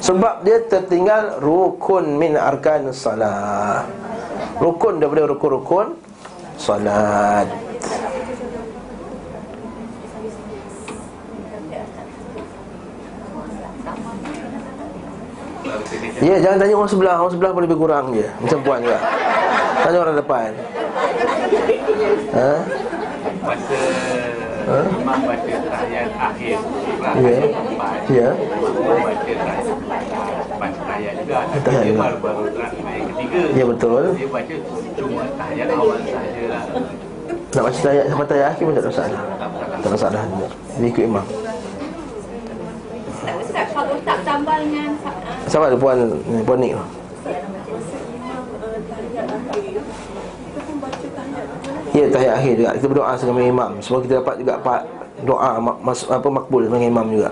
Sebab 0.00 0.34
dia 0.44 0.58
tertinggal 0.68 1.40
Rukun 1.40 2.16
min 2.16 2.36
arkan 2.36 2.92
salat. 2.92 3.84
Rukun 4.60 5.00
daripada 5.00 5.28
rukun-rukun 5.28 5.98
Salat. 6.56 7.48
Ya, 16.22 16.38
jangan 16.38 16.56
tanya 16.62 16.74
orang 16.78 16.92
sebelah. 16.92 17.16
Orang 17.18 17.32
sebelah 17.34 17.50
pun 17.50 17.62
lebih 17.66 17.78
kurang 17.82 18.14
je. 18.14 18.26
Macam 18.38 18.58
puan 18.62 18.78
juga. 18.78 18.98
Tanya 19.82 19.98
orang 19.98 20.16
depan 20.22 20.50
Ha? 22.32 22.52
Masa 23.42 23.78
Ha? 24.62 24.78
Imam 24.78 25.18
baca 25.26 25.54
tahiyat 25.58 26.10
akhir 26.14 26.54
Ya. 27.18 27.34
Ya. 28.06 28.28
Imam 28.30 28.98
baca 29.02 29.26
tahiyat 29.26 29.66
Baca 30.54 30.80
tahiyat 30.86 31.14
juga 31.18 31.38
Tapi 31.50 31.66
dia 31.66 31.82
juga. 31.82 31.98
baru 31.98 32.16
baru 32.22 32.42
tahiyat 32.54 33.02
ketiga 33.10 33.40
Ya 33.52 33.64
betul 33.66 34.02
Dia 34.14 34.28
baca 34.30 34.54
cuma 34.94 35.22
tahiyat 35.34 35.68
awal 35.74 35.98
sahajalah 36.06 36.62
Nak 37.52 37.62
baca 37.66 37.78
tayat 37.82 38.04
sampai 38.06 38.26
tayat 38.30 38.46
akhir 38.54 38.62
pun 38.62 38.72
tak 38.72 38.82
ada 38.82 38.90
masalah 38.94 39.20
Tak 39.58 39.82
ada 39.82 39.88
masalah 39.90 40.22
juga 40.30 40.46
Dia 40.78 40.86
ikut 40.88 41.04
imam 41.04 41.26
Tak 43.22 43.34
Ustaz, 43.42 43.66
kalau 43.74 43.96
tak 44.02 44.18
tambah 44.22 44.56
dengan 44.62 44.90
Sama 45.50 45.64
ada 45.68 45.76
puan 45.76 45.96
ni, 45.98 46.40
Puan 46.46 46.58
Nik 46.62 46.72
Ya 51.92 52.04
tahiyat 52.08 52.34
akhir 52.40 52.52
juga 52.56 52.70
Kita 52.76 52.86
berdoa 52.88 53.12
dengan 53.16 53.44
imam 53.46 53.70
Semua 53.84 54.00
kita 54.00 54.24
dapat 54.24 54.34
juga 54.40 54.54
pak 54.60 54.80
Doa 55.22 55.60
mas, 55.60 56.02
apa 56.08 56.26
makbul 56.26 56.66
dengan 56.66 56.80
imam 56.82 57.06
juga 57.12 57.30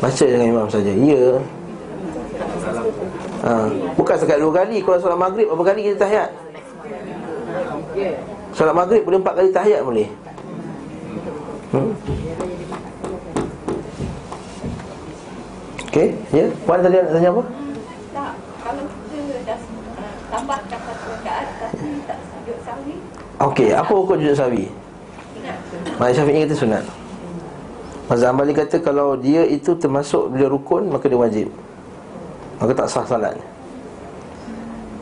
Baca 0.00 0.24
dengan 0.24 0.48
imam 0.48 0.66
saja. 0.72 0.92
Ya 0.96 1.36
ha. 3.44 3.68
Bukan 3.94 4.16
sekali 4.16 4.40
dua 4.40 4.54
kali 4.64 4.76
Kalau 4.80 4.96
solat 4.96 5.20
maghrib 5.20 5.46
Berapa 5.52 5.64
kali 5.70 5.80
kita 5.92 5.96
tahiyat 6.08 6.30
Solat 8.56 8.74
maghrib 8.74 9.02
boleh 9.04 9.18
empat 9.20 9.34
kali 9.36 9.48
tahiyat 9.52 9.80
boleh 9.84 10.08
hmm? 11.76 11.90
Okey, 15.90 16.14
ya. 16.30 16.46
Puan 16.70 16.78
tadi 16.86 17.02
nak 17.02 17.10
tanya 17.10 17.34
apa? 17.34 17.42
tak, 18.14 18.32
kalau 18.62 18.84
kita 18.86 19.42
dah 19.42 19.58
uh, 19.98 20.14
tambahkan 20.30 20.80
satu 20.86 21.06
rakaat 21.18 21.46
tapi 21.58 21.88
tak 22.06 22.18
sujud 22.30 22.58
sahwi, 22.62 22.96
Okey, 23.40 23.72
apa 23.72 23.88
hukum 23.88 24.20
sujud 24.20 24.36
sawi? 24.36 24.68
Mazhab 25.96 26.28
Syafi'i 26.28 26.44
kata 26.44 26.54
sunat. 26.60 26.84
Mazhab 28.12 28.36
Hambali 28.36 28.52
kata 28.52 28.76
kalau 28.84 29.16
dia 29.16 29.48
itu 29.48 29.72
termasuk 29.80 30.28
bila 30.28 30.52
rukun 30.52 30.92
maka 30.92 31.08
dia 31.08 31.16
wajib. 31.16 31.48
Maka 32.60 32.72
tak 32.76 32.88
sah 32.92 33.08
salat. 33.08 33.40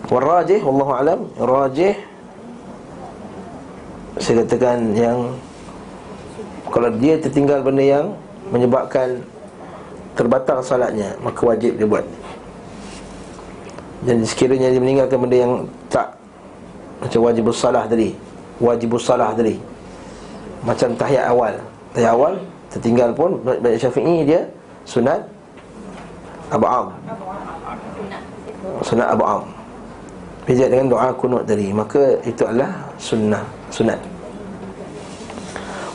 Warajih 0.07 0.63
wallahu 0.63 0.93
alam, 0.95 1.21
rajih 1.35 1.99
saya 4.23 4.47
katakan 4.47 4.95
yang 4.95 5.35
kalau 6.71 6.95
dia 6.95 7.19
tertinggal 7.19 7.61
benda 7.61 7.83
yang 7.83 8.07
menyebabkan 8.55 9.19
terbatal 10.15 10.63
salatnya 10.63 11.19
maka 11.19 11.43
wajib 11.43 11.75
dia 11.75 11.91
buat. 11.91 12.07
Dan 14.07 14.23
sekiranya 14.23 14.71
dia 14.71 14.79
meninggalkan 14.79 15.19
benda 15.19 15.37
yang 15.43 15.53
tak 15.91 16.15
macam 17.03 17.31
wajibus 17.31 17.59
salah 17.59 17.87
tadi, 17.87 18.15
wajibus 18.59 19.07
salah 19.07 19.35
tadi. 19.35 19.59
Macam 20.67 20.95
tahiyat 20.99 21.27
awal. 21.31 21.55
Tahiyat 21.95 22.13
awal 22.15 22.35
Tertinggal 22.69 23.11
pun 23.17 23.41
Bagi 23.41 23.81
Syafi'i 23.81 24.29
dia 24.29 24.45
Sunat 24.85 25.21
Abu 26.53 26.67
Am. 26.69 26.89
Sunat 28.85 29.09
Abu 29.13 29.25
Am. 29.25 29.45
Beza 30.45 30.65
dengan 30.69 30.89
doa 30.93 31.09
kunut 31.13 31.45
tadi. 31.45 31.73
Maka 31.73 32.17
itu 32.25 32.45
adalah 32.45 32.73
sunnah 33.01 33.45
Sunat. 33.73 34.01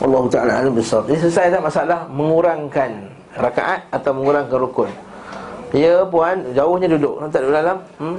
Allah 0.04 0.24
Ta'ala 0.28 0.52
alam 0.60 0.74
besar 0.74 1.00
Jadi 1.06 1.18
selesai 1.22 1.54
tak 1.54 1.62
masalah 1.64 2.04
Mengurangkan 2.10 3.08
rakaat 3.40 3.88
Atau 3.88 4.12
mengurangkan 4.12 4.58
rukun? 4.58 4.90
Ya 5.72 6.04
puan 6.04 6.44
Jauhnya 6.52 6.90
duduk. 6.92 7.24
Tak 7.30 7.40
duduk 7.40 7.54
dalam 7.54 7.78
hmm? 8.02 8.18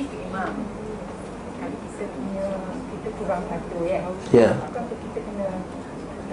Imam 0.00 0.52
Kalau 1.58 1.76
kita 1.84 2.04
punya 2.16 2.48
Kurang 3.30 3.46
satu 3.46 3.78
ya. 3.86 4.02
Ya. 4.34 4.50
Maka 4.58 4.90
kita 4.90 5.22
kena 5.22 5.62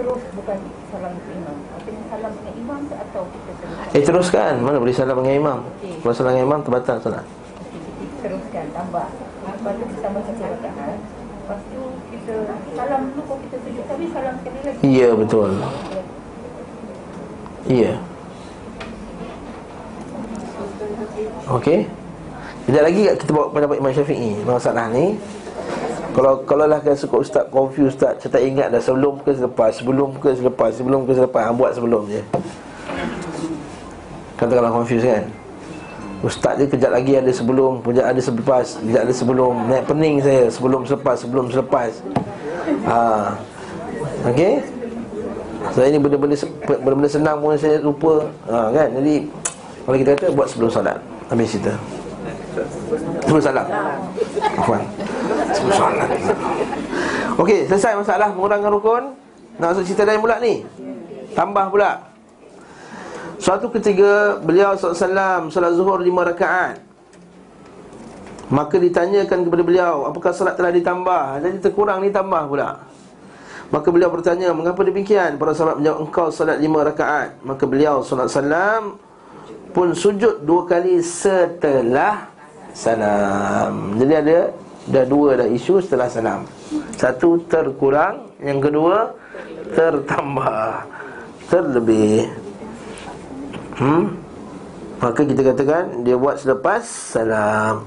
Terus 0.01 0.21
bukan 0.33 0.57
salam 0.89 1.13
ke 1.13 1.29
imam? 1.29 1.57
Kena 1.85 2.01
salam 2.09 2.31
dengan 2.41 2.53
imam 2.57 2.79
tu 2.89 2.95
Atau 2.97 3.23
kita 3.29 3.51
teruskan 3.61 3.93
Eh 3.93 4.01
teruskan. 4.01 4.53
Mana 4.65 4.81
boleh 4.81 4.97
salam 4.97 5.13
dengan 5.21 5.37
imam? 5.37 5.59
Kalau 5.77 6.13
salam 6.17 6.33
dengan 6.33 6.45
imam 6.49 6.59
Terbatal 6.65 6.97
salat 6.97 7.21
Kita 8.01 8.15
teruskan 8.25 8.65
tambah. 8.73 9.07
Lepas 9.13 9.73
tu 9.77 9.83
kita 9.93 9.99
tambah 10.09 10.21
satu 10.25 10.41
rakaat 10.41 10.97
Lepas 11.21 11.59
tu 11.69 11.81
kita 12.09 12.33
Salam 12.73 13.01
dulu 13.13 13.21
Kalau 13.29 13.39
kita 13.45 13.57
sujud 13.61 13.83
Tapi 13.85 14.05
salam 14.09 14.33
sekali 14.41 14.59
lagi. 14.65 14.89
Ya 14.89 15.09
betul. 15.13 15.49
Ya. 17.69 17.93
Okey. 21.61 21.79
Sekejap 22.65 22.83
lagi 22.89 23.01
kita 23.21 23.31
bawa 23.37 23.53
pendapat 23.53 23.75
Imam 23.85 23.93
Syafi'i. 23.93 24.33
Masalah 24.49 24.89
ni 24.89 25.13
Kalau 26.17 26.41
kalau 26.49 26.65
lah 26.65 26.81
kan 26.81 26.97
suka 26.97 27.21
ustaz 27.21 27.45
confused 27.53 27.93
ustaz 27.93 28.17
Saya 28.25 28.41
tak 28.41 28.41
ingat 28.41 28.73
dah 28.73 28.81
sebelum 28.81 29.21
ke 29.21 29.37
selepas 29.37 29.69
Sebelum 29.69 30.09
ke 30.17 30.33
selepas 30.33 30.73
Sebelum 30.73 31.05
ke 31.05 31.13
selepas 31.13 31.45
ha, 31.45 31.53
Buat 31.53 31.77
sebelum 31.77 32.09
je. 32.09 32.25
Katakanlah 34.33 34.73
confuse 34.73 35.05
kan? 35.05 35.29
Ustaz 36.25 36.57
dia 36.57 36.65
kejap 36.65 36.89
lagi 36.89 37.21
ada 37.21 37.29
sebelum 37.29 37.85
Kejap 37.85 38.05
ada 38.09 38.17
selepas 38.17 38.65
Kejap 38.81 39.01
ada 39.05 39.13
sebelum. 39.13 39.53
Naik 39.69 39.85
pening 39.85 40.17
saya 40.17 40.49
Sebelum 40.49 40.81
selepas 40.89 41.15
Sebelum 41.21 41.45
selepas. 41.53 41.91
Ha. 42.89 42.97
Okay 44.33 44.65
Saya 45.77 45.93
ni 45.93 46.01
benda-benda 46.01 46.33
Benda-benda 46.65 47.09
senang 47.13 47.37
pun 47.45 47.53
saya 47.53 47.77
lupa. 47.77 48.25
Ha, 48.49 48.73
kan? 48.73 48.89
Jadi 48.89 49.21
Kalau 49.85 49.97
kita 50.01 50.09
kata 50.17 50.33
buat 50.33 50.49
sebelum 50.49 50.73
salat 50.73 50.97
Habis 51.29 51.53
cerita. 51.53 51.77
Sebelum 53.21 53.41
salat 53.45 53.69
Afwan 54.57 54.81
Sebelum 55.53 55.73
salat 55.75 56.09
Okey 57.37 57.69
selesai 57.69 57.93
masalah 57.95 58.29
Mengurangkan 58.33 58.71
rukun. 58.73 59.03
Nak 59.57 59.67
masuk 59.73 59.83
cerita 59.89 60.05
lain 60.05 60.21
pula 60.21 60.37
ni? 60.37 60.61
Tambah 61.33 61.65
pula. 61.73 61.91
Suatu 63.37 63.69
ketika 63.73 64.41
beliau 64.41 64.73
SAW 64.77 65.49
Salat 65.49 65.73
zuhur 65.77 66.01
lima 66.01 66.25
rakaat. 66.25 66.81
Maka 68.47 68.75
ditanyakan 68.79 69.43
kepada 69.43 69.63
beliau 69.65 69.95
Apakah 70.07 70.31
salat 70.31 70.55
telah 70.55 70.71
ditambah? 70.73 71.23
Jadi 71.43 71.57
terkurang 71.61 72.01
ditambah 72.05 72.43
pula. 72.49 72.85
Maka 73.67 73.87
beliau 73.91 74.09
bertanya 74.09 74.53
Mengapa 74.55 74.81
demikian? 74.85 75.35
Para 75.35 75.51
sahabat 75.53 75.81
menjawab 75.81 75.99
Engkau 76.05 76.27
salat 76.29 76.57
lima 76.57 76.85
rakaat. 76.85 77.37
Maka 77.43 77.63
beliau 77.65 78.01
SAW 78.01 78.97
Pun 79.75 79.93
sujud 79.93 80.41
dua 80.41 80.65
kali 80.65 81.01
setelah 81.05 82.37
Salam. 82.77 83.97
Jadi 83.97 84.13
ada 84.13 84.53
Dah 84.87 85.03
dua 85.03 85.35
dah 85.35 85.47
isu 85.51 85.83
setelah 85.83 86.07
salam 86.07 86.47
Satu 86.95 87.43
terkurang 87.51 88.31
Yang 88.39 88.71
kedua 88.71 88.97
Tertambah 89.75 90.87
Terlebih 91.51 92.47
Hmm? 93.77 94.17
Maka 94.97 95.21
kita 95.21 95.53
katakan 95.53 96.01
dia 96.01 96.17
buat 96.17 96.41
selepas 96.41 96.81
salam. 96.81 97.85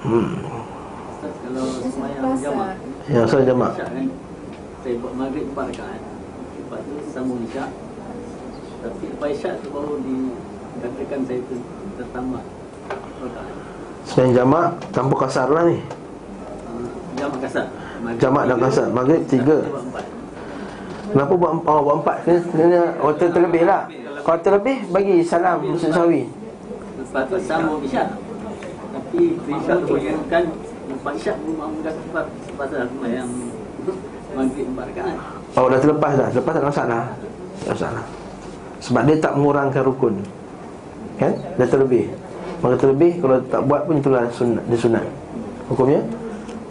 Hmm. 0.00 0.40
Ustaz, 0.40 1.34
Kalau 1.44 1.68
semayang 1.84 2.40
Ya, 3.12 3.20
saya 3.28 3.44
jamak. 3.44 3.76
Saya 4.80 4.94
buat 5.04 5.14
maghrib 5.20 5.52
empat 5.52 5.76
rakaat 5.76 6.00
Lepas 6.56 6.80
tu 6.80 6.94
sambung 7.12 7.40
isyak 7.44 7.70
Tapi 8.80 9.04
lepas 9.12 9.28
isyak 9.36 9.54
tu 9.60 9.68
baru 9.68 10.00
dikatakan 10.00 11.20
saya 11.28 11.40
tertambah 12.00 12.44
Semayang 14.08 14.32
jamak 14.32 14.66
tanpa 14.94 15.14
kasar 15.28 15.48
lah 15.52 15.62
ni. 15.68 15.78
Jamak 17.18 17.38
kasar 17.44 17.66
Maghrib 17.98 18.20
Jamak 18.22 18.42
dan 18.46 18.56
kasar. 18.62 18.86
Maghrib 18.94 19.22
tiga. 19.26 19.58
empat. 19.68 20.04
Kenapa 21.08 21.32
buat 21.34 21.52
empat? 21.60 21.72
Oh, 21.72 21.82
buat 21.82 21.96
empat. 22.04 22.16
Kena, 22.24 22.38
kena 22.52 22.80
oh, 23.00 23.12
ter- 23.16 23.32
terlebih 23.32 23.62
lah. 23.66 23.82
Kalau 24.22 24.38
terlebih, 24.44 24.76
bagi 24.92 25.16
salam 25.24 25.64
Masjid 25.64 25.90
Sawi. 25.90 26.22
Lepas 27.00 27.24
tu 27.32 27.36
sambung 27.40 27.80
isyak 27.80 28.12
Tapi 28.92 29.40
isyak 29.40 29.78
tu 29.88 29.96
bayangkan 29.96 30.44
Lepas 30.92 31.12
isyak 31.16 31.36
pun 31.40 31.52
mahu 31.56 31.80
kata 31.80 32.20
Pasal 32.60 32.84
semayang 32.92 33.30
Maghrib 34.36 34.66
empat 34.76 34.86
Oh, 35.56 35.66
dah 35.66 35.80
terlepas 35.80 36.12
dah. 36.14 36.28
Terlepas 36.28 36.52
tak 36.54 36.62
ada 36.62 36.68
masalah. 36.70 37.02
Tak 37.64 37.72
masalah. 37.74 38.04
Sebab 38.78 39.02
dia 39.08 39.16
tak 39.18 39.32
mengurangkan 39.34 39.82
rukun. 39.82 40.14
Kan? 41.18 41.32
Dah 41.56 41.66
terlebih. 41.66 42.12
Maka 42.58 42.74
terlebih 42.74 43.22
kalau 43.22 43.38
tak 43.46 43.62
buat 43.70 43.86
pun 43.86 44.02
itulah 44.02 44.26
sunat, 44.34 44.64
dia 44.66 44.78
sunat. 44.78 45.04
Hukumnya 45.70 46.00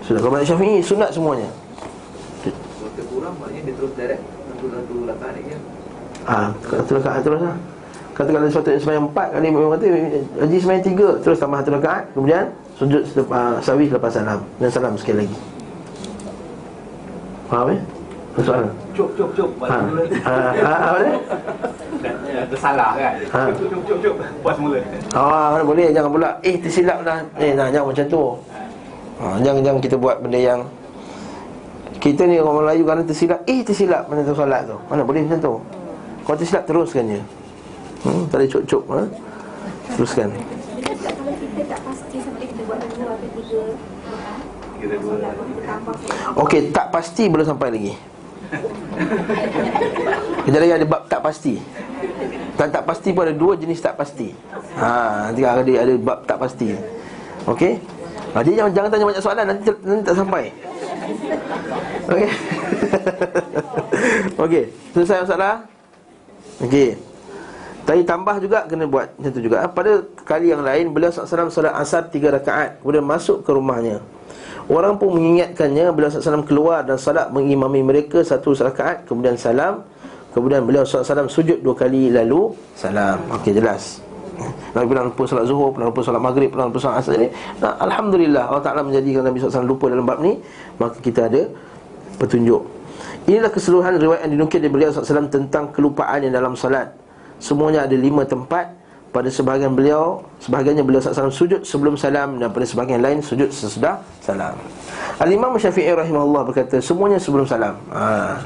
sunat. 0.04 0.20
Kalau 0.20 0.34
Malik 0.36 0.48
Syafi'i 0.48 0.84
sunat 0.84 1.10
semuanya. 1.16 1.48
Kalau 2.44 2.92
terkurang 2.96 3.34
maknanya 3.40 3.62
dia 3.68 3.74
terus 3.76 3.92
direct 3.96 4.24
satu-satu 4.58 4.94
rakaat 5.06 5.34
ni 5.38 5.42
kan 5.54 5.62
Ah, 6.28 6.48
satu 6.66 6.92
rakaat 7.00 7.22
terus 7.24 7.42
lah. 7.46 7.56
Katakanlah 8.18 8.50
sepatutnya 8.50 8.82
sembahyang 8.82 9.06
empat 9.14 9.28
kali 9.30 9.46
Imam 9.46 9.70
kata 9.78 9.86
Haji 10.42 10.58
sembahyang 10.58 10.86
tiga 10.90 11.10
Terus 11.22 11.38
tambah 11.38 11.62
satu 11.62 11.72
rakaat 11.78 12.04
Kemudian 12.18 12.50
Sujud 12.74 13.06
selepas, 13.06 13.62
sawi 13.62 13.86
selepas 13.94 14.10
salam 14.10 14.42
Dan 14.58 14.70
salam 14.74 14.98
sekali 14.98 15.22
lagi 15.22 15.38
Faham 17.46 17.78
eh? 17.78 17.80
Ada 18.34 18.42
soalan? 18.42 18.70
Cuk, 18.98 19.10
cuk, 19.14 19.30
cuk 19.38 19.50
Buat 19.62 19.70
Ha. 19.70 19.78
mula 19.86 20.04
Ha, 20.26 20.34
ha, 20.66 20.74
apa 20.90 21.00
dia? 21.06 21.14
Tersalah 22.50 22.90
kan 22.98 23.14
Ha. 23.30 23.42
Cuk, 23.54 23.70
cuk, 23.70 23.82
cuk, 23.86 23.98
cuk 24.02 24.16
Buat 24.42 24.54
semula 24.58 24.78
Ah, 25.14 25.54
mana 25.54 25.62
boleh 25.62 25.94
jangan 25.94 26.10
pula 26.10 26.30
eh 26.42 26.58
tersilap 26.58 27.06
dah. 27.06 27.22
Eh 27.38 27.54
nah 27.54 27.70
jangan 27.70 27.94
macam 27.94 28.06
tu. 28.10 28.24
Ha, 29.22 29.26
jangan 29.46 29.62
jangan 29.62 29.80
kita 29.82 29.96
buat 30.02 30.18
benda 30.22 30.42
yang 30.42 30.62
kita 31.98 32.30
ni 32.30 32.38
orang 32.38 32.62
Melayu 32.62 32.86
kan 32.86 33.02
tersilap, 33.06 33.42
eh 33.50 33.66
tersilap 33.66 34.06
mana 34.06 34.22
tu 34.22 34.34
solat 34.34 34.66
tu. 34.66 34.78
Mana 34.90 35.02
boleh 35.06 35.26
macam 35.26 35.40
tu. 35.42 35.54
Kalau 36.26 36.38
tersilap 36.38 36.64
teruskan 36.66 37.06
je. 37.06 37.22
Hmm, 38.06 38.22
tak 38.30 38.38
ada 38.42 38.46
cuk-cuk 38.50 38.84
ha? 38.94 39.02
Teruskan. 39.98 40.30
Okey, 46.38 46.70
tak 46.70 46.94
pasti 46.94 47.24
belum 47.30 47.46
sampai 47.46 47.70
lagi. 47.74 47.94
Kejap 50.48 50.60
lagi 50.64 50.74
ada 50.74 50.88
bab 50.88 51.04
tak 51.06 51.22
pasti. 51.22 51.56
Dan 52.58 52.74
tak 52.74 52.84
pasti 52.90 53.14
pun 53.14 53.30
ada 53.30 53.36
dua 53.38 53.54
jenis 53.54 53.78
tak 53.78 54.00
pasti. 54.00 54.34
Ha, 54.82 55.30
nanti 55.30 55.46
ada 55.46 55.62
ada 55.62 55.94
bab 56.02 56.26
tak 56.26 56.38
pasti. 56.42 56.74
Okey? 57.46 57.78
Ha, 58.34 58.42
dia 58.42 58.54
jangan, 58.64 58.72
jangan 58.74 58.90
tanya 58.90 59.06
banyak 59.06 59.24
soalan 59.24 59.46
nanti, 59.46 59.62
nanti 59.86 60.04
tak 60.04 60.18
sampai. 60.18 60.44
Okey. 62.10 62.30
Okey, 64.44 64.64
selesai 64.94 65.26
masalah? 65.26 65.54
Okey. 66.66 66.98
Tadi 67.88 68.04
tambah 68.04 68.36
juga 68.44 68.68
kena 68.68 68.84
buat 68.84 69.16
macam 69.16 69.32
tu 69.32 69.40
juga. 69.40 69.64
Pada 69.72 70.04
kali 70.28 70.52
yang 70.52 70.60
lain 70.60 70.92
beliau 70.92 71.08
SAW 71.08 71.48
solat 71.48 71.72
asar 71.72 72.12
tiga 72.12 72.36
rakaat 72.36 72.84
kemudian 72.84 73.06
masuk 73.08 73.48
ke 73.48 73.52
rumahnya. 73.56 74.04
Orang 74.68 75.00
pun 75.00 75.16
mengingatkannya 75.16 75.96
Beliau 75.96 76.12
SAW 76.12 76.44
keluar 76.44 76.84
dan 76.84 77.00
salat 77.00 77.32
mengimami 77.32 77.80
mereka 77.84 78.20
Satu 78.20 78.52
rakaat 78.52 79.08
kemudian 79.08 79.40
salam. 79.40 79.88
Kemudian 80.36 80.68
beliau 80.68 80.86
SAW 80.86 81.32
sujud 81.32 81.64
dua 81.64 81.74
kali 81.74 82.14
lalu 82.14 82.54
Salam. 82.78 83.18
Okey 83.40 83.58
jelas. 83.58 84.04
Nabi 84.78 84.86
pernah 84.94 85.10
lupa 85.10 85.26
solat 85.26 85.50
zuhur, 85.50 85.74
pernah 85.74 85.90
lupa 85.90 86.06
solat 86.06 86.22
maghrib, 86.22 86.54
pernah 86.54 86.70
lupa 86.70 86.78
solat 86.78 87.02
asar 87.02 87.18
ni. 87.18 87.28
Nah, 87.58 87.74
Alhamdulillah 87.82 88.44
Allah 88.54 88.62
Ta'ala 88.62 88.82
menjadikan 88.86 89.26
Nabi 89.26 89.42
SAW 89.42 89.66
lupa 89.66 89.90
dalam 89.90 90.06
bab 90.06 90.22
ni 90.22 90.38
Maka 90.78 91.02
kita 91.02 91.26
ada 91.26 91.50
petunjuk. 92.22 92.62
Inilah 93.26 93.50
keseluruhan 93.50 93.98
riwayat 93.98 94.30
yang 94.30 94.38
dinukil 94.38 94.62
dari 94.62 94.70
beliau 94.70 94.94
SAW 94.94 95.26
Tentang 95.34 95.74
kelupaan 95.74 96.22
yang 96.22 96.38
dalam 96.38 96.54
salat. 96.54 96.94
Semuanya 97.42 97.90
ada 97.90 97.98
lima 97.98 98.26
tempat 98.30 98.78
pada 99.12 99.30
sebahagian 99.32 99.74
beliau 99.74 100.22
Sebahagiannya 100.44 100.84
beliau 100.86 101.02
SAW 101.02 101.34
sujud 101.34 101.62
sebelum 101.64 101.98
salam 101.98 102.38
Dan 102.38 102.52
pada 102.52 102.66
sebahagian 102.68 103.02
lain 103.02 103.20
sujud 103.24 103.50
sesudah 103.50 104.00
salam. 104.22 104.54
Al-Imam 105.18 105.56
Syafi'i 105.58 105.90
rahimahullah 105.92 106.46
berkata 106.46 106.78
Semuanya 106.78 107.18
sebelum 107.18 107.48
salam. 107.48 107.76
Ha. 107.90 108.38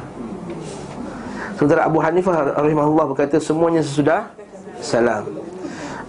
Sementara 1.59 1.85
Abu 1.85 1.99
Hanifah 1.99 2.57
rahimahullah 2.57 3.05
berkata 3.11 3.37
Semuanya 3.43 3.81
sesudah 3.83 4.31
salam. 4.79 5.27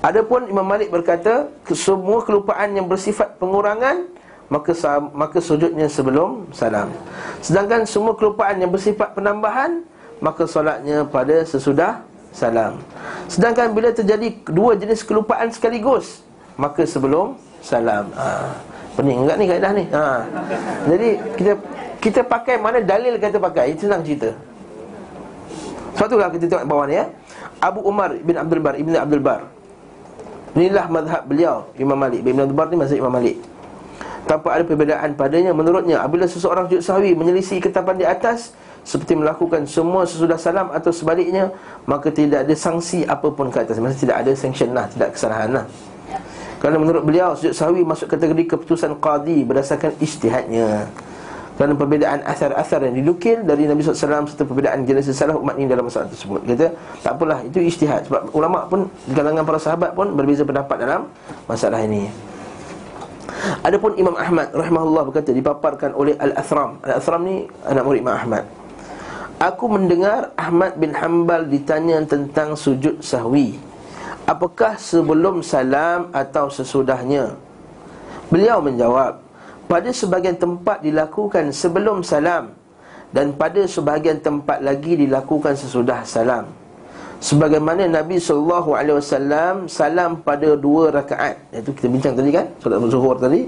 Adapun 0.03 0.46
Imam 0.46 0.66
Malik 0.66 0.92
berkata 0.92 1.50
Semua 1.72 2.22
kelupaan 2.22 2.76
yang 2.76 2.86
bersifat 2.86 3.36
pengurangan 3.42 4.07
Maka 4.53 4.76
maka 5.16 5.40
sujudnya 5.40 5.88
sebelum 5.88 6.53
salam. 6.53 6.92
Sedangkan 7.40 7.88
semua 7.88 8.12
kelupaan 8.12 8.61
yang 8.61 8.68
bersifat 8.68 9.16
penambahan 9.16 9.82
Maka 10.22 10.46
solatnya 10.46 11.09
pada 11.09 11.42
sesudah 11.42 12.12
salam. 12.33 12.80
Sedangkan 13.28 13.70
bila 13.76 13.93
terjadi 13.93 14.33
dua 14.49 14.74
jenis 14.74 15.05
kelupaan 15.05 15.53
sekaligus 15.53 16.24
Maka 16.57 16.85
sebelum 16.85 17.37
salam. 17.64 18.12
Ha. 18.12 18.53
Pening 18.93 19.24
enggak 19.24 19.37
ni 19.41 19.45
kaedah 19.49 19.72
ni. 19.72 19.85
Ha. 19.89 20.05
Jadi 20.85 21.09
kita 21.39 21.53
kita 22.03 22.20
pakai 22.26 22.61
mana 22.61 22.85
dalil 22.85 23.16
kata 23.16 23.41
pakai. 23.41 23.72
Itu 23.72 23.89
senang 23.89 24.05
cerita. 24.05 24.37
Sebab 25.97 26.09
itulah 26.09 26.28
kita 26.33 26.45
tengok 26.49 26.66
bawah 26.68 26.85
ni 26.89 27.01
ya. 27.01 27.07
Abu 27.62 27.80
Umar 27.87 28.16
bin 28.18 28.37
Abdul 28.37 28.61
Bar 28.61 28.74
Ibn 28.76 28.93
Abdul 29.01 29.22
Bar. 29.22 29.41
Inilah 30.53 30.85
madhab 30.93 31.22
beliau 31.24 31.72
Imam 31.80 31.97
Malik. 31.97 32.20
Ibn 32.20 32.45
Abdul 32.45 32.59
Bar 32.59 32.66
ni 32.68 32.76
mazhab 32.76 32.99
Imam 33.01 33.12
Malik. 33.12 33.37
Tanpa 34.22 34.55
ada 34.55 34.62
perbezaan 34.62 35.18
padanya 35.18 35.51
Menurutnya 35.51 35.99
Apabila 35.99 36.30
seseorang 36.30 36.70
sujud 36.70 36.78
sahwi 36.78 37.11
Menyelisih 37.11 37.59
ketapan 37.59 37.99
di 37.99 38.07
atas 38.07 38.55
seperti 38.83 39.14
melakukan 39.14 39.62
semua 39.64 40.03
sesudah 40.03 40.35
salam 40.35 40.74
atau 40.74 40.91
sebaliknya 40.91 41.55
maka 41.87 42.11
tidak 42.11 42.47
ada 42.47 42.55
sanksi 42.59 43.07
apapun 43.07 43.49
ke 43.49 43.62
atas. 43.62 43.78
Maksudnya 43.78 44.03
tidak 44.11 44.16
ada 44.26 44.33
sanction 44.35 44.70
lah 44.74 44.87
tidak 44.91 45.14
kesalahan 45.14 45.51
lah. 45.62 45.64
Kerana 46.62 46.78
menurut 46.78 47.03
beliau 47.03 47.35
sujud 47.35 47.55
sahwi 47.59 47.83
masuk 47.83 48.07
kategori 48.07 48.55
keputusan 48.55 48.95
qadi 49.03 49.43
berdasarkan 49.43 49.99
ijtihadnya. 49.99 50.87
Kerana 51.59 51.74
perbezaan 51.74 52.22
asar-asar 52.22 52.87
yang 52.87 53.03
dinukil 53.03 53.43
dari 53.43 53.66
Nabi 53.66 53.83
SAW 53.83 54.30
serta 54.30 54.47
perbezaan 54.47 54.87
jenis 54.87 55.11
salah 55.11 55.35
umat 55.37 55.59
ini 55.59 55.66
dalam 55.66 55.91
masalah 55.91 56.07
tersebut. 56.07 56.43
Kata 56.47 56.70
tak 57.03 57.12
apalah 57.18 57.43
itu 57.43 57.59
ijtihad. 57.59 58.07
Sebab 58.07 58.30
ulama 58.30 58.66
pun 58.70 58.87
di 59.07 59.12
kalangan 59.14 59.43
para 59.43 59.59
sahabat 59.59 59.91
pun 59.91 60.14
berbeza 60.14 60.47
pendapat 60.47 60.76
dalam 60.78 61.11
masalah 61.51 61.83
ini. 61.83 62.07
Adapun 63.66 63.99
Imam 63.99 64.14
Ahmad 64.14 64.55
rahimahullah 64.55 65.03
berkata 65.11 65.35
dipaparkan 65.35 65.99
oleh 65.99 66.14
Al-Athram. 66.14 66.78
Al-Athram 66.87 67.20
ni 67.26 67.51
anak 67.66 67.83
murid 67.83 68.01
Imam 68.07 68.14
Ahmad 68.14 68.62
Aku 69.43 69.66
mendengar 69.66 70.30
Ahmad 70.38 70.78
bin 70.78 70.95
Hanbal 70.95 71.51
ditanya 71.51 71.99
tentang 72.07 72.55
sujud 72.55 73.03
sahwi. 73.03 73.59
Apakah 74.22 74.78
sebelum 74.78 75.43
salam 75.43 76.14
atau 76.14 76.47
sesudahnya? 76.47 77.34
Beliau 78.30 78.62
menjawab 78.62 79.18
Pada 79.66 79.90
sebahagian 79.90 80.38
tempat 80.38 80.78
dilakukan 80.86 81.51
sebelum 81.51 82.07
salam 82.07 82.55
Dan 83.11 83.34
pada 83.34 83.66
sebahagian 83.66 84.22
tempat 84.22 84.62
lagi 84.62 84.95
dilakukan 84.95 85.59
sesudah 85.59 86.07
salam. 86.07 86.47
Sebagaimana 87.18 87.90
Nabi 87.90 88.22
SAW 88.22 88.78
salam 89.66 90.11
pada 90.22 90.55
dua 90.55 90.95
rakaat. 90.95 91.38
Itu 91.51 91.74
kita 91.74 91.90
bincang 91.90 92.14
tadi 92.14 92.30
kan, 92.30 92.47
solat 92.62 92.78
zuhur 92.86 93.18
tadi 93.18 93.47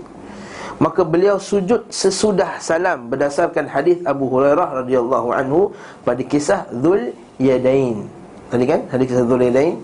Maka 0.83 1.07
beliau 1.07 1.39
sujud 1.39 1.87
sesudah 1.87 2.59
salam 2.59 3.07
berdasarkan 3.07 3.71
hadis 3.71 4.03
Abu 4.03 4.27
Hurairah 4.27 4.83
radhiyallahu 4.83 5.31
anhu 5.31 5.71
pada 6.03 6.19
kisah 6.27 6.67
Dzul 6.75 7.15
Yadain. 7.39 8.11
Tadi 8.51 8.65
kan 8.67 8.81
hadis 8.91 9.07
kisah 9.15 9.23
Dzul 9.23 9.47
Yadain. 9.47 9.79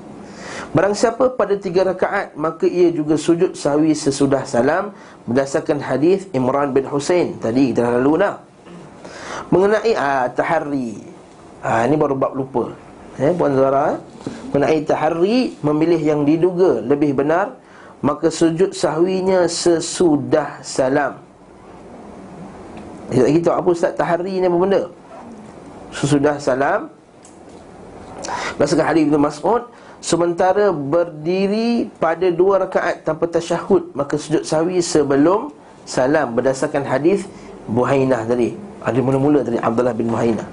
Barang 0.70 0.95
siapa 0.95 1.34
pada 1.34 1.55
tiga 1.59 1.86
rakaat 1.86 2.34
maka 2.34 2.66
ia 2.66 2.91
juga 2.95 3.14
sujud 3.18 3.55
sahwi 3.59 3.95
sesudah 3.95 4.47
salam 4.47 4.95
berdasarkan 5.26 5.78
hadis 5.78 6.26
Imran 6.34 6.74
bin 6.74 6.86
Husain. 6.91 7.38
Tadi 7.38 7.70
kita 7.70 7.86
dah 7.86 7.93
lalu 7.99 8.26
dah. 8.26 8.34
Mengenai 9.51 9.95
ah, 9.95 10.26
tahari. 10.30 10.99
Ah 11.62 11.86
ini 11.86 11.95
baru 11.95 12.18
bab 12.18 12.34
lupa. 12.34 12.70
Eh 13.20 13.34
puan 13.36 13.53
Zara, 13.53 14.01
mengenai 14.51 14.80
tahari 14.86 15.55
memilih 15.61 16.01
yang 16.01 16.20
diduga 16.24 16.80
lebih 16.80 17.14
benar 17.14 17.59
Maka 18.01 18.32
sujud 18.32 18.72
sahwinya 18.72 19.44
sesudah 19.44 20.64
salam. 20.64 21.20
Kita 23.12 23.53
tahu 23.53 23.55
apa 23.61 23.68
Ustaz 23.74 23.92
tahari 23.92 24.40
ni 24.40 24.46
apa 24.48 24.57
benda? 24.57 24.82
Sesudah 25.92 26.40
salam. 26.40 26.88
Maksudkan 28.57 28.86
hadis 28.92 29.09
Ibn 29.09 29.16
Mas'ud 29.16 29.62
Sementara 30.01 30.72
berdiri 30.72 31.92
pada 32.01 32.32
dua 32.32 32.64
rakaat 32.64 33.05
tanpa 33.05 33.28
tasyahud 33.28 33.92
Maka 33.92 34.16
sujud 34.16 34.48
sahwi 34.48 34.80
sebelum 34.80 35.53
salam. 35.84 36.32
Berdasarkan 36.32 36.88
hadis 36.88 37.28
Buhainah 37.68 38.24
tadi. 38.24 38.57
Ada 38.80 38.96
mula-mula 39.05 39.44
tadi 39.44 39.61
Abdullah 39.61 39.92
bin 39.92 40.09
Buhainah. 40.09 40.48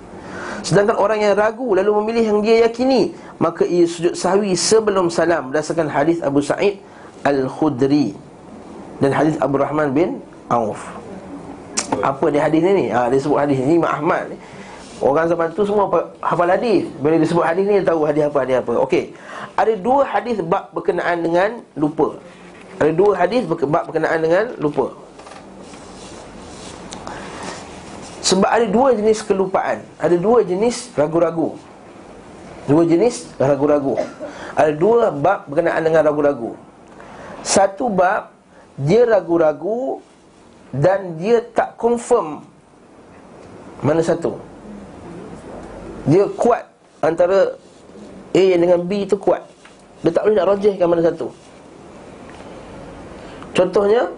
Sedangkan 0.67 0.99
orang 0.99 1.23
yang 1.23 1.31
ragu 1.39 1.71
lalu 1.71 1.95
memilih 2.03 2.23
yang 2.27 2.39
dia 2.43 2.67
yakini 2.67 3.15
Maka 3.39 3.63
ia 3.63 3.87
sujud 3.87 4.19
sahwi 4.19 4.51
sebelum 4.51 5.07
salam. 5.07 5.47
Berdasarkan 5.47 5.87
hadis 5.87 6.19
Abu 6.19 6.43
Sa'id 6.43 6.83
Al-Khudri 7.25 8.13
dan 9.01 9.13
hadis 9.13 9.37
Abu 9.41 9.61
Rahman 9.61 9.93
bin 9.93 10.09
Auf. 10.49 10.81
Apa 12.01 12.29
dia 12.29 12.45
hadis 12.45 12.61
ni? 12.61 12.89
Ha, 12.89 13.09
dia 13.09 13.19
sebut 13.21 13.39
hadis 13.39 13.57
ni 13.61 13.79
Imam 13.79 13.89
Ahmad 13.89 14.33
ni. 14.33 14.37
Orang 14.97 15.29
zaman 15.29 15.53
tu 15.53 15.61
semua 15.61 15.85
hafal 16.19 16.49
hadis. 16.49 16.89
Bila 16.97 17.21
dia 17.21 17.29
sebut 17.29 17.45
hadis 17.45 17.63
ni 17.69 17.77
dia 17.81 17.85
tahu 17.85 18.01
hadis 18.09 18.25
apa 18.25 18.37
hadis 18.41 18.55
apa. 18.59 18.71
Okey. 18.81 19.13
Ada 19.53 19.73
dua 19.77 20.01
hadis 20.05 20.41
bab 20.41 20.73
berkenaan 20.73 21.21
dengan 21.21 21.49
lupa. 21.77 22.17
Ada 22.81 22.91
dua 22.93 23.11
hadis 23.13 23.45
bab 23.45 23.85
berkenaan 23.89 24.19
dengan 24.21 24.43
lupa. 24.57 24.93
Sebab 28.25 28.49
ada 28.49 28.65
dua 28.67 28.91
jenis 28.91 29.23
kelupaan. 29.23 29.85
Ada 30.01 30.19
dua 30.19 30.43
jenis 30.43 30.91
ragu-ragu. 30.97 31.55
Dua 32.67 32.83
jenis 32.83 33.29
ragu-ragu. 33.39 33.95
Ada 34.57 34.75
dua 34.75 35.13
bab 35.13 35.47
berkenaan 35.47 35.79
dengan 35.79 36.03
ragu-ragu. 36.03 36.57
Satu 37.47 37.87
bab 37.87 38.35
Dia 38.75 39.07
ragu-ragu 39.07 40.03
Dan 40.75 41.15
dia 41.15 41.39
tak 41.39 41.79
confirm 41.79 42.43
Mana 43.79 44.03
satu. 44.03 44.35
Dia 46.03 46.27
kuat 46.35 46.67
Antara 46.99 47.55
A 48.37 48.43
dengan 48.57 48.83
B 48.83 49.07
tu 49.07 49.17
kuat. 49.17 49.41
Dia 50.03 50.13
tak 50.13 50.29
boleh 50.29 50.37
nak 50.37 50.47
rojihkan 50.53 50.85
mana 50.85 51.01
satu. 51.01 51.31
Contohnya 53.55 54.11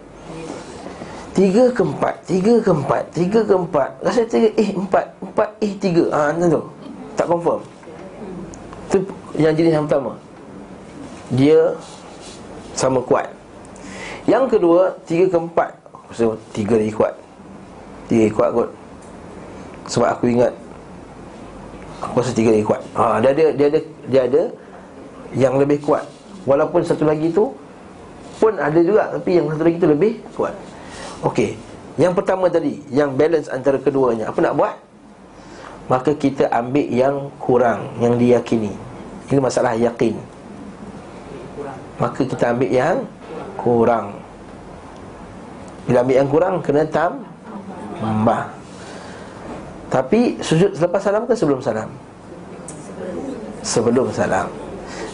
Tiga 1.32 1.72
ke 1.72 1.82
empat 1.86 2.16
Tiga 2.28 2.60
ke 2.60 2.72
empat 2.74 3.04
Tiga 3.16 3.40
ke 3.48 3.54
empat. 3.56 3.90
Rasa 4.04 4.28
tiga 4.28 4.50
Eh 4.60 4.76
empat 4.76 5.16
Empat 5.24 5.50
eh 5.64 5.72
tiga. 5.80 6.12
Haa 6.12 6.36
macam 6.36 6.50
tu. 6.52 6.62
Tak 7.16 7.26
confirm. 7.28 7.62
Itu 8.90 8.98
yang 9.38 9.54
jenis 9.54 9.74
yang 9.76 9.86
pertama. 9.86 10.18
Dia 11.30 11.78
sama 12.80 13.04
kuat. 13.04 13.28
Yang 14.24 14.56
kedua 14.56 14.96
Tiga 15.04 15.28
ke 15.28 15.36
empat 15.36 15.72
So 16.16 16.40
tiga 16.56 16.80
lagi 16.80 16.96
kuat. 16.96 17.14
Tiga 18.08 18.22
lagi 18.26 18.34
kuat 18.34 18.50
kot. 18.56 18.70
Sebab 19.92 20.08
aku 20.16 20.26
ingat 20.32 20.54
Aku 22.00 22.24
rasa 22.24 22.32
tiga 22.32 22.56
lagi 22.56 22.64
kuat. 22.64 22.80
Ha, 22.96 23.20
dia, 23.20 23.36
ada, 23.36 23.46
dia 23.52 23.68
ada 23.68 23.80
Dia 24.08 24.22
ada 24.32 24.44
Yang 25.36 25.54
lebih 25.68 25.78
kuat. 25.84 26.08
Walaupun 26.48 26.88
satu 26.88 27.04
lagi 27.04 27.28
tu 27.36 27.52
Pun 28.40 28.56
ada 28.56 28.80
juga 28.80 29.12
Tapi 29.20 29.30
yang 29.36 29.52
satu 29.52 29.64
lagi 29.68 29.78
tu 29.78 29.90
lebih 29.92 30.24
kuat. 30.32 30.56
Okey 31.28 31.60
Yang 32.00 32.14
pertama 32.16 32.48
tadi 32.48 32.80
Yang 32.88 33.10
balance 33.20 33.48
antara 33.52 33.76
keduanya 33.76 34.32
Apa 34.32 34.40
nak 34.40 34.56
buat? 34.56 34.76
Maka 35.90 36.14
kita 36.14 36.48
ambil 36.54 36.86
yang 36.86 37.34
kurang 37.42 37.98
Yang 37.98 38.14
diyakini. 38.22 38.74
Ini 39.30 39.42
masalah 39.42 39.74
yakin 39.76 40.29
Maka 42.00 42.24
kita 42.24 42.56
ambil 42.56 42.72
yang 42.72 42.98
kurang. 43.60 44.16
Bila 45.84 46.02
ambil 46.02 46.16
yang 46.16 46.30
kurang 46.32 46.54
Kena 46.64 46.88
tambah. 46.88 48.42
Tapi 49.90 50.38
sujud 50.40 50.78
selepas 50.78 51.02
salam 51.02 51.26
ke 51.26 51.34
sebelum 51.34 51.60
salam? 51.60 51.90
Sebelum 53.66 54.08
salam. 54.14 54.48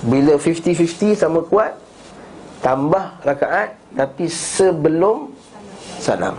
Bila 0.06 0.38
50-50 0.38 1.18
sama 1.18 1.42
kuat 1.48 1.74
Tambah 2.62 3.24
rakaat 3.24 3.74
Tapi 3.96 4.26
sebelum 4.30 5.32
salam. 6.02 6.38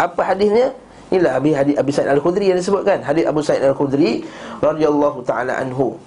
Apa 0.00 0.32
hadisnya? 0.34 0.72
Inilah 1.10 1.42
Abi, 1.42 1.50
hadis 1.50 1.74
Abi 1.74 1.90
Sa'id 1.90 2.08
Al-Khudri 2.08 2.54
yang 2.54 2.58
disebutkan. 2.58 3.02
Hadis 3.02 3.26
Abu 3.26 3.42
Sa'id 3.42 3.60
Al-Khudri 3.66 4.22
radhiyallahu 4.62 5.26
ta'ala 5.26 5.58
anhu. 5.58 5.98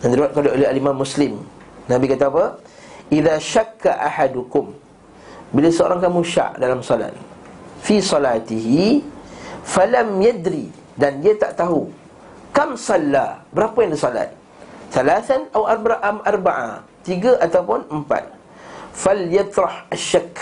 Yang 0.00 0.10
diriwayatkan 0.16 0.40
oleh 0.56 0.66
Imam 0.72 0.96
Muslim. 0.96 1.38
Nabi 1.86 2.08
kata 2.08 2.32
apa? 2.32 2.56
Idza 3.12 3.36
syakka 3.36 4.00
ahadukum. 4.00 4.72
Bila 5.52 5.68
seorang 5.68 6.00
kamu 6.00 6.24
syak 6.24 6.56
dalam 6.56 6.80
solat 6.80 7.12
Fi 7.84 8.00
salatihi 8.00 9.04
Falam 9.68 10.16
yadri 10.24 10.72
Dan 10.96 11.20
dia 11.20 11.36
tak 11.36 11.60
tahu 11.60 11.92
Kam 12.56 12.72
salla 12.80 13.44
Berapa 13.52 13.76
yang 13.84 13.92
dia 13.92 14.00
solat. 14.00 14.28
Thalathan 14.88 15.44
atau 15.52 15.68
arba'am 15.68 16.24
arba'a 16.24 16.80
Tiga 17.04 17.36
ataupun 17.36 17.84
empat. 17.92 18.32
Fal 18.96 19.28
yatrah 19.28 19.84
asyak 19.92 20.40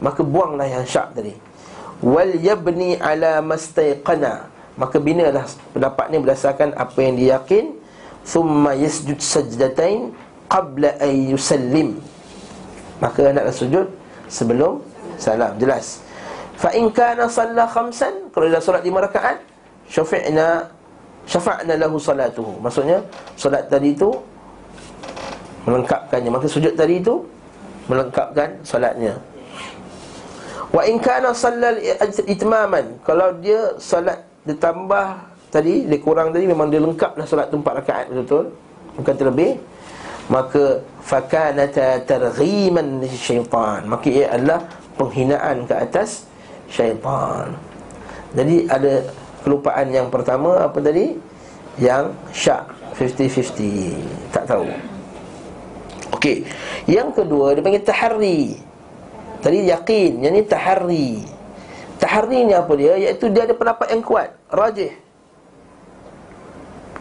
Maka 0.00 0.24
buanglah 0.24 0.64
yang 0.64 0.88
syak 0.88 1.12
tadi. 1.12 1.36
Wal 2.00 2.40
yabni 2.40 2.96
ala 2.96 3.44
mastaiqana 3.44 4.48
Maka 4.76 5.00
binalah 5.00 5.48
pendapat 5.72 6.12
ni 6.12 6.16
berdasarkan 6.20 6.76
apa 6.76 6.98
yang 7.00 7.14
dia 7.16 7.28
yakin. 7.40 7.72
Thumma 8.28 8.76
yasjud 8.76 9.16
sajdatain 9.16 10.12
qabla 10.46 10.96
an 10.98 11.12
yusallim. 11.32 11.98
Maka 13.02 13.30
hendaklah 13.30 13.54
sujud 13.54 13.86
sebelum 14.26 14.80
salam. 15.20 15.52
Jelas. 15.60 16.00
Fa 16.56 16.72
in 16.72 16.88
kana 16.88 17.28
salla 17.28 17.68
khamsan 17.68 18.32
kalau 18.32 18.48
dia 18.48 18.62
solat 18.62 18.80
lima 18.80 19.04
rakaat 19.04 19.36
syafi'na 19.92 20.64
syafa'na 21.28 21.76
lahu 21.76 22.00
salatuhu. 22.00 22.56
Maksudnya 22.64 23.04
solat 23.36 23.68
tadi 23.68 23.92
itu 23.92 24.08
melengkapkannya. 25.68 26.30
Maka 26.32 26.46
sujud 26.48 26.72
tadi 26.72 27.04
itu 27.04 27.20
melengkapkan 27.92 28.56
solatnya. 28.64 29.20
Wa 30.72 30.82
in 30.88 30.96
kana 30.96 31.36
salla 31.36 31.76
itmaman 32.24 32.98
kalau 33.04 33.36
dia 33.38 33.76
solat 33.76 34.24
ditambah 34.48 35.06
tadi 35.50 35.86
dia 35.86 35.98
kurang 36.02 36.34
tadi 36.34 36.46
memang 36.46 36.70
dia 36.70 36.82
lengkaplah 36.82 37.26
solat 37.26 37.50
tu 37.50 37.58
empat 37.58 37.82
rakaat 37.82 38.06
betul 38.10 38.50
bukan 38.98 39.14
terlebih 39.14 39.58
maka 40.26 40.82
fakanata 41.02 42.02
targhiman 42.02 43.02
syaitan. 43.14 43.86
Maka 43.86 44.06
ia 44.10 44.26
adalah 44.34 44.66
penghinaan 44.98 45.66
ke 45.66 45.74
atas 45.74 46.26
syaitan. 46.66 47.54
Jadi 48.34 48.66
ada 48.66 49.06
kelupaan 49.46 49.88
yang 49.94 50.10
pertama 50.10 50.66
apa 50.66 50.78
tadi? 50.82 51.14
Yang 51.76 52.16
syak 52.32 52.64
50-50 52.96 54.32
tak 54.32 54.44
tahu. 54.48 54.66
Okey. 56.16 56.48
Yang 56.88 57.22
kedua 57.22 57.52
dia 57.52 57.62
panggil 57.62 57.84
tahari 57.84 58.40
tadi 59.44 59.68
yakin 59.68 60.12
yang 60.24 60.32
ni 60.34 60.42
tahari 60.42 61.22
tahari 62.00 62.48
ni 62.48 62.52
apa 62.56 62.72
dia? 62.74 62.96
Iaitu 62.96 63.28
dia 63.30 63.44
ada 63.44 63.54
pendapat 63.54 63.92
yang 63.92 64.02
kuat 64.02 64.32
rajih 64.48 65.05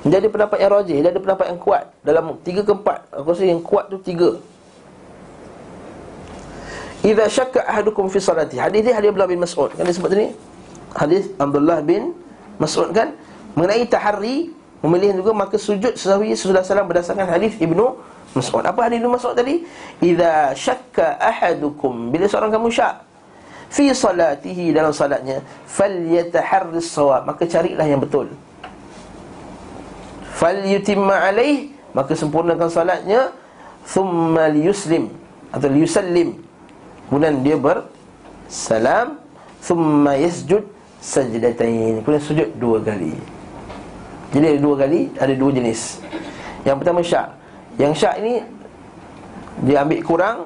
ada 0.05 0.29
pendapat 0.29 0.57
yang 0.61 0.71
rajih 0.71 0.97
Dia 1.01 1.09
ada 1.09 1.21
pendapat 1.21 1.45
yang 1.49 1.59
kuat. 1.59 1.83
Dalam 2.05 2.37
tiga 2.45 2.61
ke 2.61 2.73
empat 2.77 3.09
Aku 3.09 3.33
rasa 3.33 3.45
yang 3.45 3.61
kuat 3.65 3.89
tu 3.89 3.97
tiga. 3.97 4.37
Iza 7.05 7.25
syakka 7.29 7.65
ahadukum 7.65 8.09
fi 8.09 8.17
salati. 8.21 8.57
Hadis 8.57 8.81
dia 8.81 8.93
hadis 8.97 9.13
Abdullah 9.13 9.29
bin 9.29 9.41
Mas'ud. 9.41 9.69
Kan 9.73 9.85
dia 9.85 9.93
sebut 9.93 10.09
tadi? 10.09 10.33
Hadis 10.93 11.29
Abdullah 11.37 11.79
bin 11.85 12.17
Mas'ud 12.57 12.89
kan? 12.93 13.13
Mengenai 13.53 13.85
tahari 13.85 14.53
Memilih 14.85 15.17
juga 15.17 15.33
maka 15.33 15.57
sujud 15.57 15.97
sahwi 15.97 16.37
sesudah 16.37 16.61
salam 16.61 16.85
berdasarkan 16.85 17.25
hadis 17.25 17.57
Ibnu 17.57 17.97
Mas'ud. 18.37 18.61
Apa 18.61 18.85
hadis 18.85 19.01
Ibnu 19.01 19.09
Mas'ud 19.17 19.33
tadi? 19.33 19.65
Idza 19.97 20.53
syakka 20.53 21.17
ahadukum. 21.17 22.13
Bila 22.13 22.29
seorang 22.29 22.53
kamu 22.53 22.69
syak 22.69 23.01
fi 23.73 23.89
salatihi 23.89 24.77
dalam 24.77 24.93
salatnya 24.93 25.41
falyataharris 25.65 26.85
sawab. 26.85 27.25
Maka 27.25 27.49
carilah 27.49 27.81
yang 27.81 27.97
betul. 27.97 28.29
Falyutimma 30.35 31.31
alaih 31.31 31.71
maka 31.95 32.11
sempurnakan 32.11 32.67
salatnya 32.67 33.31
thumma 33.87 34.51
liyuslim 34.51 35.07
atau 35.55 35.71
liyusallim. 35.71 36.35
Kemudian 37.07 37.39
dia 37.39 37.55
bersalam 37.55 39.15
thumma 39.63 40.19
yasjud 40.19 40.67
sajdatain. 40.99 42.03
Kemudian 42.03 42.23
sujud 42.23 42.49
dua 42.59 42.83
kali. 42.83 43.15
Jadi 44.35 44.45
ada 44.51 44.59
dua 44.59 44.75
kali, 44.75 44.99
ada 45.15 45.31
dua 45.31 45.51
jenis 45.55 46.03
Yang 46.67 46.75
pertama 46.83 46.99
syak 46.99 47.27
Yang 47.79 47.93
syak 48.03 48.15
ini 48.19 48.33
Dia 49.63 49.87
ambil 49.87 49.99
kurang 50.03 50.37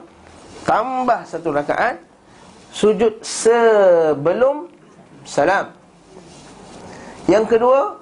Tambah 0.62 1.26
satu 1.26 1.50
rakaat 1.50 1.98
Sujud 2.70 3.26
sebelum 3.26 4.70
Salam 5.26 5.74
Yang 7.26 7.58
kedua 7.58 7.98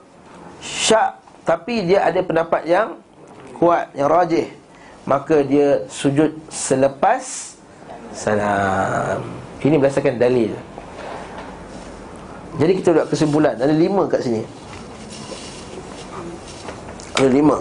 Syak 0.59 1.23
Tapi 1.47 1.87
dia 1.87 2.03
ada 2.03 2.19
pendapat 2.19 2.67
yang 2.67 2.99
Kuat, 3.57 3.89
yang 3.97 4.05
rajih. 4.05 4.53
Maka 5.07 5.41
dia 5.41 5.87
sujud 5.89 6.29
selepas 6.51 7.55
Salam. 8.13 9.21
Ini 9.61 9.77
berdasarkan 9.81 10.17
dalil. 10.21 10.53
Jadi 12.57 12.71
kita 12.81 12.93
buat 12.93 13.09
kesimpulan. 13.09 13.57
Ada 13.57 13.73
lima 13.73 14.05
kat 14.09 14.25
sini. 14.25 14.41
Ada 17.17 17.29
lima. 17.33 17.57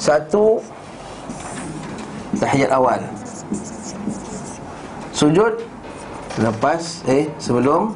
Satu 0.00 0.64
Tahiyat 2.40 2.70
awal. 2.72 3.02
Sujud 5.12 5.60
Lepas 6.38 7.02
Eh 7.10 7.26
sebelum 7.42 7.92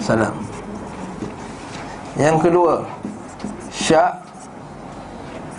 Salam 0.00 0.49
Yang 2.20 2.36
kedua 2.44 2.84
Syak 3.72 4.20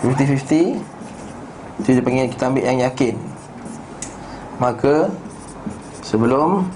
50-50 0.06 0.78
Itu 1.82 1.88
dia 1.90 2.02
panggil 2.06 2.30
kita 2.30 2.46
ambil 2.46 2.62
yang 2.62 2.78
yakin. 2.86 3.18
Maka 4.62 5.10
Sebelum 6.06 6.70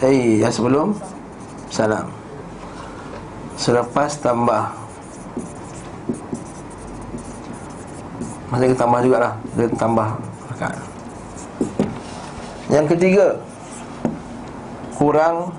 Eh 0.00 0.40
yang 0.40 0.48
sebelum 0.48 0.96
Salam. 1.68 2.08
Selepas 3.60 4.16
tambah. 4.20 4.72
Masa 8.48 8.68
dia 8.68 8.76
tambah 8.76 9.00
jugalah 9.04 9.36
Dia 9.52 9.68
tambah 9.76 10.08
rakaat. 10.48 10.80
Yang 12.72 12.86
ketiga 12.96 13.26
Kurang 14.96 15.52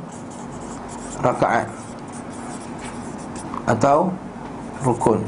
Rakaat 1.22 1.83
Atau 3.64 4.12
Rukun. 4.84 5.24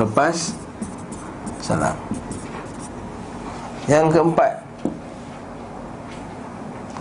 Lepas 0.00 0.56
Salam. 1.60 1.96
Yang 3.84 4.16
keempat. 4.16 4.52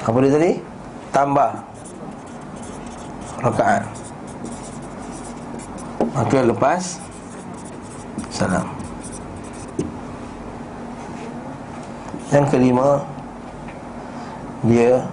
Apa 0.06 0.18
dia 0.22 0.34
tadi? 0.36 0.52
Tambah. 1.16 1.52
Rakaat. 3.46 3.84
Maka 6.12 6.40
lepas 6.44 7.00
Salam. 8.32 8.68
Yang 12.34 12.46
kelima 12.52 13.00
Dia 14.66 15.08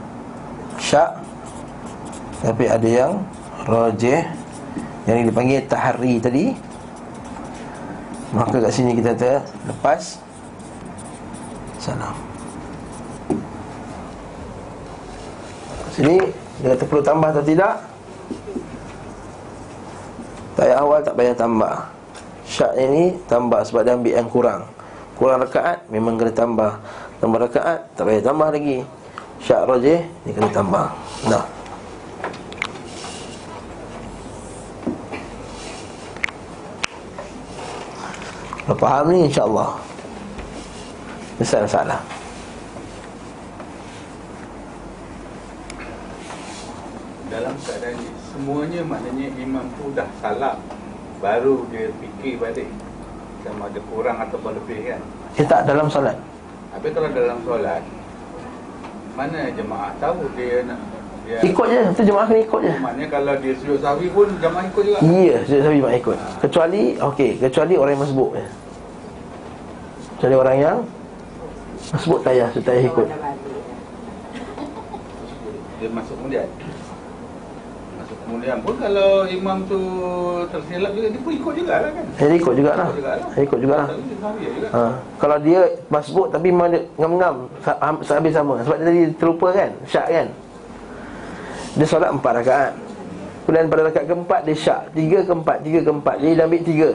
Syak 0.81 1.23
Tapi 2.43 2.65
ada 2.67 2.89
yang 2.89 3.13
Rajih 3.69 4.42
Yang 5.07 5.35
dipanggil 5.35 5.61
tahari 5.67 6.23
tadi. 6.23 6.45
Maka 8.33 8.63
kat 8.63 8.73
sini 8.73 8.97
kita 8.97 9.13
kata 9.13 9.43
Lepas. 9.69 10.23
Salam. 11.83 12.15
Sini 15.93 16.17
Dia 16.63 16.79
kata 16.79 16.85
perlu 16.87 17.03
tambah 17.03 17.29
atau 17.35 17.43
tidak? 17.43 17.75
Tayat 20.55 20.79
awal 20.79 21.03
tak 21.03 21.19
payah 21.19 21.35
tambah. 21.35 21.91
Syak 22.47 22.73
ini 22.79 23.19
tambah 23.27 23.67
sebab 23.67 23.83
dia 23.83 23.99
ambil 23.99 24.15
yang 24.15 24.31
kurang. 24.31 24.63
Kurang 25.19 25.43
rakaat 25.43 25.83
memang 25.91 26.15
kena 26.15 26.31
tambah. 26.31 26.79
Tambah 27.19 27.39
rakaat 27.51 27.79
tak 27.99 28.05
payah 28.07 28.23
tambah 28.23 28.49
lagi. 28.55 28.87
Syak 29.43 29.67
rajih 29.67 30.07
ni 30.23 30.31
kena 30.31 30.55
tambah. 30.55 30.95
Nah 31.27 31.43
faham 38.77 39.13
ni 39.13 39.27
insyaAllah. 39.27 39.93
Besar 41.43 41.65
salah 41.65 41.99
Dalam 47.33 47.57
keadaan 47.65 47.99
ni 47.99 48.09
Semuanya 48.31 48.81
maknanya 48.85 49.29
imam 49.41 49.67
tu 49.75 49.91
dah 49.97 50.07
salam 50.21 50.61
Baru 51.19 51.67
dia 51.75 51.91
fikir 51.99 52.39
balik. 52.39 52.71
Sama 53.43 53.67
ada 53.67 53.81
kurang 53.91 54.17
atau 54.23 54.39
lebih 54.55 54.87
kan? 54.87 55.01
Dia 55.35 55.45
tak 55.51 55.61
dalam 55.67 55.91
solat. 55.91 56.15
Habis 56.71 56.91
kalau 56.95 57.11
dalam 57.11 57.39
solat 57.43 57.83
Mana 59.19 59.51
jemaah 59.51 59.91
tahu 59.99 60.31
dia 60.39 60.63
nak 60.63 60.79
dia, 61.23 61.39
Ikut 61.39 61.67
je, 61.71 61.81
tu 61.95 62.03
jemaah 62.03 62.27
kena 62.27 62.43
ikut 62.43 62.61
je. 62.67 62.75
Maknanya 62.83 63.09
kalau 63.15 63.35
dia 63.39 63.55
sujud 63.55 63.79
sahwi 63.79 64.11
pun 64.11 64.27
jemaah 64.43 64.67
ikut 64.67 64.83
juga. 64.83 64.99
Ya, 65.07 65.39
sujud 65.47 65.61
sahwi 65.63 65.79
jemaah 65.79 65.95
ikut. 65.95 66.19
Kecuali, 66.43 66.83
okey, 66.99 67.31
kecuali 67.39 67.75
orang 67.79 67.95
yang 67.95 68.03
masbuk 68.03 68.31
ya. 68.35 68.47
Kecuali 70.23 70.39
orang 70.39 70.59
yang 70.63 70.79
Masbuk 71.91 72.23
tayah, 72.23 72.47
sujud 72.55 72.63
tayah 72.63 72.87
ikut. 72.87 73.11
Dia 75.83 75.89
masuk 75.91 76.15
kemudian. 76.15 76.47
Masuk 77.99 78.17
kemudian 78.23 78.57
pun 78.63 78.79
kalau 78.79 79.27
imam 79.27 79.67
tu 79.67 79.83
tersilap 80.47 80.95
juga 80.95 81.11
Dia 81.11 81.21
pun 81.27 81.33
ikut 81.35 81.55
juga 81.59 81.75
lah 81.75 81.91
kan 81.91 82.05
Dia 82.23 82.37
ikut 82.39 82.55
jugalah. 82.55 82.87
Ikut 82.87 82.99
jugalah. 83.03 83.27
Dia 83.35 83.43
ikut 83.43 83.59
jugalah. 83.67 83.87
Dia 83.91 84.17
sahwi 84.23 84.45
juga. 84.47 84.69
Ha. 84.71 84.83
Kalau 85.19 85.37
dia 85.43 85.61
masbuk 85.91 86.27
tapi 86.31 86.47
memang 86.55 86.69
dia 86.71 86.81
ngam-ngam 87.03 87.37
ham- 87.67 88.03
Sehabis 88.07 88.33
sama. 88.39 88.55
Sebab 88.63 88.77
dia 88.79 88.87
tadi 88.87 89.03
terlupa 89.19 89.49
kan? 89.51 89.71
Syak 89.91 90.07
kan? 90.07 90.27
Dia 91.75 91.87
solat 91.91 92.15
empat 92.15 92.33
rakaat. 92.39 92.73
Kemudian 93.43 93.67
pada 93.67 93.83
rakaat 93.91 94.07
keempat 94.07 94.41
dia 94.47 94.55
syak. 94.55 94.81
Tiga 94.95 95.19
keempat, 95.27 95.67
tiga 95.67 95.83
keempat 95.83 96.15
Jadi 96.23 96.33
dia 96.39 96.47
ambil 96.47 96.63
tiga. 96.63 96.91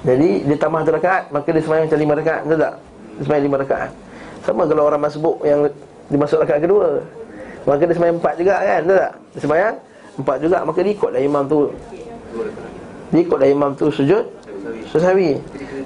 Jadi 0.00 0.48
dia 0.48 0.56
tambah 0.56 0.80
satu 0.80 0.96
rakaat 0.96 1.28
Maka 1.28 1.48
dia 1.52 1.60
semayang 1.60 1.84
macam 1.88 2.00
lima 2.00 2.14
rakaat 2.16 2.40
Betul 2.48 2.58
tak? 2.58 2.74
Dia 3.20 3.22
semayang 3.28 3.44
lima 3.44 3.56
rakaat. 3.60 3.90
Sama 4.40 4.62
kalau 4.64 4.82
orang 4.88 5.02
masbuk 5.02 5.36
yang 5.44 5.60
Dia 6.08 6.18
masuk 6.18 6.38
rakaat 6.40 6.60
kedua. 6.64 6.88
Maka 7.68 7.82
dia 7.84 7.94
semayang 7.94 8.16
empat 8.16 8.34
juga 8.40 8.54
kan 8.56 8.80
Betul 8.80 8.98
tak? 8.98 9.12
Dia 9.20 9.40
semayang 9.44 9.74
empat 10.16 10.36
juga 10.40 10.58
Maka 10.64 10.78
dia 10.80 10.92
ikutlah 10.96 11.20
imam 11.20 11.42
tu. 11.44 11.58
Dia 13.12 13.20
ikutlah 13.20 13.48
imam 13.48 13.70
tu 13.76 13.86
sujud 13.90 14.24
Sujud 14.88 15.36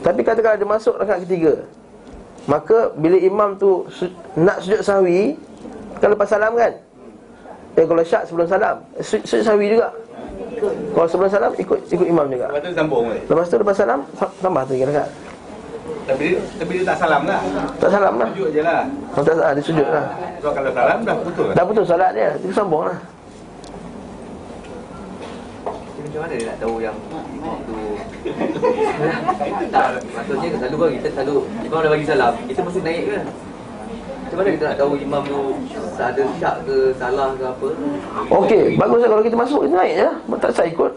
Tapi 0.00 0.20
katakanlah 0.22 0.58
dia 0.60 0.68
masuk 0.68 0.94
rakaat 0.94 1.26
ketiga 1.26 1.66
Maka 2.44 2.92
bila 2.94 3.16
imam 3.16 3.56
tu 3.56 3.88
su- 3.90 4.12
Nak 4.36 4.62
sujud 4.62 4.80
sahwi 4.84 5.34
Kan 5.98 6.12
lepas 6.12 6.28
salam 6.28 6.54
kan? 6.54 6.76
Eh 7.74 7.82
kalau 7.82 8.06
syak 8.06 8.30
sebelum 8.30 8.46
salam 8.46 8.78
su- 9.02 9.24
Sujud 9.26 9.42
sahwi 9.42 9.74
juga 9.74 9.90
Kalau 10.66 11.06
sebelum 11.06 11.28
salam 11.28 11.50
ikut 11.54 11.78
ikut 11.86 12.06
imam 12.06 12.26
juga. 12.28 12.46
Lepas 12.48 12.60
tu 12.60 12.70
sambung 12.72 13.02
Lepas 13.08 13.46
tu 13.46 13.54
lepas 13.56 13.74
salam 13.74 13.98
sa- 14.14 14.32
Tambah 14.38 14.62
tu 14.64 14.72
rakaat 14.76 15.08
Tapi 16.04 16.26
tapi 16.60 16.70
dia 16.76 16.84
tak 16.84 16.96
salam 17.00 17.22
lah. 17.24 17.40
Tak 17.76 17.88
salam 17.88 18.14
lah. 18.20 18.28
Sujud 18.30 18.48
je 18.50 18.60
lah. 18.60 18.80
Kalau 19.10 19.24
tak 19.24 19.34
salah 19.34 19.50
dia 19.52 19.64
sujud 19.64 19.86
lah. 19.88 20.04
So 20.38 20.48
kalau 20.52 20.70
salam 20.72 20.98
dah 21.02 21.14
putus. 21.16 21.48
Dah 21.52 21.64
putus 21.64 21.84
salat 21.86 22.10
dia 22.12 22.28
Dia 22.36 22.52
sambung 22.52 22.84
lah. 22.84 22.96
Macam 26.04 26.20
mana 26.20 26.34
dia 26.38 26.46
nak 26.46 26.56
tahu 26.62 26.74
yang 26.78 26.96
imam 27.10 27.56
tu 27.66 27.74
Tak, 29.74 29.86
maksudnya 30.14 30.48
selalu 30.54 30.76
kita 30.94 31.08
selalu 31.10 31.34
Imam 31.60 31.78
dah 31.82 31.90
bagi 31.90 32.06
salam, 32.06 32.32
kita 32.46 32.60
mesti 32.62 32.80
naik 32.86 33.02
ke 33.02 33.16
Macam 34.34 34.50
mana 34.50 34.58
kita 34.58 34.64
nak 34.66 34.78
tahu 34.82 34.92
imam 34.98 35.22
tu 35.22 35.40
Ada 35.94 36.22
syak 36.42 36.56
ke, 36.66 36.76
salah 36.98 37.28
ke 37.38 37.44
apa? 37.46 37.68
Okey 38.34 38.74
Bagus 38.74 38.98
lah 38.98 39.08
kalau 39.14 39.22
kita 39.22 39.36
masuk 39.38 39.60
Kita 39.62 39.74
naik 39.78 39.94
je 39.94 40.08
Tak 40.42 40.50
saya 40.50 40.66
ikut. 40.74 40.92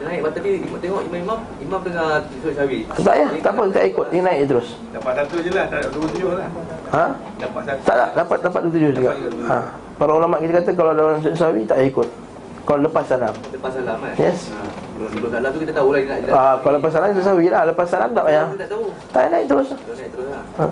Dia 0.00 0.04
naik, 0.08 0.20
tapi 0.32 0.50
tengok 0.80 1.00
imam-imam 1.12 1.38
Imam 1.60 1.80
tengah 1.84 2.24
sujud 2.32 2.52
syawi 2.56 2.88
Tak 2.88 3.04
payah 3.04 3.30
Tak 3.44 3.52
apa 3.52 3.62
tak 3.68 3.84
ikut. 3.84 4.06
Dia 4.08 4.20
naik 4.24 4.38
je 4.40 4.46
terus. 4.48 4.68
Dapat 4.96 5.12
satu 5.12 5.36
je 5.44 5.50
lah, 5.52 5.64
tak 5.68 5.76
ada 5.76 5.88
dua 5.92 6.04
tujuh 6.08 6.30
lah. 6.32 6.48
Ha? 6.88 7.04
Dapat 7.36 7.62
satu. 7.68 7.80
Tak 7.84 7.96
tak 8.00 8.10
Dapat 8.16 8.36
dapat 8.40 8.60
tujuh 8.72 8.90
juga. 8.96 9.10
Ha. 9.44 9.56
Para 10.00 10.12
ulama 10.16 10.40
kita 10.40 10.52
kata 10.64 10.70
Kalau 10.72 10.92
dalam 10.96 11.20
sujud 11.20 11.36
sahwi 11.36 11.68
Tak 11.68 11.84
ikut. 11.84 12.08
Kalau 12.64 12.80
lepas 12.80 13.04
salam. 13.04 13.34
Lepas 13.52 13.72
salam 13.76 13.96
kan 14.00 14.12
Yes. 14.16 14.48
ha. 14.56 14.64
Sebelum 15.00 15.30
salam 15.32 15.48
tu 15.52 15.60
kita 15.60 15.72
tahu 15.76 15.88
lah 15.92 16.00
dia 16.00 16.08
nak 16.08 16.18
dia 16.24 16.32
Ah, 16.32 16.54
Kalau 16.64 16.74
lepas 16.80 16.92
salam 16.96 17.12
sawi 17.12 17.46
lah. 17.52 17.62
Lepas 17.68 17.86
salam 17.92 18.08
tak 18.16 18.24
payah. 18.24 18.46
Tak 18.56 18.68
tahu. 18.72 18.84
Tak 19.12 19.20
naik 19.28 19.44
terus. 19.52 19.68
Kita 19.68 19.92
naik 19.92 20.10
terus 20.16 20.28
lah. 20.32 20.42
Ha. 20.56 20.64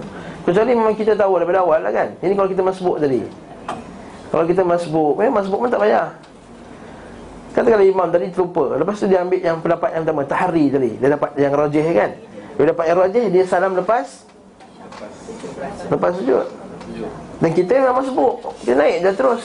Kecuali 0.48 0.72
memang 0.72 0.96
kita 0.96 1.12
tahu 1.12 1.36
daripada 1.36 1.60
awal 1.60 1.84
lah 1.84 1.92
kan. 1.92 2.08
Ini 2.24 2.32
kalau 2.32 2.48
kita 2.48 2.64
masbuk 2.64 2.96
tadi. 2.96 3.20
Kalau 4.32 4.44
kita 4.48 4.64
masbuk 4.64 5.20
Memang 5.20 5.44
masbuk 5.44 5.60
pun 5.60 5.68
tak 5.68 5.84
payah. 5.84 6.08
Katakanlah 7.52 7.84
imam 7.84 8.08
tadi 8.08 8.32
terlupa. 8.32 8.80
Lepas 8.80 8.96
tu 8.96 9.12
dia 9.12 9.20
ambil 9.20 9.44
yang 9.44 9.60
pendapat 9.60 9.92
yang 9.92 10.08
pertama 10.08 10.24
Tahari 10.24 10.72
tadi. 10.72 10.96
Dia 10.96 11.08
dapat 11.20 11.36
yang 11.36 11.52
rajih 11.52 11.84
kan. 11.92 12.10
Dia 12.56 12.64
dapat 12.64 12.84
yang 12.88 12.96
rajih 12.96 13.24
Dia 13.28 13.44
salam 13.44 13.76
lepas. 13.76 14.24
Lepas 15.92 16.10
sujud. 16.16 16.46
Dan 17.44 17.50
kita 17.52 17.72
memang 17.84 17.94
masbuk. 18.00 18.34
Kita 18.64 18.72
naik 18.72 18.96
je 19.04 19.10
terus. 19.12 19.44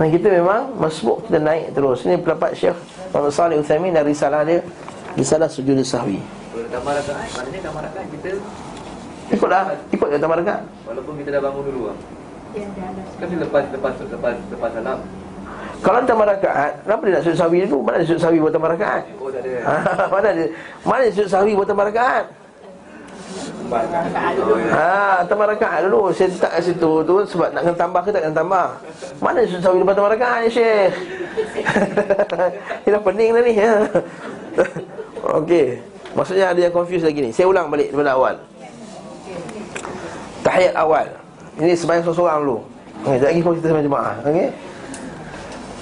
Dan 0.00 0.08
kita 0.16 0.28
memang 0.32 0.60
masbuk 0.80 1.28
Kita 1.28 1.44
naik 1.44 1.76
terus. 1.76 2.08
Ini 2.08 2.16
pendapat 2.24 2.56
Syekh 2.56 2.78
Muhammad 3.12 3.36
Salih 3.36 3.60
Uthaymin 3.60 3.92
Dan 3.92 4.08
risalah 4.08 4.48
dia. 4.48 4.64
Risalah 5.12 5.52
sujud 5.52 5.76
sahwi. 5.84 6.24
Maknanya 6.56 8.04
kita 8.16 8.30
Ikutlah 9.30 9.62
Ikut 9.94 10.08
kata 10.10 10.26
mereka. 10.26 10.54
Walaupun 10.86 11.14
kita 11.22 11.28
dah 11.38 11.40
bangun 11.42 11.62
dulu 11.70 11.82
lah 11.90 11.96
Kan 13.22 13.26
dia 13.30 13.38
lepas 13.38 13.62
lepas 13.70 13.94
lepas 13.94 14.34
lepas 14.50 14.70
salam. 14.74 14.98
Kalau 15.80 15.98
tambah 16.04 16.26
rakaat 16.28 16.72
Kenapa 16.84 17.02
dia 17.06 17.14
nak 17.14 17.22
sujud 17.24 17.38
sahwi 17.38 17.56
dulu 17.64 17.78
Mana 17.86 18.02
sujud 18.04 18.20
sahwi 18.20 18.38
buat 18.42 18.52
tambah 18.52 18.70
rakaat 18.74 19.02
Oh 19.16 19.30
tak 19.32 19.40
ada. 19.46 19.52
Ha, 19.64 19.74
Mana 20.12 20.26
ada 20.34 20.44
Mana 20.84 21.02
sujud 21.14 21.28
sahwi 21.30 21.52
buat 21.56 21.68
tambah 21.70 21.86
rakaat 21.88 22.26
Ha, 23.70 25.22
tambah 25.30 25.46
rakaat 25.46 25.86
dulu. 25.86 26.10
Saya 26.10 26.26
letak 26.34 26.50
kat 26.58 26.62
situ 26.66 26.90
tu 27.06 27.14
Sebab 27.22 27.54
nak 27.54 27.62
kena 27.62 27.76
tambah 27.78 28.00
ke 28.02 28.10
tak 28.10 28.22
kena 28.26 28.34
tambah? 28.34 28.66
Mana 29.22 29.38
sujud 29.46 29.62
sahwi 29.62 29.78
lepas 29.86 29.94
tambah 29.94 30.12
rakaat 30.18 30.38
ni 30.42 30.48
Syekh? 30.50 30.92
Ini 32.84 32.90
dah 32.90 33.02
pening 33.06 33.30
dah 33.30 33.42
ni 33.46 33.52
ha. 33.56 33.72
Okey. 35.38 35.66
Maksudnya 36.18 36.50
ada 36.50 36.60
yang 36.60 36.74
confused 36.74 37.06
lagi 37.06 37.22
ni. 37.22 37.30
Saya 37.30 37.46
ulang 37.46 37.70
balik 37.70 37.94
daripada 37.94 38.18
awal 38.18 38.34
Tahiyat 40.40 40.74
awal. 40.76 41.06
Ini 41.60 41.76
sembahyang 41.76 42.02
seorang-seorang 42.08 42.38
dulu. 42.40 42.58
Okey, 43.00 43.16
sekejap 43.16 43.28
lagi 43.32 43.40
kita 43.40 43.68
sembahyang 43.72 43.88
jemaah 43.88 44.14
Okey? 44.28 44.48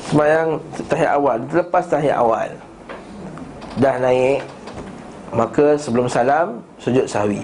Sembahyang 0.07 0.49
tahiyat 0.87 1.13
awal. 1.19 1.37
Lepas 1.51 1.85
tahiyat 1.91 2.19
awal 2.23 2.49
Dah 3.83 3.95
naik 3.99 4.41
Maka 5.35 5.75
sebelum 5.75 6.07
salam 6.07 6.63
Sujud 6.79 7.11
sahwi. 7.11 7.43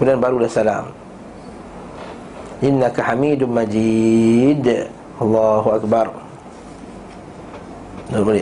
Kemudian 0.00 0.16
baru 0.16 0.40
dah 0.40 0.48
salam. 0.48 0.84
Innaka 2.64 3.04
hamidun 3.04 3.52
majid. 3.52 4.88
Allahu 5.20 5.68
Akbar. 5.76 6.08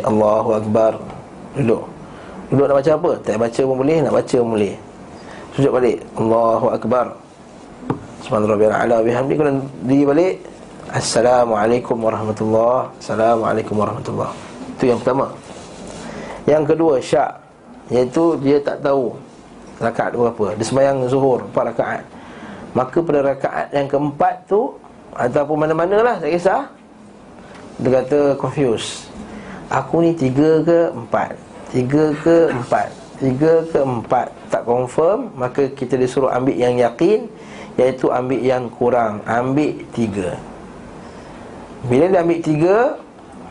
Allahu 0.07 0.51
Akbar. 0.55 1.03
Duduk. 1.59 1.83
Duduk 2.47 2.65
nak 2.71 2.79
baca 2.79 2.91
apa? 2.95 3.11
Tak 3.27 3.37
baca 3.43 3.61
pun 3.67 3.77
boleh 3.83 3.99
Nak 4.07 4.15
baca 4.15 4.37
pun 4.39 4.51
boleh. 4.55 4.75
Sujud 5.59 5.71
balik. 5.75 5.99
Allahu 6.15 6.67
Akbar 6.71 7.28
Subhanallah 8.23 8.59
bi'ala 8.59 8.97
bihamdi 9.07 9.33
Kemudian 9.39 9.59
diri 9.87 10.05
balik. 10.07 10.35
Assalamualaikum 10.91 11.97
warahmatullahi 12.01 12.91
Assalamualaikum 12.99 13.75
warahmatullahi 13.79 14.35
Itu 14.75 14.85
yang 14.91 14.99
pertama. 15.05 15.27
Yang 16.49 16.65
kedua 16.75 16.95
syak. 16.99 17.33
Iaitu 17.93 18.41
dia 18.43 18.59
tak 18.59 18.83
tahu 18.83 19.15
Rakaat 19.79 20.19
berapa. 20.19 20.45
Dia 20.59 20.67
sembahyang 20.67 20.99
zuhur 21.07 21.47
Empat 21.47 21.65
rakaat. 21.75 22.03
Maka 22.75 22.97
pada 22.99 23.21
rakaat 23.23 23.67
yang 23.71 23.87
keempat 23.87 24.35
tu 24.51 24.75
Ataupun 25.15 25.57
mana-mana 25.63 26.03
lah 26.03 26.17
Tak 26.19 26.31
kisah. 26.35 26.67
Dia 27.79 28.03
kata 28.03 28.35
confused. 28.35 29.07
Aku 29.71 30.03
ni 30.03 30.11
tiga 30.11 30.65
ke 30.67 30.91
empat? 30.91 31.39
Tiga 31.71 32.11
ke 32.27 32.51
empat? 32.51 32.91
Tiga 33.23 33.63
ke 33.71 33.79
empat? 33.79 34.27
Tak 34.51 34.67
confirm. 34.67 35.31
Maka 35.39 35.71
kita 35.71 35.95
disuruh 35.95 36.27
ambil 36.35 36.59
yang 36.59 36.75
yakin 36.75 37.31
Iaitu 37.79 38.11
ambil 38.11 38.43
yang 38.43 38.67
kurang. 38.75 39.23
Ambil 39.23 39.87
tiga. 39.95 40.35
Bila 41.87 42.11
dia 42.11 42.27
ambil 42.27 42.43
tiga 42.43 42.77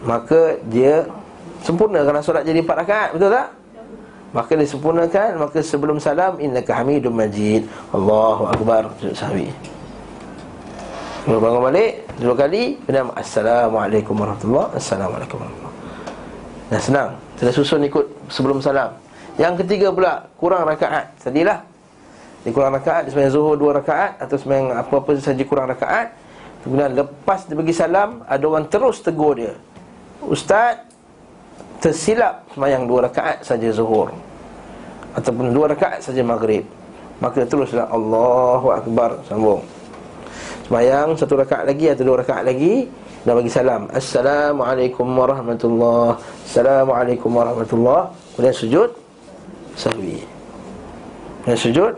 Maka 0.03 0.59
dia 0.67 1.07
Sempurna 1.63 2.03
kerana 2.03 2.19
solat 2.19 2.43
jadi 2.43 2.59
empat 2.59 2.77
rakaat. 2.83 3.09
Betul 3.15 3.31
tak? 3.31 3.47
Maka 4.35 4.51
disempurnakan 4.59 5.29
Maka 5.39 5.63
sebelum 5.63 5.97
salam 6.03 6.35
Innaka 6.43 6.75
hamidun 6.75 7.15
majid. 7.15 7.65
Allahu 7.95 8.51
Akbar. 8.51 8.91
Sahwi. 9.15 9.47
Kalau 11.23 11.39
bangun 11.39 11.61
balik 11.71 12.03
Dua 12.19 12.35
kali 12.35 12.79
Kemudian 12.83 13.11
Assalamualaikum 13.15 14.15
warahmatullahi 14.15 14.75
Assalamualaikum 14.75 15.39
warahmatullahi 15.39 15.75
Dah 16.67 16.81
senang. 16.83 17.09
Kita 17.39 17.51
susun 17.55 17.87
ikut 17.87 18.05
sebelum 18.27 18.59
salam. 18.59 18.91
Yang 19.39 19.63
ketiga 19.63 19.87
pula 19.95 20.27
Kurang 20.35 20.67
rakaat. 20.67 21.15
Tadilah 21.23 21.63
Dia 22.47 22.55
kurang 22.55 22.71
rakaat 22.79 23.01
Dia 23.03 23.11
sebenarnya 23.11 23.33
zuhur 23.35 23.59
dua 23.59 23.83
rakaat 23.83 24.23
Atau 24.23 24.39
sebenarnya 24.39 24.79
apa-apa 24.79 25.19
saja 25.19 25.43
kurang 25.43 25.67
rakaat 25.67 26.15
Kemudian 26.63 26.95
lepas 26.95 27.43
dia 27.43 27.59
bagi 27.59 27.75
salam 27.75 28.23
Ada 28.23 28.43
orang 28.47 28.71
terus 28.71 29.03
tegur 29.03 29.35
dia. 29.35 29.51
Ustaz 30.23 30.87
tersilap 31.77 32.47
semayang 32.57 32.89
dua 32.89 33.05
rakaat 33.05 33.45
saja 33.45 33.69
zuhur 33.69 34.09
ataupun 35.17 35.49
dua 35.49 35.73
rakaat 35.73 36.05
saja 36.05 36.21
maghrib. 36.21 36.65
Maka 37.17 37.49
teruslah 37.49 37.89
Allahu 37.89 38.69
akbar 38.69 39.17
sambung. 39.25 39.65
Semayang 40.69 41.17
satu 41.17 41.41
rakaat 41.41 41.65
lagi 41.65 41.89
atau 41.89 42.03
dua 42.05 42.21
rakaat 42.21 42.45
lagi 42.45 42.85
dan 43.25 43.33
bagi 43.33 43.49
salam. 43.49 43.89
Assalamualaikum 43.89 45.07
warahmatullahi 45.09 46.21
assalamualaikum 46.45 47.29
warahmatullahi. 47.33 48.13
Kemudian 48.37 48.53
sujud 48.53 48.89
sahwi. 49.73 50.21
Kemudian 51.41 51.57
sujud 51.57 51.93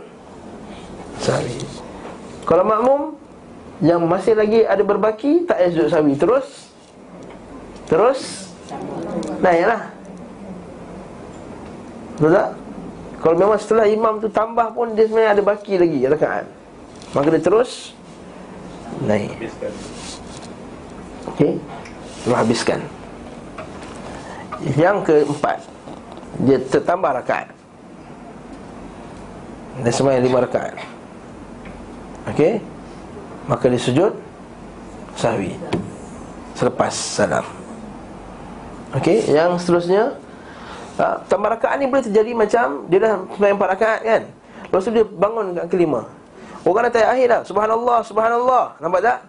sahwi 1.19 1.59
kalau 2.49 2.65
makmum 2.65 3.01
yang 3.79 4.03
masih 4.03 4.35
lagi 4.35 4.67
ada 4.67 4.83
berbaki 4.83 5.47
tak 5.47 5.61
payah 5.61 5.71
sujud 5.71 5.87
sahwi 5.87 6.13
terus? 6.19 6.47
Terus? 7.87 8.51
Naiklah 9.39 9.87
Betul 12.19 12.35
tak? 12.35 12.49
Kalau 13.23 13.35
memang 13.39 13.59
setelah 13.61 13.85
imam 13.87 14.19
tu 14.19 14.27
tambah 14.27 14.75
pun 14.75 14.91
Dia 14.97 15.07
sebenarnya 15.07 15.31
ada 15.39 15.43
baki 15.43 15.79
lagi 15.79 15.99
rakaat. 16.03 16.45
Maka 17.15 17.27
dia 17.31 17.43
terus 17.43 17.95
Naik. 19.07 19.31
Okey? 21.31 21.55
Telah 22.27 22.39
habiskan. 22.43 22.79
Yang 24.75 24.97
keempat 25.07 25.57
Dia 26.43 26.57
tertambah 26.59 27.11
rakaat. 27.23 27.55
Dia 29.79 29.91
sebenarnya 29.95 30.27
lima 30.27 30.43
rakaat 30.43 30.98
Okey 32.33 32.61
Maka 33.49 33.65
dia 33.69 33.81
sujud 33.81 34.11
Sahwi 35.17 35.57
Selepas 36.53 36.93
salam 36.93 37.45
Okey, 38.89 39.29
yang 39.29 39.53
seterusnya 39.61 40.17
ha, 40.97 41.21
tambah 41.29 41.53
rakaat 41.53 41.77
ni 41.77 41.85
boleh 41.85 42.01
terjadi 42.01 42.33
macam 42.33 42.89
dia 42.89 42.97
dah 42.97 43.13
sembahyang 43.37 43.57
empat 43.61 43.69
rakaat 43.77 43.99
kan. 44.01 44.21
Lepas 44.65 44.81
tu 44.81 44.89
dia 44.89 45.05
bangun 45.05 45.45
kat 45.53 45.65
kelima. 45.69 46.01
Orang 46.65 46.89
dah 46.89 46.93
tayar 46.97 47.13
akhir 47.13 47.27
dah. 47.29 47.41
Subhanallah, 47.45 47.99
subhanallah. 48.01 48.65
Nampak 48.81 49.01
tak? 49.05 49.19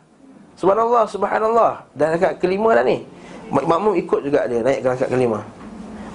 Subhanallah, 0.57 1.05
subhanallah. 1.12 1.72
Dah 1.92 2.09
rakaat 2.16 2.34
kelima 2.40 2.72
dah 2.72 2.84
ni. 2.88 3.05
Mak- 3.53 3.68
Makmum 3.68 3.92
ikut 4.01 4.20
juga 4.24 4.48
dia 4.48 4.64
naik 4.64 4.80
ke 4.80 4.88
rakaat 4.96 5.11
kelima. 5.12 5.44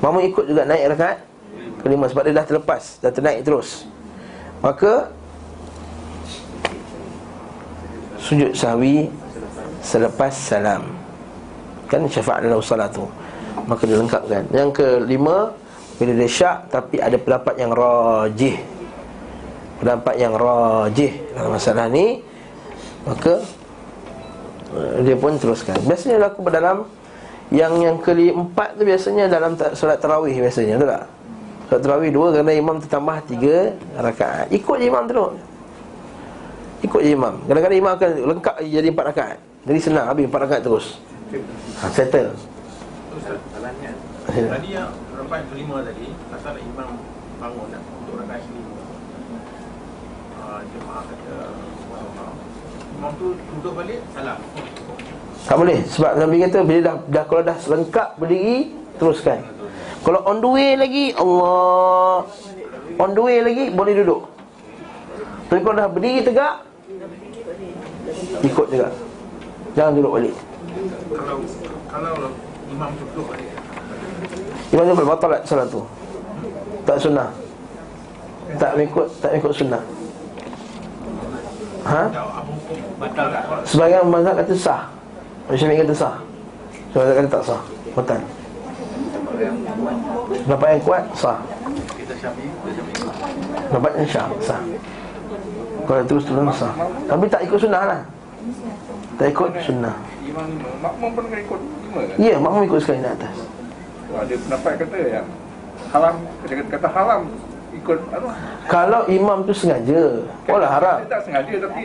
Makmum 0.02 0.22
ikut 0.26 0.46
juga 0.50 0.62
naik 0.66 0.84
rakaat 0.98 1.18
kelima 1.86 2.06
sebab 2.10 2.22
dia 2.26 2.34
dah 2.34 2.46
terlepas, 2.50 2.84
dah 2.98 3.12
ternaik 3.14 3.46
terus. 3.46 3.86
Maka 4.66 5.14
sujud 8.26 8.52
sahwi 8.58 9.06
selepas 9.86 10.34
salam. 10.34 10.90
Kan 11.86 12.10
syafaat 12.10 12.42
dalam 12.42 12.66
salat 12.66 12.90
tu. 12.90 13.06
Maka 13.70 13.86
dia 13.86 13.98
lengkapkan. 14.02 14.44
Yang 14.54 14.70
kelima 14.78 15.54
Bila 15.96 16.12
dia 16.12 16.28
syak 16.30 16.70
Tapi 16.70 17.02
ada 17.02 17.18
pendapat 17.18 17.56
yang 17.58 17.72
rajih. 17.74 18.56
Pendapat 19.82 20.16
yang 20.18 20.34
rajih. 20.38 21.12
Dalam 21.34 21.52
masalah 21.56 21.86
ni 21.90 22.22
Maka 23.08 23.42
eh, 24.76 24.96
Dia 25.02 25.16
pun 25.18 25.38
teruskan. 25.38 25.78
Biasanya 25.86 26.30
laku 26.30 26.46
dalam 26.50 26.86
Yang 27.50 27.74
yang 27.80 27.98
keempat 28.02 28.70
tu 28.78 28.84
biasanya 28.86 29.26
Dalam 29.32 29.58
solat 29.74 29.98
tarawih 29.98 30.36
biasanya 30.36 30.78
Betul 30.78 30.90
tak? 30.94 31.06
Solat 31.70 31.82
tarawih 31.82 32.10
dua 32.14 32.28
Kerana 32.36 32.52
imam 32.54 32.78
tertambah 32.78 33.18
tiga 33.26 33.74
rakaat. 33.98 34.52
Ikut 34.54 34.78
je 34.78 34.86
imam 34.86 35.06
terus 35.10 35.55
Ikut 36.86 37.02
je 37.02 37.12
imam. 37.18 37.42
Kadang-kadang 37.50 37.78
imam 37.82 37.94
akan 37.98 38.10
lengkap 38.30 38.56
jadi 38.62 38.88
empat 38.94 39.06
rakaat. 39.10 39.38
Jadi 39.66 39.80
senang 39.82 40.06
habis 40.06 40.30
empat 40.30 40.42
rakaat 40.46 40.62
terus. 40.62 41.02
Ha, 41.82 41.90
Settle. 41.90 42.38
Ustaz, 43.16 43.40
Tadi 44.26 44.70
yang 44.74 44.90
rakaat 45.14 45.44
kelima 45.54 45.86
tadi 45.86 46.12
Pasal 46.34 46.58
imam 46.58 46.98
bangun 47.38 47.70
Untuk 47.72 48.16
rakaat 48.26 48.42
kelima 48.44 48.74
uh, 50.42 50.60
Jemaah 50.66 51.04
kata 51.06 51.36
Imam 52.96 53.12
tu 53.22 53.28
duduk 53.38 53.74
balik 53.78 54.00
Salam. 54.18 54.38
Tak 55.46 55.56
boleh 55.56 55.80
Sebab 55.88 56.12
Nabi 56.18 56.36
kata 56.42 56.60
Bila 56.66 56.80
dah, 56.82 56.96
dah 57.08 57.24
Kalau 57.30 57.44
dah 57.46 57.58
selengkap 57.62 58.10
berdiri 58.18 58.58
Teruskan. 58.98 59.40
Kalau 60.06 60.22
on 60.24 60.38
the 60.40 60.50
way 60.50 60.72
lagi 60.78 61.06
Allah. 61.18 62.24
On 62.98 63.12
the 63.12 63.22
way 63.22 63.44
lagi 63.44 63.74
Boleh 63.74 63.94
duduk. 63.98 64.22
Tapi 65.46 65.60
kalau 65.62 65.76
dah 65.78 65.90
berdiri 65.90 66.26
tegak 66.26 66.65
Ikut 68.46 68.68
juga. 68.72 68.90
Jangan 69.76 69.92
duduk 70.00 70.12
balik. 70.16 70.36
Kalau 71.12 71.36
kalau 71.92 72.32
imam 72.72 72.92
duduk 72.96 73.26
balik 73.28 73.50
Imam 74.72 74.84
tu 74.88 74.94
boleh 74.98 75.10
batal 75.12 75.30
tak 75.36 75.42
salat 75.46 75.68
tu. 75.70 75.82
Tak 76.88 76.98
sunnah. 77.00 77.30
Tak 78.60 78.72
ikut 78.80 79.08
Tak 79.20 79.32
ikut 79.36 79.52
sunnah. 79.52 79.84
Ha? 81.86 82.02
Sebagian 83.68 84.10
mazhab 84.10 84.36
kata 84.42 84.54
sah. 84.58 84.82
Syafi'i 85.54 85.84
kata 85.86 85.94
sah. 85.94 86.16
Sebagian 86.92 87.28
kata 87.30 87.34
tak 87.40 87.44
sah. 87.46 87.62
Batal. 87.94 88.20
Pendapat 90.44 90.68
yang 90.72 90.82
kuat 90.82 91.04
sah. 91.14 91.38
Pendapat 93.70 93.92
yang 94.02 94.08
syah 94.10 94.28
sah. 94.42 94.62
Kalau 95.86 96.04
terus 96.10 96.26
turun 96.26 96.50
sah. 96.50 96.74
Tapi 97.06 97.26
tak 97.30 97.46
ikut 97.46 97.60
sunnah 97.62 97.84
lah 97.86 98.02
Tak 99.16 99.28
ikut 99.32 99.50
sunnah. 99.64 99.96
Imam 100.28 100.46
lima. 100.52 100.70
Makmum 100.84 101.10
pun 101.16 101.24
kena 101.32 101.40
ikut 101.44 101.60
lima 101.60 102.00
kan 102.04 102.16
Ya 102.20 102.36
makmum 102.36 102.62
ikut 102.68 102.80
sekali 102.84 103.00
nak 103.00 103.14
atas. 103.16 103.36
Wah, 104.12 104.20
Ada 104.28 104.36
pendapat 104.36 104.72
kata 104.84 104.98
yang 105.08 105.28
Haram 105.92 106.16
Dia 106.44 106.56
kata, 106.60 106.70
kata 106.76 106.88
haram 106.92 107.22
Ikut 107.76 107.98
apa? 108.12 108.30
Kalau 108.68 109.02
imam 109.08 109.38
tu 109.48 109.54
sengaja 109.56 110.02
Olah 110.48 110.70
haram 110.72 110.98
Dia 111.04 111.10
tak 111.12 111.22
sengaja 111.28 111.54
tapi 111.64 111.82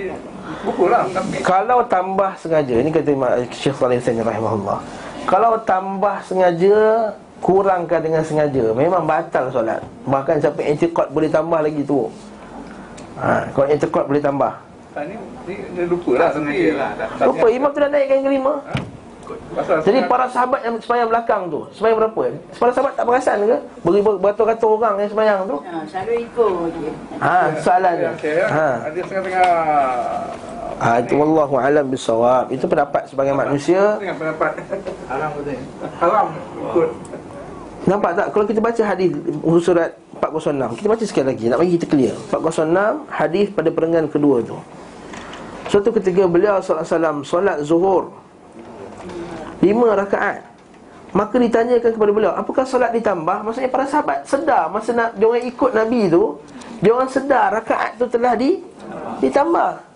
Buku 0.67 0.85
lah 0.91 1.03
Tapi 1.11 1.37
Kalau 1.43 1.79
tambah 1.87 2.31
sengaja 2.39 2.75
Ini 2.79 2.91
kata 2.91 3.09
Imam 3.15 3.31
Syekh 3.55 3.77
Salih 3.79 3.99
Hussein 4.03 4.19
rahimahullah. 4.19 4.79
Kalau 5.27 5.59
tambah 5.63 6.17
sengaja 6.27 6.79
Kurangkan 7.41 8.05
dengan 8.05 8.21
sengaja. 8.21 8.69
Memang 8.77 9.09
batal 9.09 9.49
solat. 9.49 9.81
Bahkan 10.05 10.45
sampai 10.45 10.77
intikot 10.77 11.09
boleh 11.09 11.33
tambah 11.33 11.65
lagi 11.65 11.81
tu. 11.89 12.13
Ha, 13.17 13.49
Kalau 13.57 13.65
intikot 13.65 14.05
boleh 14.05 14.21
tambah 14.21 14.53
ah, 14.97 15.05
ni, 15.07 15.15
ni, 15.47 15.55
dia 15.73 15.85
lupa 15.87 16.11
lah 16.17 16.31
Tapi 16.35 16.57
lah, 16.75 16.91
tak- 16.99 17.11
tak 17.17 17.27
Lupa 17.31 17.47
imam 17.49 17.71
tu 17.71 17.79
dah 17.79 17.91
naikkan 17.91 18.17
yang 18.19 18.27
kelima. 18.27 18.53
Pasal 19.55 19.75
Jadi 19.87 19.99
para 20.11 20.27
sahabat 20.27 20.61
yang 20.67 20.75
semayang 20.83 21.07
belakang 21.07 21.43
tu 21.47 21.63
Semayang 21.71 21.97
berapa? 22.03 22.23
Para 22.59 22.71
sahabat 22.75 22.93
tak 22.99 23.05
perasan 23.07 23.37
ke? 23.47 23.59
Beri 23.87 24.01
beratus-ratus 24.03 24.67
orang 24.67 24.95
yang 24.99 25.11
semayang 25.11 25.39
tu. 25.47 25.57
Ha, 25.63 25.77
selalu 25.87 26.13
ikut 26.27 26.53
je. 26.75 26.91
Ha, 27.23 27.35
soalan 27.63 27.93
dia. 27.95 28.11
Ha. 28.51 28.69
Ada 28.91 28.99
setengah-tengah 28.99 29.49
Ha, 30.81 30.97
itu 30.97 31.13
wallahu 31.13 31.61
alam 31.61 31.93
bisawab. 31.93 32.49
Itu 32.49 32.65
pendapat 32.65 33.05
sebagai 33.05 33.37
manusia. 33.37 34.01
Dengan 34.01 34.17
pendapat. 34.17 34.65
Haram 35.13 35.31
betul? 35.37 35.61
Haram. 36.01 36.27
Ikut 36.57 36.89
Nampak 37.89 38.13
tak 38.13 38.27
kalau 38.37 38.45
kita 38.45 38.61
baca 38.61 38.83
hadis 38.85 39.09
surat 39.65 39.97
406. 40.21 40.79
Kita 40.85 40.89
baca 40.89 41.05
sekali 41.09 41.27
lagi 41.33 41.45
nak 41.49 41.59
bagi 41.65 41.73
kita 41.81 41.87
clear. 41.89 42.15
406 42.29 43.09
hadis 43.09 43.47
pada 43.49 43.69
perenggan 43.73 44.05
kedua 44.05 44.45
tu. 44.45 44.57
Suatu 45.71 45.89
ketika 45.97 46.29
beliau 46.29 46.61
wasallam 46.61 47.25
solat 47.25 47.63
zuhur 47.65 48.13
lima 49.65 49.97
rakaat. 49.97 50.45
Maka 51.11 51.43
ditanyakan 51.43 51.91
kepada 51.91 52.11
beliau, 52.15 52.33
apakah 52.39 52.63
solat 52.63 52.95
ditambah? 52.95 53.43
Maksudnya 53.43 53.67
para 53.67 53.83
sahabat 53.83 54.23
sedar 54.31 54.71
masa 54.71 54.95
nak 54.95 55.19
dia 55.19 55.27
orang 55.27 55.43
ikut 55.43 55.71
Nabi 55.75 56.07
tu, 56.07 56.39
dia 56.79 56.95
orang 56.95 57.11
sedar 57.11 57.51
rakaat 57.51 57.99
tu 57.99 58.07
telah 58.07 58.39
di 58.39 58.63
ditambah. 59.19 59.91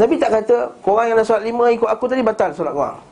Nabi 0.00 0.14
tak 0.16 0.30
kata 0.32 0.56
Korang 0.80 1.12
yang 1.12 1.16
dah 1.20 1.26
solat 1.28 1.44
lima 1.44 1.68
ikut 1.68 1.84
aku 1.84 2.08
tadi 2.08 2.24
batal 2.24 2.56
solat 2.56 2.72
korang 2.72 3.09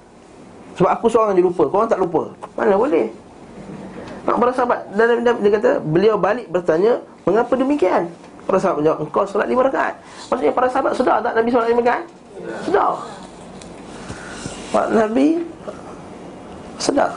Sebab 0.78 0.90
aku 0.94 1.10
seorang 1.10 1.34
je 1.34 1.42
lupa? 1.42 1.66
Korang 1.66 1.90
tak 1.90 1.98
lupa? 1.98 2.30
Mana 2.54 2.78
boleh. 2.78 3.10
Nak 4.22 4.36
para 4.38 4.52
sahabat. 4.54 4.86
Dan 4.94 5.26
dia, 5.26 5.34
dia 5.34 5.50
kata 5.58 5.70
Beliau 5.82 6.14
balik 6.14 6.46
bertanya 6.52 7.02
Mengapa 7.26 7.58
demikian? 7.58 8.06
Para 8.46 8.62
sahabat 8.62 8.86
jawab 8.86 8.98
Engkau 9.02 9.26
solat 9.26 9.50
lima 9.50 9.66
rakaat. 9.66 9.98
Maksudnya 10.30 10.54
para 10.54 10.68
sahabat 10.70 10.92
sedar 10.94 11.18
tak 11.18 11.34
Nabi 11.34 11.48
solat 11.50 11.68
lima 11.74 11.82
rakaat? 11.82 12.04
Sedar 12.62 12.90
Pak 14.70 14.86
Nabi 14.94 15.28
Sedar 16.78 17.10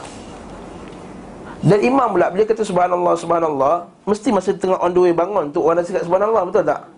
dan 1.62 1.78
imam 1.78 2.10
pula 2.10 2.26
Bila 2.26 2.42
kata 2.42 2.66
subhanallah 2.66 3.14
subhanallah 3.14 3.86
Mesti 4.02 4.34
masa 4.34 4.50
tengah 4.50 4.82
on 4.82 4.90
the 4.90 4.98
way 4.98 5.14
bangun 5.14 5.46
tu 5.54 5.62
Orang 5.62 5.86
cakap 5.86 6.02
subhanallah 6.02 6.42
betul 6.42 6.66
tak 6.66 6.91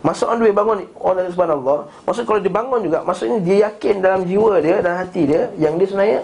Masa 0.00 0.32
the 0.32 0.40
way 0.40 0.52
bangun 0.52 0.80
Orang 0.96 1.20
dah 1.20 1.28
subhanallah. 1.28 1.78
Maksud 2.08 2.24
kalau 2.24 2.40
dia 2.40 2.48
bangun 2.48 2.80
juga 2.80 3.04
Maksudnya 3.04 3.36
dia 3.44 3.56
yakin 3.68 4.00
dalam 4.00 4.24
jiwa 4.24 4.56
dia 4.58 4.80
Dan 4.80 4.96
hati 4.96 5.28
dia 5.28 5.52
Yang 5.60 5.72
dia 5.76 5.86
sebenarnya 5.92 6.20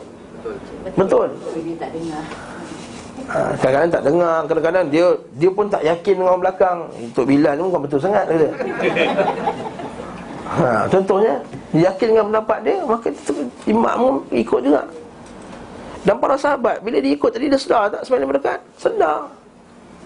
Betul. 0.96 1.28
Dia 1.60 1.74
tak 1.76 1.90
dengar. 1.92 2.22
ha, 3.28 3.38
Kadang-kadang 3.58 3.90
tak 3.90 4.02
dengar 4.08 4.36
Kadang-kadang 4.48 4.84
dia 4.88 5.06
Dia 5.36 5.50
pun 5.52 5.66
tak 5.68 5.82
yakin 5.84 6.12
dengan 6.16 6.28
orang 6.30 6.42
belakang. 6.48 6.78
Untuk 7.02 7.24
Bilal 7.28 7.52
ni 7.52 7.62
bukan 7.66 7.80
betul 7.84 8.00
sangat 8.00 8.24
kata. 8.24 8.48
ha, 10.48 10.88
Contohnya 10.88 11.34
Dia 11.76 11.82
yakin 11.92 12.06
dengan 12.10 12.24
pendapat 12.32 12.58
dia 12.64 12.76
Maka 12.80 13.08
imam 13.66 13.96
pun 13.98 14.14
ikut 14.32 14.60
juga. 14.64 14.82
Dan 16.00 16.16
para 16.16 16.40
sahabat 16.40 16.80
Bila 16.80 16.96
dia 16.96 17.12
ikut 17.12 17.28
tadi 17.28 17.52
Dia 17.52 17.60
sedar 17.60 17.92
tak 17.92 18.08
Semalam 18.08 18.32
berdekat? 18.32 18.58
Sedar. 18.80 19.28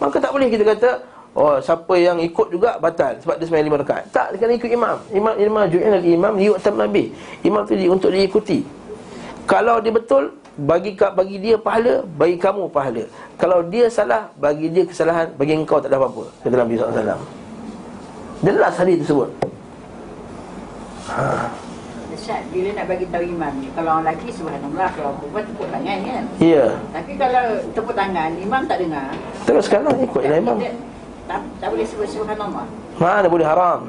Maka 0.01 0.16
tak 0.16 0.33
boleh 0.33 0.49
kita 0.49 0.64
kata 0.64 0.91
Oh, 1.31 1.62
siapa 1.62 1.95
yang 1.95 2.18
ikut 2.18 2.51
juga 2.51 2.74
batal 2.83 3.14
sebab 3.22 3.39
dia 3.39 3.47
sembahyang 3.47 3.68
lima 3.70 3.78
rakaat. 3.87 4.05
Tak, 4.11 4.35
dia 4.35 4.39
kena 4.43 4.59
ikut 4.59 4.70
imam. 4.70 4.97
Imam 5.14 5.35
imam 5.39 5.64
ju'il 5.70 5.95
al-imam 5.95 6.35
liyu'tam 6.35 6.74
nabi. 6.74 7.14
Imam 7.47 7.62
tu 7.62 7.78
di, 7.78 7.87
untuk 7.87 8.11
diikuti. 8.11 8.66
Kalau 9.47 9.78
dia 9.78 9.95
betul, 9.95 10.35
bagi 10.59 10.99
bagi 10.99 11.37
dia 11.39 11.55
pahala, 11.55 12.03
bagi 12.18 12.35
kamu 12.35 12.66
pahala. 12.74 13.07
Kalau 13.39 13.62
dia 13.62 13.87
salah, 13.87 14.26
bagi 14.43 14.74
dia 14.74 14.83
kesalahan, 14.83 15.31
bagi 15.39 15.55
engkau 15.55 15.78
tak 15.78 15.95
ada 15.95 16.03
apa-apa. 16.03 16.26
Kata 16.43 16.55
Nabi 16.59 16.74
SAW. 16.74 17.22
Jelas 18.43 18.74
hadis 18.74 18.97
tersebut. 19.07 19.31
Ha. 21.14 21.47
Syat 22.20 22.45
bila 22.53 22.68
nak 22.76 22.85
bagi 22.85 23.09
tahu 23.09 23.24
imam 23.24 23.49
ni 23.64 23.72
kalau 23.72 23.97
orang 23.97 24.12
lelaki 24.12 24.28
subhanallah 24.28 24.93
kalau 24.93 25.16
perempuan 25.16 25.45
tepuk 25.49 25.68
tangan 25.72 25.99
kan. 26.05 26.24
Ya. 26.37 26.66
Tapi 26.93 27.12
kalau 27.16 27.45
tepuk 27.72 27.95
tangan 27.97 28.31
imam 28.37 28.61
tak 28.68 28.76
dengar. 28.85 29.09
Teruskanlah 29.49 29.95
ikut 30.05 30.20
tak, 30.20 30.37
imam. 30.37 30.57
kita- 30.61 30.78
tak, 31.31 31.43
tak 31.62 31.68
boleh 31.70 31.87
sebut 31.87 32.09
subhanallah. 32.11 32.66
Mana 32.99 33.26
boleh 33.31 33.47
haram. 33.47 33.87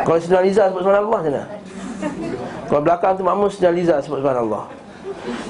Kalau 0.00 0.16
Sidina 0.16 0.40
Liza 0.40 0.72
sebut 0.72 0.80
subhanallah 0.80 1.20
macam 1.20 1.34
mana? 1.36 1.44
Kalau 2.72 2.80
belakang 2.80 3.12
tu 3.20 3.22
makmum 3.22 3.52
Sidina 3.52 3.76
Liza 3.76 4.00
sebut 4.00 4.24
subhanallah. 4.24 4.64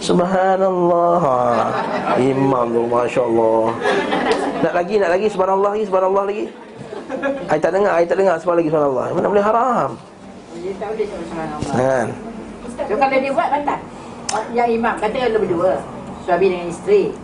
Subhanallah. 0.03 1.23
Ha. 1.23 2.19
Imam 2.19 2.67
tu 2.75 2.83
masya-Allah. 2.91 3.63
Nak 4.67 4.73
lagi 4.75 4.95
nak 4.99 5.11
lagi 5.15 5.27
subhanallah 5.31 5.71
lagi 5.79 5.85
subhanallah 5.87 6.25
lagi. 6.27 6.45
Ai 7.47 7.59
tak 7.63 7.71
dengar, 7.71 7.93
ai 7.95 8.03
tak 8.03 8.19
dengar 8.19 8.35
sebab 8.43 8.59
lagi 8.59 8.67
subhanallah. 8.67 9.07
Mana 9.15 9.27
boleh 9.31 9.47
haram. 9.47 9.91
Dia 10.59 10.73
tak 10.83 10.89
boleh 10.91 11.07
sebut 11.07 11.27
subhanallah. 11.31 11.75
Kan? 11.79 12.07
So 12.75 12.95
kalau 12.99 13.17
dia 13.23 13.31
buat 13.31 13.49
batal. 13.55 13.81
Yang 14.51 14.69
imam 14.83 14.95
kata 14.99 15.17
ada 15.31 15.39
berdua. 15.39 15.73
Suami 16.27 16.47
dengan 16.51 16.67
isteri. 16.75 17.15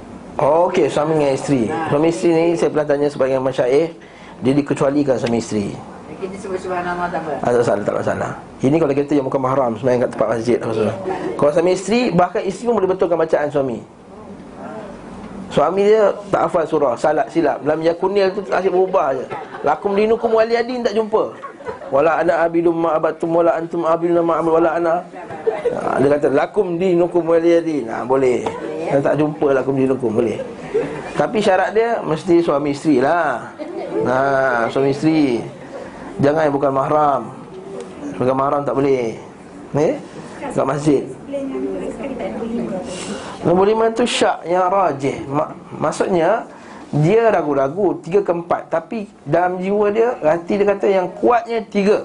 Oh, 0.41 0.73
okey, 0.73 0.89
suami 0.89 1.21
dengan 1.21 1.37
isteri. 1.37 1.69
Suami 1.69 2.09
isteri 2.09 2.31
ni 2.33 2.57
saya 2.57 2.73
pernah 2.73 2.89
tanya 2.89 3.09
sebagian 3.13 3.45
masyaikh, 3.45 3.93
dia 4.41 4.53
dikecualikan 4.57 5.21
suami 5.21 5.39
isteri. 5.43 5.77
Kita 6.23 6.37
sebut 6.39 6.59
subhanallah 6.63 7.11
tak 7.11 7.21
apa. 7.27 7.33
Ah, 7.43 7.51
tak 7.51 7.61
masalah, 7.67 7.83
tak 7.83 7.97
masalah. 7.99 8.33
Ini 8.63 8.77
kalau 8.79 8.95
kita 8.95 9.13
yang 9.19 9.27
bukan 9.27 9.43
mahram 9.43 9.75
Semayang 9.75 10.07
kat 10.07 10.11
tempat 10.15 10.29
masjid 10.39 10.59
maksudnya. 10.63 10.95
Kalau 11.35 11.51
suami 11.51 11.71
isteri 11.75 12.01
Bahkan 12.15 12.41
isteri 12.47 12.65
pun 12.71 12.75
boleh 12.79 12.91
betulkan 12.95 13.19
bacaan 13.19 13.49
suami 13.51 13.79
Suami 15.51 15.83
dia 15.83 16.15
tak 16.31 16.47
hafal 16.47 16.65
surah 16.65 16.95
Salat 16.95 17.27
silap 17.35 17.59
Dalam 17.67 17.83
yakunil 17.83 18.31
tu 18.39 18.41
asyik 18.47 18.71
berubah 18.71 19.19
je 19.19 19.27
Lakum 19.67 19.99
dinukum 19.99 20.31
wali 20.31 20.55
adin 20.55 20.87
tak 20.87 20.95
jumpa 20.95 21.35
Wala 21.91 22.23
ana 22.23 22.47
abidum 22.47 22.79
ma'abatum 22.79 23.29
Wala 23.35 23.59
antum 23.59 23.83
abidum 23.83 24.23
ma'abid 24.23 24.53
Wala 24.63 24.71
ana 24.79 24.95
ha, 25.75 25.99
Dia 25.99 26.09
kata 26.17 26.31
Lakum 26.31 26.79
dinukum 26.79 27.27
wali 27.27 27.51
adin 27.59 27.91
ha, 27.91 28.07
Boleh 28.07 28.47
Dia 28.93 29.01
tak 29.01 29.17
jumpa 29.17 29.57
lakum 29.57 29.73
dinukum 29.73 30.13
Boleh. 30.13 30.37
Tapi 31.17 31.41
syarat 31.41 31.73
dia 31.73 32.05
Mesti 32.05 32.45
suami 32.45 32.77
isteri 32.77 33.01
lah. 33.01 33.57
Nah, 34.05 34.69
suami 34.69 34.93
isteri. 34.93 35.41
Jangan 36.21 36.49
yang 36.49 36.55
bukan 36.55 36.73
mahram. 36.73 37.23
Bukan 38.21 38.37
mahram 38.37 38.61
tak 38.69 38.77
boleh. 38.77 39.17
Eh? 39.73 39.97
Kat 40.53 40.67
masjid. 40.69 41.09
Nombor 43.43 43.65
lima 43.67 43.89
tu 43.91 44.05
syak 44.05 44.45
yang 44.45 44.69
rajih. 44.69 45.25
Ma- 45.27 45.57
Maksudnya 45.81 46.45
Dia 46.93 47.33
ragu-ragu 47.33 47.97
Tiga 48.05 48.21
ke 48.21 48.33
empat. 48.37 48.69
Tapi 48.69 49.09
dalam 49.25 49.57
jiwa 49.59 49.89
dia 49.89 50.21
Hati 50.21 50.61
dia 50.61 50.67
kata 50.69 50.87
yang 50.87 51.09
kuatnya 51.17 51.65
tiga. 51.73 52.05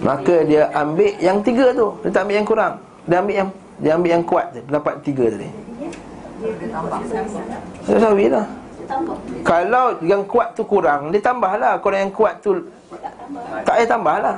Maka 0.00 0.44
dia 0.44 0.68
ambil 0.76 1.12
yang 1.20 1.40
tiga 1.40 1.72
tu. 1.72 1.96
Dia 2.04 2.10
tak 2.12 2.22
ambil 2.28 2.36
yang 2.36 2.48
kurang. 2.48 2.74
Dia 3.08 3.16
ambil 3.20 3.34
yang 3.36 3.50
Dia 3.80 3.96
ambil 3.96 4.10
yang 4.20 4.24
kuat 4.24 4.52
je 4.52 4.60
Dapat 4.68 4.94
tiga 5.00 5.24
tadi. 5.32 5.50
Dia 7.88 7.96
sawi 8.00 8.26
lah. 8.28 8.46
Kalau 9.46 9.96
yang 10.04 10.22
kuat 10.26 10.56
tu 10.56 10.62
kurang 10.66 11.14
Dia 11.14 11.22
tambahlah 11.22 11.78
Kalau 11.80 11.96
yang 11.96 12.12
kuat 12.12 12.42
tu 12.44 12.60
Tak 13.64 13.74
payah 13.76 13.88
tambahlah 13.88 14.36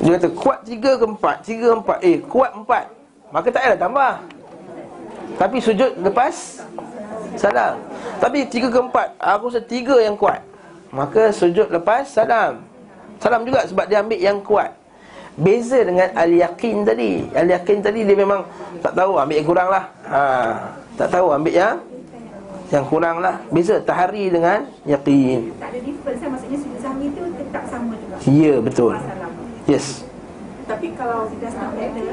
Dia 0.00 0.16
kata 0.16 0.28
kuat 0.32 0.64
tiga 0.64 0.96
ke 0.96 1.04
empat? 1.04 1.36
Tiga 1.44 1.76
empat. 1.76 1.98
Eh 2.00 2.24
kuat 2.24 2.56
empat. 2.56 2.88
Maka 3.30 3.46
tak 3.52 3.60
payahlah 3.62 3.80
tambah. 3.80 4.12
Tapi 5.36 5.56
sujud 5.60 5.92
lepas 6.00 6.64
Salam. 7.36 7.76
Tapi 8.16 8.48
tiga 8.48 8.72
ke 8.72 8.80
empat 8.80 9.12
Aku 9.20 9.52
rasa 9.52 9.60
tiga 9.60 10.00
yang 10.00 10.16
kuat. 10.16 10.40
Maka 10.90 11.30
sujud 11.30 11.70
lepas 11.70 12.08
salam. 12.08 12.64
Salam 13.20 13.44
juga 13.44 13.62
sebab 13.68 13.84
dia 13.86 14.00
ambil 14.00 14.18
yang 14.18 14.40
kuat 14.40 14.79
Beza 15.40 15.80
dengan 15.80 16.08
al-yakin 16.12 16.84
tadi. 16.84 17.24
Al-yakin 17.32 17.80
tadi 17.80 18.04
dia 18.04 18.16
memang 18.16 18.44
Tak 18.84 18.92
tahu 18.92 19.16
ambil 19.16 19.36
yang 19.40 19.48
kurang 19.48 19.68
lah 19.72 19.84
ha, 20.04 20.20
Tak 21.00 21.08
tahu 21.08 21.32
ambil 21.32 21.52
yang 21.56 21.76
Yang 22.68 22.84
kurang 22.92 23.16
lah 23.24 23.40
Beza 23.48 23.80
tahari 23.80 24.28
dengan 24.28 24.68
yakin 24.84 25.56
Tak 25.56 25.72
ada 25.72 25.78
difference 25.80 26.20
kan? 26.20 26.28
Maksudnya 26.36 26.58
sujud 26.60 26.80
sahwi 26.84 27.06
tu 27.16 27.22
tetap 27.40 27.64
sama 27.66 27.94
juga. 27.96 28.16
Ya 28.28 28.54
betul. 28.60 28.94
Yes. 29.66 30.04
Tapi 30.70 30.94
kalau 30.94 31.26
kita 31.34 31.50
start 31.50 31.74
ladder, 31.74 32.04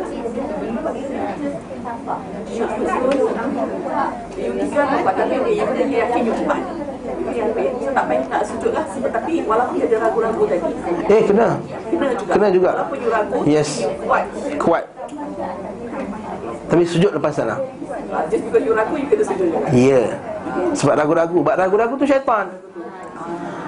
Yang 4.38 4.56
tiga 4.66 4.82
nampak. 4.90 5.14
Tapi 5.14 5.36
dia 5.46 5.54
yang 5.62 5.70
dia 5.78 5.98
yakin 6.10 6.22
yang 6.26 6.40
kuat. 6.42 6.62
Yang 7.26 7.94
tak 7.94 8.06
baik 8.06 8.24
tak 8.30 8.42
sujud 8.46 8.72
lah. 8.72 8.86
Tapi 8.88 9.34
walaupun 9.44 9.74
dia 9.82 9.86
ada 9.90 9.98
ragu-ragu 10.10 10.44
tadi. 10.46 10.72
Eh 11.10 11.22
kena 11.26 11.48
Kena 11.90 12.08
juga. 12.14 12.32
Kena 12.34 12.48
juga. 12.54 12.72
Walaupun 12.78 12.98
you 13.02 13.10
ragu. 13.10 13.38
Yes. 13.48 13.70
Kuat. 14.06 14.24
Kuat 14.62 14.84
Tapi 16.68 16.84
sujud 16.84 17.12
lepas 17.16 17.32
salam 17.32 17.60
Ah, 18.08 18.24
Just 18.32 18.44
because 18.48 18.64
you 18.64 18.74
ragu, 18.76 18.96
you 18.96 19.08
kena 19.08 19.24
sujud 19.24 19.48
juga. 19.52 19.68
Ya 19.72 20.04
Sebab 20.76 20.94
ragu-ragu 20.96 21.38
Sebab 21.44 21.56
ragu-ragu 21.56 21.94
tu 22.00 22.06
syaitan 22.08 22.48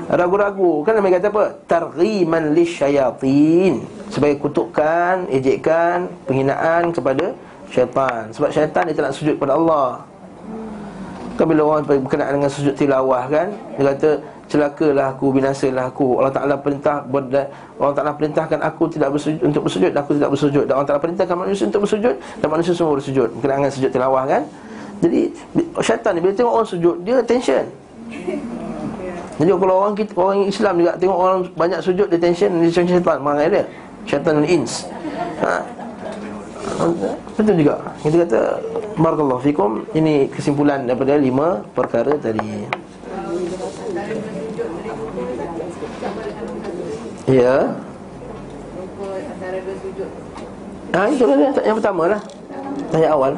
Ragu-ragu 0.09 0.81
Kan 0.87 0.99
Nabi 0.99 1.13
kata 1.15 1.29
apa? 1.29 1.43
Targhiman 1.67 2.55
lisyayatin 2.55 3.83
Sebagai 4.09 4.41
kutukan, 4.41 5.27
ejekan, 5.29 6.09
penghinaan 6.25 6.89
kepada 6.95 7.35
syaitan 7.69 8.31
Sebab 8.33 8.49
syaitan 8.51 8.83
dia 8.89 8.95
tak 8.95 9.03
nak 9.11 9.15
sujud 9.15 9.35
kepada 9.37 9.55
Allah 9.59 10.08
Kan 11.39 11.47
bila 11.47 11.63
orang 11.63 11.87
berkenaan 11.87 12.35
dengan 12.35 12.51
sujud 12.51 12.75
tilawah 12.75 13.23
kan? 13.31 13.47
Dia 13.79 13.95
kata 13.95 14.19
celakalah 14.51 15.15
aku, 15.15 15.31
binasalah 15.31 15.87
aku. 15.87 16.19
Allah 16.19 16.35
Ta'ala 16.35 16.59
perintah 16.59 16.99
Allah 17.07 17.95
Ta'ala 17.95 18.11
perintahkan 18.11 18.59
aku 18.59 18.91
tidak 18.91 19.15
bersujud, 19.15 19.39
untuk 19.47 19.63
bersujud 19.63 19.95
Aku 19.95 20.19
tidak 20.19 20.35
bersujud. 20.35 20.67
Dan 20.67 20.75
Allah 20.75 20.89
Ta'ala 20.91 20.99
perintahkan 20.99 21.39
manusia 21.39 21.63
untuk 21.71 21.87
bersujud 21.87 22.11
Dan 22.43 22.47
manusia 22.51 22.75
semua 22.75 22.99
bersujud. 22.99 23.31
Berkenaan 23.39 23.63
dengan 23.63 23.71
sujud 23.71 23.87
tilawah 23.87 24.23
kan? 24.27 24.43
Jadi 24.99 25.19
syaitan 25.79 26.11
ni 26.11 26.19
bila 26.19 26.33
tengok 26.35 26.53
orang 26.59 26.67
sujud 26.67 26.95
Dia 27.07 27.23
tension. 27.23 27.63
Jadi 29.39 29.47
kalau 29.55 29.75
orang 29.79 29.95
kita, 29.95 30.11
orang 30.19 30.43
Islam 30.43 30.73
juga 30.83 30.91
Tengok 30.99 31.15
orang 31.23 31.39
banyak 31.55 31.79
sujud 31.79 32.11
Dia 32.11 32.19
tension 32.19 32.51
Dia 32.51 32.67
macam 32.67 32.83
syaitan. 32.83 33.17
Marah 33.23 33.47
dia. 33.47 33.63
Syaitan 34.03 34.43
dan 34.43 34.47
ins. 34.51 34.91
Ha. 35.39 35.63
Betul 37.35 37.55
juga. 37.63 37.75
Kita 38.03 38.15
kata 38.27 38.41
Barakallahu 38.99 39.39
fikum 39.39 39.87
Ini 39.95 40.27
kesimpulan 40.27 40.83
daripada 40.83 41.15
lima 41.15 41.63
perkara 41.71 42.19
tadi. 42.19 42.67
Ya. 47.29 47.77
Ah 50.89 51.05
itu 51.05 51.21
lah 51.21 51.37
dia, 51.37 51.51
yang 51.63 51.77
pertama 51.77 52.03
lah. 52.09 52.21
Tahiyat 52.89 53.11
awal. 53.13 53.33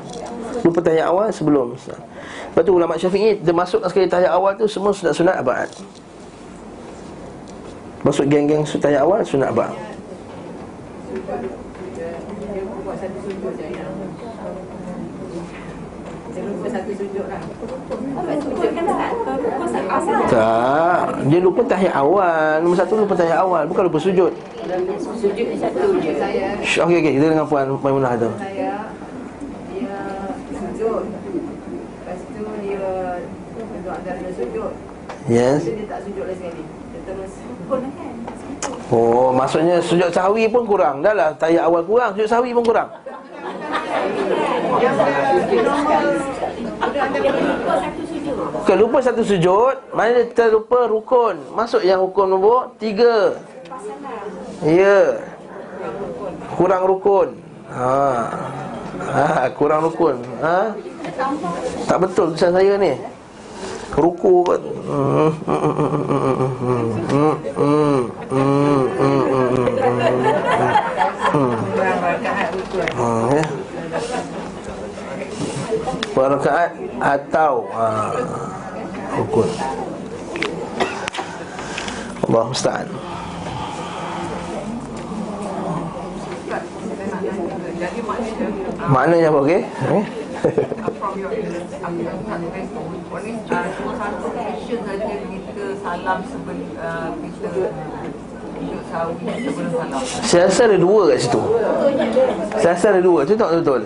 Lupa 0.63 0.79
tahiyat 0.79 1.07
awal 1.11 1.27
sebelum. 1.29 1.75
Lepas 1.75 2.61
tu 2.63 2.71
ulama 2.71 2.95
syafi'i 2.95 3.39
Dia 3.43 3.51
masuk 3.51 3.83
sekali 3.87 4.07
tahiyat 4.07 4.31
awal 4.31 4.55
tu 4.55 4.65
Semua 4.67 4.95
sunat-sunat 4.95 5.35
abad. 5.43 5.67
Masuk 8.01 8.25
geng-geng 8.31 8.63
tahiyat 8.63 9.03
awal 9.03 9.21
Sunat 9.27 9.51
abad 9.51 9.75
Tak? 20.31 21.27
Dia 21.27 21.39
lupa 21.43 21.61
tahiyat 21.67 21.95
awal. 21.99 22.63
Nombor 22.63 22.77
satu 22.79 22.93
lupa 23.03 23.13
tahiyat 23.19 23.39
awal. 23.43 23.67
Bukan 23.67 23.83
lupa 23.91 23.99
sujud. 23.99 24.31
Sujud 25.19 25.45
ni 25.51 25.57
satu 25.59 25.99
je. 25.99 26.15
Okey 26.79 26.97
okey. 27.03 27.11
Kita 27.19 27.25
dengan 27.35 27.47
puan 27.47 27.67
Maimunah 27.75 28.15
tu. 28.15 28.31
Saya 28.39 28.87
dia 29.67 29.91
sujud. 30.55 31.03
Lepas 31.11 32.19
tu 32.23 32.43
dia 32.63 32.87
duduk 33.59 33.91
antara 33.91 34.17
dia 34.23 34.31
sujud. 34.31 34.71
Yes. 35.27 35.59
Lepas 35.59 35.67
tu 35.67 35.75
dia 35.75 35.87
tak 35.91 35.99
sujud 36.07 36.23
lagi 36.23 36.39
sekali. 36.39 36.63
Dia 36.63 36.99
terus 37.03 37.31
rukun 37.43 37.81
kan. 37.99 38.15
Oh 38.91 39.31
maksudnya 39.35 39.83
sujud 39.83 40.07
sahwi 40.15 40.47
pun 40.47 40.63
kurang. 40.63 41.03
Dah 41.03 41.11
lah 41.11 41.29
tahiyat 41.35 41.67
awal 41.67 41.83
kurang 41.83 42.15
Sujud 42.15 42.31
sahwi 42.31 42.55
pun 42.55 42.63
kurang 42.63 42.87
Bukan 48.61 48.77
lupa 48.77 48.97
satu 49.01 49.21
sujud 49.25 49.75
Mana 49.91 50.21
dia 50.21 50.29
terlupa 50.31 50.87
rukun 50.87 51.37
Masuk 51.55 51.81
yang 51.83 51.99
rukun 52.01 52.27
nombor 52.29 52.71
tiga 52.77 53.35
Ya 54.63 55.17
Kurang 56.55 56.85
rukun 56.85 57.33
ha. 57.71 58.27
ha 59.01 59.49
kurang 59.55 59.87
rukun 59.87 60.19
ha? 60.43 60.75
Tak 61.87 61.97
betul 62.03 62.35
tulisan 62.35 62.53
saya 62.53 62.73
ni 62.77 62.93
Ruku 63.95 64.45
kot 64.45 64.61
Hmm, 64.91 65.31
hmm, 72.91 73.60
ya. 76.11 76.15
Perakaat 76.15 76.71
atau 76.99 77.71
ha, 77.71 78.11
Rukun 79.15 79.47
Allah 82.27 82.43
musta'an 82.51 82.87
Maknanya 88.91 89.31
apa 89.31 89.39
okey? 89.45 89.61
From 91.01 91.13
your 91.21 91.29
uh, 91.29 91.85
saja 94.81 95.05
kita 95.21 95.65
salam 95.81 96.19
sebelum 96.25 96.59
uh, 96.81 97.13
kita 97.21 97.49
salam. 97.49 98.01
Saya 100.21 100.45
rasa 100.45 100.61
ada 100.69 100.77
dua 100.77 101.01
kat 101.09 101.17
situ 101.25 101.41
Saya 102.61 102.71
rasa 102.77 102.85
ada 102.93 103.01
dua 103.01 103.25
Tu 103.25 103.33
tak 103.33 103.49
betul 103.57 103.81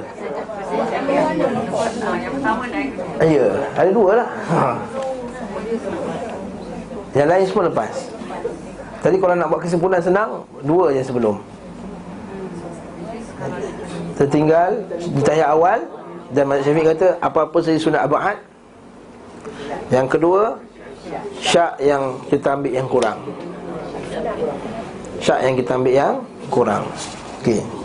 Ya, 3.26 3.48
ada 3.76 3.90
dua 3.92 4.12
lah. 4.24 4.30
Ha. 4.52 4.62
Yang 7.16 7.30
lain 7.32 7.44
semua 7.48 7.64
lepas. 7.72 7.94
Tadi 9.00 9.16
kalau 9.22 9.36
nak 9.38 9.48
buat 9.54 9.62
kesimpulan 9.62 10.02
senang 10.02 10.42
Dua 10.66 10.90
je 10.90 11.06
sebelum. 11.06 11.38
Tertinggal 14.18 14.82
Di 14.98 15.22
tahiyat 15.22 15.50
awal 15.52 15.80
Dan 16.34 16.48
Mazhab 16.48 16.72
Syafiq 16.72 16.88
kata 16.96 17.08
Apa-apa 17.20 17.60
saja 17.60 17.78
sunat 17.78 18.02
abad 18.08 18.40
Yang 19.94 20.08
kedua 20.18 20.58
Syak 21.38 21.78
yang 21.78 22.18
kita 22.26 22.58
ambil 22.58 22.72
yang 22.74 22.88
kurang. 22.90 23.20
Syak 25.22 25.40
yang 25.46 25.54
kita 25.54 25.72
ambil 25.78 25.94
yang 25.94 26.16
kurang. 26.50 26.84
Okey 27.42 27.85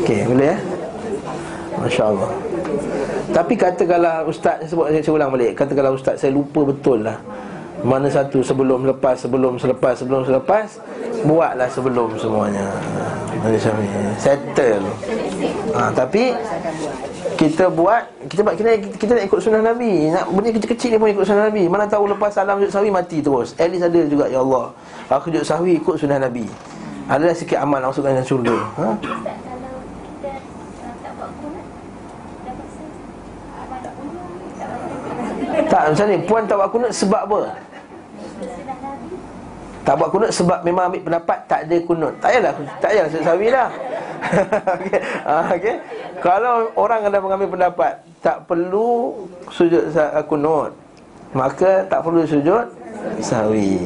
Okey, 0.00 0.20
boleh 0.26 0.46
ya? 0.52 0.58
Masya 1.80 2.02
Allah 2.12 2.30
Tapi 3.32 3.54
katakanlah 3.56 4.26
Ustaz 4.28 4.64
Saya 4.64 4.68
sebut 4.68 4.86
saya 4.90 5.12
ulang 5.14 5.30
balik. 5.32 5.56
Katakanlah 5.56 5.92
Ustaz 5.96 6.20
Saya 6.20 6.34
lupa 6.34 6.66
betul 6.66 7.06
lah. 7.06 7.16
Mana 7.80 8.12
satu 8.12 8.44
sebelum 8.44 8.84
lepas 8.84 9.16
Sebelum 9.20 9.56
selepas 9.56 9.96
Sebelum 9.96 10.24
selepas 10.26 10.66
Buatlah 11.20 11.68
sebelum 11.68 12.16
semuanya. 12.16 12.64
Macam 13.44 13.76
ni 13.76 13.88
Settle. 14.16 14.84
Ha, 15.76 15.92
Tapi 15.92 16.32
kita 17.36 17.72
buat 17.72 18.04
kita 18.28 18.40
buat 18.44 18.52
kita, 18.56 18.68
kita 19.00 19.10
nak 19.16 19.24
ikut 19.24 19.40
sunnah 19.40 19.64
Nabi. 19.64 20.12
Nak 20.12 20.28
benda 20.28 20.52
kecil-kecil 20.52 20.88
ni 20.92 20.98
pun 21.00 21.08
ikut 21.08 21.24
sunnah 21.24 21.48
Nabi. 21.48 21.64
Mana 21.72 21.88
tahu 21.88 22.08
lepas 22.08 22.36
salam 22.36 22.60
sujud 22.60 22.72
sahwi 22.72 22.92
mati 22.92 23.24
terus. 23.24 23.56
At 23.56 23.72
least 23.72 23.84
ada 23.84 24.00
juga 24.04 24.28
ya 24.28 24.44
Allah. 24.44 24.72
Aku 25.08 25.32
sujud 25.32 25.44
sahwi 25.44 25.80
ikut 25.80 25.96
sunnah 25.96 26.20
Nabi. 26.20 26.44
Adalah 27.08 27.32
sikit 27.32 27.56
amal 27.60 27.80
masukkan 27.80 28.12
dalam 28.12 28.28
syurga. 28.28 28.56
Ha? 28.76 28.86
Tak 35.80 35.96
macam 35.96 36.06
ni 36.12 36.16
Puan 36.28 36.42
tak 36.44 36.56
buat 36.60 36.68
kunut 36.68 36.92
sebab 36.92 37.22
apa? 37.24 37.40
Tak 39.80 39.94
buat 39.96 40.08
kunut 40.12 40.30
sebab 40.30 40.60
memang 40.60 40.92
ambil 40.92 41.02
pendapat 41.08 41.38
Tak 41.48 41.60
ada 41.64 41.76
kunut 41.88 42.12
Tak 42.20 42.28
payahlah 42.28 42.52
Tak 42.84 42.88
payahlah 42.92 43.10
sujud 43.10 43.24
sawi 43.24 43.48
lah 43.48 43.68
okay. 44.76 45.00
Ah, 45.24 45.48
okay. 45.56 45.80
Kalau 46.20 46.68
orang 46.76 47.08
ada 47.08 47.18
mengambil 47.18 47.48
pendapat 47.48 47.96
Tak 48.20 48.44
perlu 48.44 49.24
sujud 49.48 49.88
sa- 49.88 50.20
kunut 50.28 50.76
Maka 51.32 51.88
tak 51.88 52.04
perlu 52.04 52.28
sujud 52.28 52.68
sawi 53.24 53.80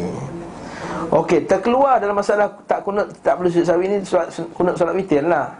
Okey, 1.14 1.46
terkeluar 1.46 2.02
dalam 2.02 2.16
masalah 2.16 2.50
tak 2.66 2.82
kunut 2.82 3.06
tak 3.22 3.38
perlu 3.38 3.46
sujud 3.46 3.66
sahwi 3.66 3.86
ni 3.86 3.96
solat 4.02 4.34
kunut 4.56 4.74
solat 4.74 4.96
witir 4.96 5.22
lah. 5.22 5.52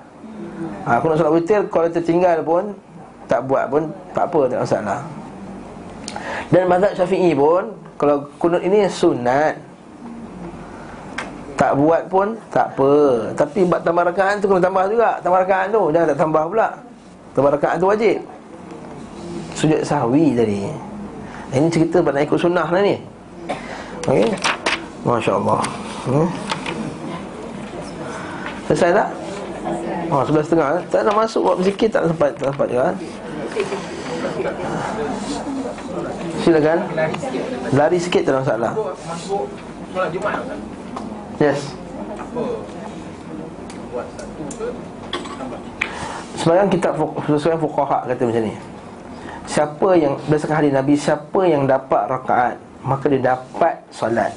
Ha, 0.89 0.99
kunut 0.99 1.21
solat 1.21 1.31
witir 1.37 1.63
kalau 1.69 1.87
tertinggal 1.87 2.41
pun 2.43 2.73
tak 3.29 3.45
buat 3.45 3.69
pun 3.69 3.87
tak 4.11 4.25
apa 4.27 4.41
tak 4.51 4.59
masalah. 4.65 4.99
Dan 6.51 6.69
mazhab 6.69 6.93
Syafi'i 6.95 7.33
pun 7.33 7.73
kalau 7.97 8.27
kunut 8.39 8.61
ini 8.61 8.85
sunat 8.91 9.57
tak 11.55 11.79
buat 11.79 12.03
pun 12.11 12.35
tak 12.51 12.75
apa. 12.75 12.93
Tapi 13.39 13.65
buat 13.65 13.81
tambah 13.87 14.03
rakaat 14.07 14.43
tu 14.43 14.47
kena 14.51 14.61
tambah 14.63 14.85
juga. 14.91 15.11
Tambah 15.23 15.39
rakaat 15.47 15.67
tu 15.71 15.83
jangan 15.95 16.07
tak 16.11 16.19
tambah 16.19 16.43
pula. 16.51 16.69
Tambah 17.35 17.51
rakaat 17.55 17.77
tu 17.79 17.87
wajib. 17.87 18.17
Sujud 19.55 19.81
sahwi 19.87 20.35
tadi. 20.35 20.67
Ini 21.55 21.71
cerita 21.71 22.03
nak 22.03 22.27
ikut 22.27 22.39
sunnah 22.39 22.67
lah 22.67 22.83
ni. 22.83 22.99
Okey. 24.11 24.35
Masya-Allah. 25.07 25.63
Hmm. 26.11 26.29
Selesai 28.67 28.91
tak? 28.93 29.09
Oh, 30.13 30.21
sebelah 30.25 30.45
setengah 30.45 30.69
Tak 30.93 31.01
nak 31.09 31.15
masuk 31.17 31.41
buat 31.49 31.57
berzikir 31.61 31.89
tak 31.89 32.05
sempat 32.09 32.37
Tak 32.37 32.53
sempat 32.53 32.69
juga 32.69 32.93
Silakan 36.43 36.79
Lari 37.73 37.99
sikit 37.99 38.23
ada 38.29 38.41
masalah 38.43 38.73
Masuk. 38.75 39.47
Yes 41.39 41.75
Sebenarnya 46.35 46.67
kita 46.67 46.89
sesuai 47.31 47.57
fuqaha 47.63 48.05
kata 48.11 48.27
macam 48.27 48.43
ni. 48.43 48.55
Siapa 49.47 49.89
yang 49.97 50.19
berdasarkan 50.27 50.57
hadis 50.61 50.73
Nabi 50.75 50.95
siapa 50.99 51.41
yang 51.47 51.63
dapat 51.65 52.11
rakaat 52.11 52.57
maka 52.85 53.05
dia 53.09 53.23
dapat 53.23 53.81
solat. 53.89 54.35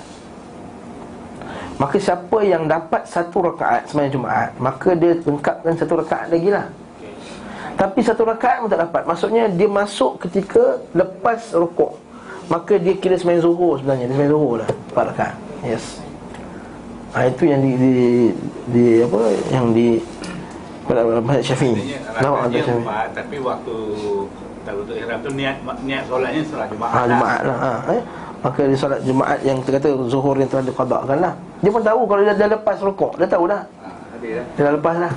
Maka 1.78 1.98
siapa 2.00 2.38
yang 2.48 2.70
dapat 2.70 3.04
satu 3.10 3.52
rakaat 3.52 3.90
sembahyang 3.90 4.14
Jumaat 4.14 4.50
maka 4.62 4.94
dia 4.94 5.18
lengkapkan 5.20 5.74
satu 5.74 5.94
rakaat 6.06 6.30
lagi 6.32 6.50
lah. 6.54 6.70
Tapi 7.78 8.00
satu 8.02 8.26
rakaat 8.26 8.66
pun 8.66 8.70
tak 8.74 8.82
dapat. 8.90 9.06
Maksudnya 9.06 9.46
dia 9.54 9.70
masuk 9.70 10.18
ketika 10.26 10.82
lepas 10.98 11.54
rukuk. 11.54 11.94
Maka 12.50 12.82
dia 12.82 12.98
kira 12.98 13.14
sembahyang 13.22 13.44
zuhur 13.46 13.78
sebenarnya. 13.78 14.10
Dia 14.10 14.14
sembahyang 14.18 14.34
zuhur 14.34 14.56
lah. 14.66 14.70
Empat 14.92 15.06
rakaat. 15.14 15.36
Yes. 15.62 15.86
Ha, 17.14 17.30
itu 17.30 17.44
yang 17.46 17.62
di, 17.62 17.72
di, 17.78 17.94
di 18.74 18.86
apa 19.06 19.20
yang 19.54 19.66
di 19.72 20.02
pada 20.90 21.06
Mazhab 21.22 21.54
Syafi'i. 21.54 21.96
Nama 22.18 22.36
Mazhab 22.50 22.62
Syafi'i. 22.66 23.08
Tapi 23.14 23.36
waktu 23.46 23.76
Takut 24.68 24.92
ihram 24.92 25.20
tu 25.24 25.32
niat 25.32 25.56
niat 25.88 26.04
solatnya 26.12 26.44
solat 26.44 26.68
Jumaat 26.68 26.92
Ha, 26.92 27.00
Jumaat 27.08 27.42
lah. 27.48 27.56
Ha, 27.56 27.72
eh? 27.96 28.02
Maka 28.44 28.60
dia 28.68 28.76
solat 28.76 29.00
Jumaat 29.08 29.40
yang 29.40 29.64
kita 29.64 29.80
kata 29.80 29.90
zuhur 30.12 30.36
yang 30.36 30.50
telah 30.52 30.68
diqadakkan 30.68 31.18
lah. 31.24 31.34
Dia 31.64 31.72
pun 31.72 31.80
tahu 31.88 32.02
kalau 32.04 32.22
dia 32.28 32.36
dah 32.36 32.50
lepas 32.52 32.78
rukuk. 32.84 33.16
Dia 33.16 33.32
tahu 33.32 33.48
dah. 33.48 33.64
Ha. 33.64 33.88
Dia 34.20 34.62
dah 34.68 34.74
lepas 34.76 34.96
dah. 35.08 35.14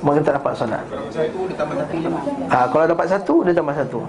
Maka 0.00 0.18
tak 0.24 0.34
dapat 0.40 0.52
solat. 0.56 0.84
Satu 1.12 1.40
Ha, 2.48 2.56
kalau 2.72 2.84
dapat 2.88 3.06
satu, 3.08 3.34
dia 3.44 3.52
tambah 3.52 3.76
satu. 3.76 4.00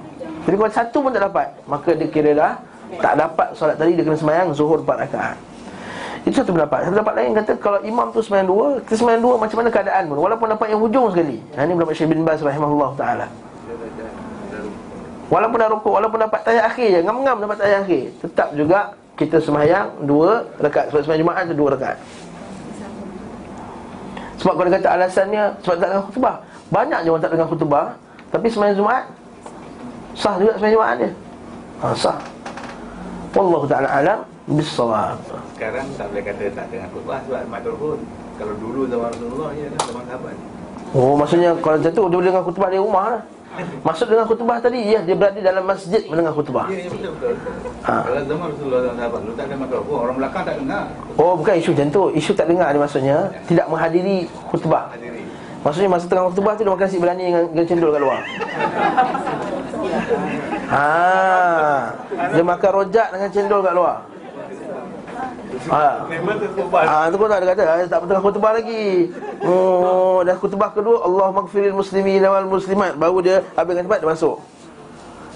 Jadi 0.47 0.55
kalau 0.57 0.71
satu 0.71 0.97
pun 1.03 1.11
tak 1.11 1.23
dapat, 1.27 1.47
maka 1.67 1.89
dia 1.93 2.07
kira 2.07 2.31
dah 2.33 2.53
tak 2.99 3.13
dapat 3.15 3.47
solat 3.55 3.75
tadi 3.79 3.95
dia 3.95 4.03
kena 4.03 4.17
sembahyang 4.19 4.51
zuhur 4.51 4.83
empat 4.83 4.97
rakaat. 5.07 5.37
Itu 6.27 6.35
satu 6.43 6.51
pendapat. 6.53 6.85
Satu 6.85 6.93
pendapat 6.97 7.13
lain 7.17 7.31
kata 7.37 7.51
kalau 7.57 7.79
imam 7.81 8.07
tu 8.13 8.19
sembahyang 8.19 8.49
dua, 8.49 8.65
kita 8.83 8.95
sembahyang 8.99 9.23
dua 9.23 9.35
macam 9.39 9.57
mana 9.63 9.69
keadaan 9.71 10.03
pun 10.11 10.17
walaupun 10.21 10.47
dapat 10.53 10.67
yang 10.69 10.79
hujung 10.81 11.05
sekali. 11.13 11.37
Ha 11.55 11.59
ini 11.65 11.73
pendapat 11.77 11.93
Syekh 11.97 12.09
bin 12.11 12.21
Baz 12.27 12.39
rahimahullah 12.43 12.91
taala. 12.99 13.27
Walaupun 15.31 15.57
dah 15.63 15.69
rukuk, 15.71 15.93
walaupun 15.95 16.19
dapat 16.27 16.39
tahiyat 16.43 16.65
akhir 16.75 16.87
je, 16.91 16.99
ngam-ngam 17.07 17.37
dapat 17.39 17.55
tahiyat 17.63 17.79
akhir, 17.87 18.03
tetap 18.19 18.47
juga 18.51 18.79
kita 19.15 19.37
sembahyang 19.39 20.03
dua 20.03 20.43
rakaat 20.59 20.91
sebab 20.91 21.01
sembahyang 21.07 21.23
Jumaat 21.23 21.43
tu 21.47 21.55
dua 21.55 21.69
rakaat. 21.79 21.97
Sebab 24.41 24.53
kalau 24.57 24.67
dia 24.73 24.77
kata 24.81 24.89
alasannya 24.97 25.43
sebab 25.61 25.75
tak 25.77 25.87
dengar 25.93 26.03
khutbah. 26.09 26.35
Banyak 26.73 26.99
je 27.05 27.09
orang 27.13 27.21
tak 27.21 27.31
dengar 27.37 27.47
khutbah, 27.47 27.85
tapi 28.33 28.47
sembahyang 28.49 28.77
Jumaat 28.81 29.03
sah 30.17 30.33
juga 30.41 30.57
sembahyang 30.57 30.75
Jumaat 30.75 30.95
dia. 30.97 31.11
Ha, 31.85 31.85
sah. 31.93 32.17
Wallahu 33.37 33.65
taala 33.69 33.87
alam 33.87 34.19
bisawab. 34.49 35.21
Sekarang 35.53 35.85
tak 35.93 36.09
boleh 36.09 36.23
kata 36.25 36.43
tak 36.57 36.65
dengar 36.73 36.89
khutbah 36.89 37.19
sebab 37.29 37.41
mikrofon. 37.53 37.99
Kalau 38.41 38.53
dulu 38.57 38.89
zaman 38.89 39.07
Rasulullah 39.13 39.49
ya 39.53 39.67
zaman 39.85 40.03
sahabat. 40.09 40.35
Oh, 40.97 41.13
maksudnya 41.13 41.49
kalau 41.61 41.77
macam 41.77 41.91
tu 41.93 42.01
dia 42.01 42.17
boleh 42.17 42.27
dengar 42.33 42.43
khutbah 42.43 42.69
di 42.73 42.79
rumah 42.81 43.05
lah. 43.13 43.21
Maksud 43.83 44.05
dengar 44.07 44.25
khutbah 44.25 44.57
tadi, 44.63 44.79
ya 44.95 45.03
dia 45.03 45.15
berada 45.15 45.39
dalam 45.43 45.63
masjid 45.67 46.01
mendengar 46.07 46.31
khutbah. 46.31 46.71
Ya, 46.71 46.87
ya 46.87 46.89
betul 46.89 47.11
betul. 47.19 47.33
Ha. 47.83 47.95
Kalau 48.07 48.21
zaman 48.23 48.45
Rasulullah 48.55 48.79
zaman 48.87 48.97
sahabat 48.97 49.19
lu 49.27 49.31
tak 49.35 49.45
ada 49.51 49.55
mikrofon, 49.59 49.97
orang 49.99 50.15
belakang 50.15 50.43
tak 50.47 50.55
dengar. 50.63 50.83
Oh, 51.19 51.33
bukan 51.35 51.53
isu 51.59 51.69
macam 51.75 51.87
tu. 51.91 52.03
Isu 52.15 52.31
tak 52.31 52.47
dengar 52.47 52.67
ni 52.71 52.79
maksudnya 52.79 53.17
tidak 53.51 53.65
menghadiri 53.67 54.17
khutbah. 54.47 54.95
Hadiri. 54.95 55.21
Maksudnya 55.61 55.89
masa 55.91 56.05
tengah 56.07 56.23
khutbah 56.31 56.53
tu 56.55 56.63
dia 56.63 56.71
makan 56.71 56.85
nasi 56.87 56.97
berani 56.97 57.23
dengan, 57.27 57.43
dengan 57.51 57.65
cendol 57.67 57.91
kat 57.91 58.01
luar. 58.01 58.21
Ha, 60.71 61.91
dia 62.31 62.43
makan 62.47 62.71
rojak 62.71 63.11
dengan 63.11 63.27
cendol 63.27 63.59
kat 63.59 63.75
luar. 63.75 64.07
Ha. 65.69 66.09
Memang 66.09 66.35
tu. 66.41 66.47
Ah, 66.73 67.05
pun 67.13 67.27
tak 67.29 67.39
ada 67.43 67.47
kata 67.53 67.63
ah, 67.67 67.75
tak 67.85 67.99
tengah 68.09 68.23
khutbah 68.23 68.51
lagi. 68.57 69.13
Oh, 69.45 70.25
dah 70.25 70.35
khutbah 70.39 70.73
kedua 70.73 71.05
Allah 71.05 71.27
maghfiril 71.29 71.77
muslimin 71.77 72.23
wal 72.25 72.49
muslimat 72.49 72.97
baru 72.97 73.17
dia 73.21 73.37
habiskan 73.53 73.85
tempat 73.85 73.99
dia 74.01 74.09
masuk. 74.09 74.41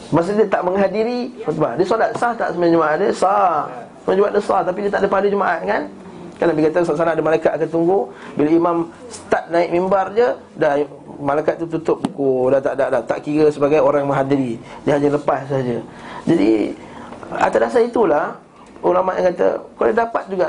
Masa 0.10 0.34
dia 0.34 0.46
tak 0.50 0.62
menghadiri 0.66 1.34
khutbah. 1.46 1.78
Dia 1.78 1.86
solat 1.86 2.18
sah 2.18 2.34
tak 2.34 2.58
sembahyang 2.58 2.74
Jumaat 2.80 2.96
dia? 2.98 3.10
Sah. 3.14 3.70
Sembahyang 4.02 4.18
Jumaat 4.18 4.34
dia 4.34 4.42
sah 4.42 4.62
tapi 4.66 4.80
dia 4.86 4.92
tak 4.94 5.02
ada 5.06 5.10
pada 5.12 5.28
Jumaat 5.30 5.62
kan? 5.62 5.84
Kan 6.36 6.52
Nabi 6.52 6.68
kata 6.68 6.84
sana 6.84 7.16
ada 7.16 7.24
malaikat 7.24 7.52
akan 7.56 7.70
tunggu 7.72 8.12
bila 8.36 8.50
imam 8.52 8.78
start 9.08 9.56
naik 9.56 9.72
mimbar 9.72 10.12
je 10.12 10.28
dah 10.60 10.84
malaikat 11.16 11.64
tu 11.64 11.66
tutup 11.72 12.04
buku 12.04 12.52
dah 12.52 12.60
tak 12.60 12.76
dah, 12.76 12.88
dah 12.92 13.02
tak 13.08 13.24
kira 13.24 13.48
sebagai 13.48 13.80
orang 13.80 14.04
yang 14.04 14.12
menghadiri. 14.12 14.60
Dia 14.84 15.00
hanya 15.00 15.16
lepas 15.16 15.48
saja. 15.48 15.80
Jadi 16.28 16.76
atas 17.32 17.60
dasar 17.64 17.82
itulah 17.88 18.36
ulama 18.82 19.16
yang 19.16 19.32
kata 19.32 19.48
kalau 19.78 19.94
dapat 19.94 20.24
juga. 20.28 20.48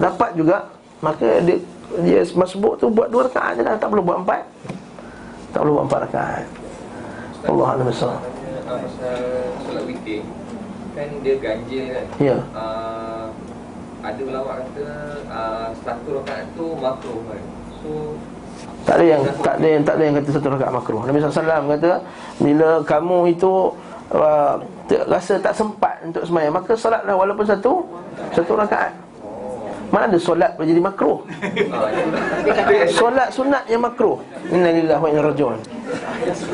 Dapat 0.00 0.30
juga 0.38 0.56
maka 1.00 1.28
dia 1.44 1.56
dia 2.00 2.20
masbuk 2.38 2.78
tu 2.78 2.86
buat 2.92 3.10
dua 3.10 3.26
rakaat 3.26 3.58
je 3.58 3.62
dah 3.66 3.74
tak 3.74 3.88
perlu 3.90 4.04
buat 4.04 4.22
empat. 4.22 4.42
Tak 5.50 5.58
perlu 5.66 5.72
buat 5.80 5.86
empat 5.90 6.00
rakaat. 6.06 6.46
Allah 7.48 7.68
Alam 7.72 7.88
besar 7.88 8.20
solat 9.64 9.84
witir 9.86 10.22
Kan 10.92 11.08
dia 11.22 11.34
ganjil 11.38 11.84
kan? 11.94 12.06
Ya. 12.18 12.36
Ah, 12.52 13.26
Ada 14.00 14.20
ulama 14.24 14.60
kata 14.64 14.86
ah, 15.30 15.68
Satu 15.86 16.20
rakaat 16.20 16.46
tu 16.58 16.66
makruh 16.78 17.20
kan? 17.30 17.42
So 17.80 17.90
tak 18.80 18.96
ada 19.00 19.04
yang 19.04 19.22
tak 19.44 19.54
ada 19.60 19.66
yang 19.68 19.82
tak 19.84 19.94
ada 19.96 20.02
yang 20.04 20.14
kata 20.20 20.28
satu 20.36 20.48
rakaat 20.56 20.72
makruh. 20.72 21.00
Nabi 21.04 21.20
SAW 21.20 21.68
kata 21.76 21.92
bila 22.40 22.68
kamu 22.84 23.18
itu 23.32 23.52
uh, 24.14 24.54
rasa 25.06 25.38
tak 25.38 25.54
sempat 25.54 26.02
untuk 26.02 26.22
sembahyang 26.26 26.54
maka 26.54 26.72
solatlah 26.74 27.14
walaupun 27.14 27.46
satu 27.46 27.72
satu 28.34 28.52
rakaat. 28.58 28.92
Mana 29.90 30.06
ada 30.06 30.18
solat 30.22 30.54
boleh 30.54 30.70
jadi 30.70 30.82
makruh? 30.86 31.18
ah, 31.74 32.86
Solat 32.94 33.28
sunat 33.34 33.66
yang 33.66 33.82
makruh. 33.82 34.22
Innalillahi 34.46 35.02
wa 35.02 35.08
inna 35.10 35.22
rajiun. 35.26 35.58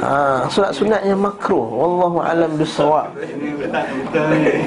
Ha, 0.00 0.48
solat 0.48 0.72
sunat 0.72 1.04
yang 1.04 1.20
makruh. 1.20 1.60
Wallahu 1.68 2.24
alam 2.24 2.56
bisawab. 2.56 3.12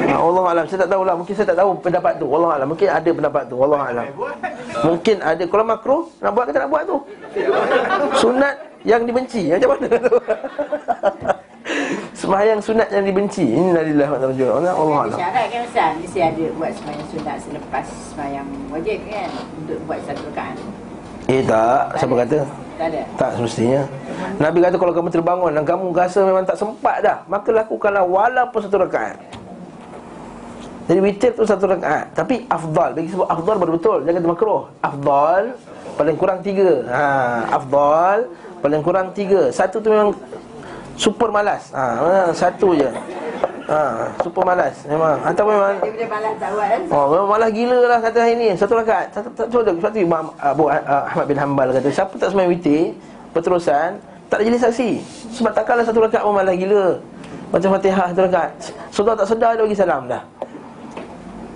Ha, 0.06 0.14
Allah 0.22 0.44
alam 0.54 0.64
saya 0.70 0.86
tak 0.86 0.90
tahulah 0.94 1.18
mungkin 1.18 1.34
saya 1.34 1.50
tak 1.50 1.58
tahu 1.58 1.82
pendapat 1.82 2.14
tu. 2.22 2.30
Wallahu 2.30 2.54
alam 2.54 2.68
mungkin 2.70 2.88
ada 2.94 3.10
pendapat 3.10 3.44
tu. 3.50 3.56
Wallahu 3.58 3.84
alam. 3.90 4.06
Mungkin 4.86 5.16
ada 5.18 5.44
kalau 5.50 5.66
makruh 5.66 6.02
nak 6.22 6.32
buat 6.38 6.44
ke 6.46 6.52
tak 6.54 6.62
nak 6.62 6.70
buat 6.70 6.84
tu. 6.86 6.98
Sunat 8.22 8.54
yang 8.86 9.02
dibenci 9.02 9.50
macam 9.50 9.70
mana 9.82 9.88
tu? 9.98 10.14
Sembahyang 12.20 12.60
sunat 12.60 12.92
yang 12.92 13.08
dibenci. 13.08 13.48
Innalillahi 13.48 14.10
wa 14.12 14.18
inna 14.20 14.28
ilaihi 14.28 14.44
raji'un. 14.44 14.66
Allah 14.68 14.98
alam. 15.08 15.16
syarat 15.16 15.46
kan 15.48 15.62
Ustaz 15.64 15.92
Mesti 16.04 16.20
ada 16.20 16.46
buat 16.60 16.72
sembahyang 16.76 17.08
sunat 17.16 17.38
selepas 17.48 17.86
sembahyang 18.12 18.48
wajib 18.76 19.00
kan 19.08 19.30
Untuk 19.56 19.80
buat 19.88 20.00
satu 20.04 20.22
rakaat 20.28 20.58
Eh 21.32 21.42
tak, 21.48 21.84
siapa 21.96 22.14
kata? 22.20 22.38
Tak 22.76 22.88
ada 22.92 23.02
Tak 23.16 23.30
semestinya. 23.40 23.82
Nabi 24.36 24.58
kata 24.60 24.76
kalau 24.76 24.92
kamu 24.92 25.10
terbangun 25.16 25.52
dan 25.56 25.64
kamu 25.64 25.86
rasa 25.96 26.20
memang 26.28 26.44
tak 26.44 26.58
sempat 26.60 26.96
dah, 27.00 27.18
maka 27.32 27.50
lakukanlah 27.56 28.04
walaupun 28.04 28.60
satu 28.68 28.84
rakaat. 28.84 29.16
Jadi 30.90 31.00
witir 31.06 31.32
tu 31.38 31.46
satu 31.46 31.70
rakaat 31.70 32.18
Tapi 32.18 32.50
afdal 32.50 32.98
Bagi 32.98 33.14
sebut 33.14 33.30
afdal 33.30 33.62
baru 33.62 33.78
betul 33.78 34.02
Jangan 34.02 34.18
kata 34.18 34.30
makruh 34.34 34.62
Afdal 34.82 35.44
Paling 36.02 36.18
kurang 36.18 36.42
tiga 36.42 36.82
ha, 36.90 37.02
Afdal 37.54 38.26
Paling 38.58 38.82
kurang 38.82 39.14
tiga 39.14 39.54
Satu 39.54 39.78
tu 39.86 39.94
memang 39.94 40.18
Super 41.00 41.32
malas. 41.32 41.72
Ha, 41.72 42.28
Satu 42.36 42.76
je. 42.76 42.92
Ha, 43.72 44.12
Super 44.20 44.44
malas. 44.44 44.76
Memang. 44.84 45.16
Atau 45.24 45.48
memang 45.48 45.80
Dia 45.80 45.92
boleh 45.96 46.10
balas 46.12 46.34
tak 46.36 46.50
buat 46.52 46.68
kan 46.68 46.82
Oh, 46.92 47.06
memang 47.08 47.30
malah 47.32 47.50
gila 47.50 47.80
lah 47.88 48.00
kata 48.04 48.18
hari 48.20 48.36
ni. 48.36 48.50
Satu 48.54 48.76
rakaat. 48.76 49.08
Satu 49.16 49.32
tak 49.32 49.48
cuba 49.48 49.72
Sebab 49.72 49.92
tu 49.96 50.02
Imam 50.04 50.26
Abu 50.36 50.68
uh, 50.68 50.76
Ahmad 51.08 51.26
bin 51.26 51.40
Hanbal 51.40 51.72
kata 51.72 51.88
Siapa 51.88 52.20
tak 52.20 52.36
semai 52.36 52.52
witir 52.52 52.92
Berterusan 53.32 53.96
Tak 54.28 54.36
ada 54.38 54.44
jadi 54.44 54.60
saksi. 54.60 54.90
Sebab 55.40 55.52
takkanlah 55.56 55.88
satu 55.88 56.04
rakaat 56.04 56.22
pun 56.22 56.36
malah 56.36 56.54
gila. 56.54 57.00
Macam 57.50 57.70
fatihah 57.74 58.06
satu 58.12 58.22
rakaat. 58.28 58.52
Sedar 58.92 59.16
tak 59.16 59.26
sedar 59.26 59.52
dia 59.56 59.64
bagi 59.64 59.74
salam 59.74 60.06
dah. 60.06 60.22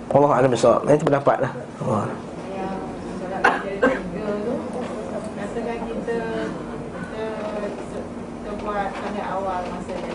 Allah 0.08 0.30
alam 0.32 0.50
besar. 0.50 0.78
Itu 0.86 1.04
pendapat 1.04 1.36
lah. 1.42 1.52
Oh. 1.82 2.06
yang 2.54 2.78
solat 3.18 3.42
tiga 3.42 4.26
tu 4.46 4.54
katakan 5.34 5.78
kita 5.84 6.18
kita 6.94 7.24
kita 8.14 8.50
buat 8.58 8.88
pada 8.90 9.22
awal 9.34 9.60
masa 9.70 9.90
yang 9.90 10.14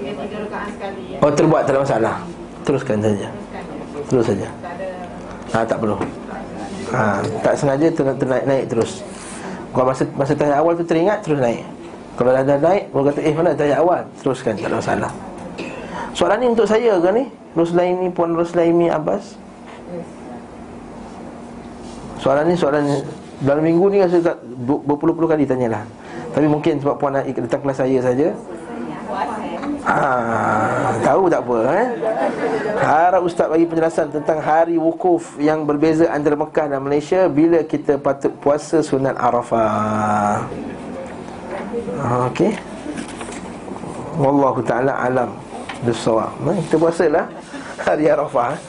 dia 0.00 0.12
tiga 0.16 0.36
rakaat 0.44 0.68
sekali 0.72 1.04
ya. 1.11 1.11
Oh 1.22 1.30
terbuat 1.30 1.62
tak 1.70 1.78
ada 1.78 1.80
masalah. 1.86 2.14
Teruskan 2.66 2.98
saja. 2.98 3.28
Terus 4.10 4.24
saja. 4.26 4.48
Ha, 5.54 5.62
tak 5.62 5.78
perlu. 5.78 5.96
Ha, 6.90 7.22
tak 7.46 7.54
sengaja 7.54 7.86
ter, 7.94 8.04
ter, 8.18 8.26
naik, 8.26 8.44
naik 8.44 8.64
terus. 8.66 9.06
Kalau 9.70 9.86
masa 9.88 10.02
masa 10.18 10.34
tahiyat 10.34 10.58
awal 10.58 10.74
tu 10.74 10.84
teringat 10.84 11.22
terus 11.22 11.38
naik. 11.38 11.62
Kalau 12.18 12.34
dah, 12.34 12.42
dah 12.44 12.58
naik 12.58 12.90
baru 12.92 13.08
kata 13.08 13.20
eh 13.22 13.32
mana 13.32 13.54
tahiyat 13.54 13.78
awal 13.80 14.02
teruskan 14.20 14.58
tak 14.58 14.68
ada 14.68 14.82
masalah. 14.82 15.12
Soalan 16.12 16.36
ni 16.42 16.46
untuk 16.50 16.66
saya 16.68 16.98
ke 17.00 17.08
ni? 17.14 17.24
Ruslaimi 17.56 18.10
Puan 18.12 18.36
Ruslaimi 18.36 18.90
Abbas. 18.90 19.38
Soalan 22.20 22.50
ni 22.50 22.54
soalan 22.58 22.84
dalam 23.40 23.62
minggu 23.64 23.94
ni 23.94 23.98
rasa 24.02 24.36
berpuluh-puluh 24.66 25.30
kali 25.30 25.46
tanyalah. 25.46 25.86
Tapi 26.32 26.46
mungkin 26.50 26.82
sebab 26.82 27.00
puan 27.00 27.16
datang 27.16 27.62
kelas 27.62 27.78
saya 27.80 27.98
saja. 28.02 28.34
Ah, 29.82 30.94
tahu 31.02 31.26
tak 31.26 31.42
apa 31.42 31.58
eh? 31.74 31.88
Harap 32.78 33.22
ustaz 33.26 33.50
bagi 33.50 33.66
penjelasan 33.66 34.08
tentang 34.14 34.38
hari 34.38 34.78
wukuf 34.78 35.36
yang 35.42 35.66
berbeza 35.66 36.06
antara 36.08 36.38
Mekah 36.38 36.70
dan 36.70 36.80
Malaysia 36.80 37.26
bila 37.26 37.60
kita 37.66 37.98
patut 37.98 38.30
puasa 38.38 38.78
sunat 38.80 39.18
Arafah. 39.18 40.46
Ah, 41.98 42.30
Okey. 42.30 42.54
Wallahu 44.16 44.60
taala 44.62 44.92
alam 44.96 45.30
bisawab. 45.82 46.30
Nah, 46.46 46.54
kita 46.68 46.76
puasalah 46.78 47.24
hari 47.82 48.04
Arafah. 48.06 48.54
eh. 48.54 48.60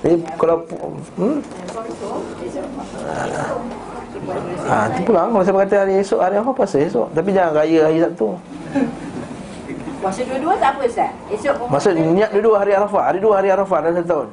Jadi 0.00 0.16
kalau 0.40 0.56
hmm? 1.18 1.38
Ah, 4.64 4.86
tu 4.92 5.00
pulang 5.04 5.28
kalau 5.32 5.44
saya 5.44 5.56
kata 5.64 5.76
hari 5.82 5.94
esok 6.00 6.20
hari 6.20 6.36
apa 6.38 6.50
puasa 6.52 6.76
esok 6.78 7.08
tapi 7.12 7.32
jangan 7.32 7.52
raya 7.56 7.80
hari 7.88 7.98
Sabtu. 8.04 8.28
Puasa 10.00 10.24
dua-dua 10.24 10.56
tak 10.56 10.70
apa 10.76 10.82
Ustaz. 10.88 11.12
Esok 11.28 11.54
pun 11.60 11.66
Maksud 11.76 11.92
niat 11.92 12.30
dua-dua 12.32 12.56
hari 12.64 12.72
Arafah, 12.72 13.02
ada 13.12 13.18
dua 13.20 13.34
hari 13.36 13.48
Arafah 13.52 13.78
dalam 13.84 13.94
satu 14.00 14.08
tahun. 14.08 14.28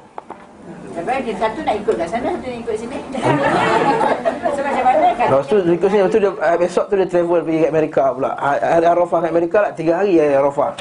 Sebab 0.98 1.18
dia 1.22 1.36
satu 1.38 1.60
nak 1.62 1.76
ikut 1.78 1.94
kat 1.94 2.08
sana 2.10 2.28
Satu 2.34 2.48
nak 2.48 2.60
ikut 2.64 2.76
sini. 2.80 2.98
So 4.56 4.60
macam 4.64 4.84
mana 4.88 5.08
kan? 5.14 5.28
Lepas 5.30 5.46
tu 5.46 5.58
ikut 5.62 5.88
sini 5.92 6.02
Lepas 6.02 6.14
tu 6.16 6.20
dia, 6.24 6.32
besok 6.58 6.86
tu 6.90 6.94
dia 6.98 7.06
travel 7.06 7.40
pergi 7.44 7.60
kat 7.62 7.70
Amerika 7.70 8.04
pula. 8.16 8.32
Ha- 8.40 8.62
Hari 8.80 8.88
Arafah 8.88 9.20
kat 9.22 9.30
Amerika 9.30 9.58
lah 9.62 9.72
Tiga 9.76 9.92
hari 10.00 10.14
hari 10.18 10.36
Arafah. 10.40 10.72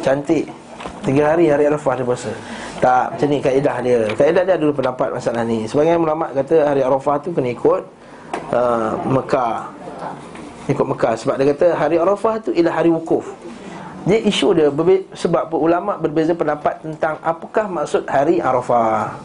Cantik. 0.00 0.44
Tiga 1.04 1.22
hari 1.30 1.44
hari 1.52 1.64
Arafah 1.68 1.92
dia 1.94 2.04
puasa. 2.08 2.32
Tak 2.80 3.04
macam 3.14 3.28
ni 3.30 3.38
kaedah 3.38 3.76
dia. 3.84 3.98
Kaedah 4.16 4.42
dia 4.42 4.54
ada 4.58 4.66
pendapat 4.72 5.08
masalah 5.12 5.42
ni. 5.46 5.58
Sebagian 5.68 6.00
ulama 6.00 6.26
kata 6.32 6.56
hari 6.72 6.82
Arafah 6.82 7.16
tu 7.22 7.30
kena 7.30 7.52
ikut 7.52 7.82
uh, 8.50 8.90
Mekah. 9.06 9.70
Ikut 10.66 10.86
Mekah. 10.88 11.14
Sebab 11.20 11.34
dia 11.38 11.46
kata 11.54 11.66
hari 11.78 11.96
Arafah 12.00 12.34
tu 12.42 12.50
ialah 12.50 12.74
hari 12.82 12.90
wukuf 12.90 13.28
dia 14.06 14.22
isu 14.22 14.54
dia 14.54 14.70
berbe- 14.70 15.02
sebab 15.18 15.50
ulama 15.58 15.98
berbeza 15.98 16.30
pendapat 16.30 16.78
tentang 16.78 17.18
apakah 17.26 17.66
maksud 17.66 18.06
hari 18.06 18.38
Arafah. 18.38 19.18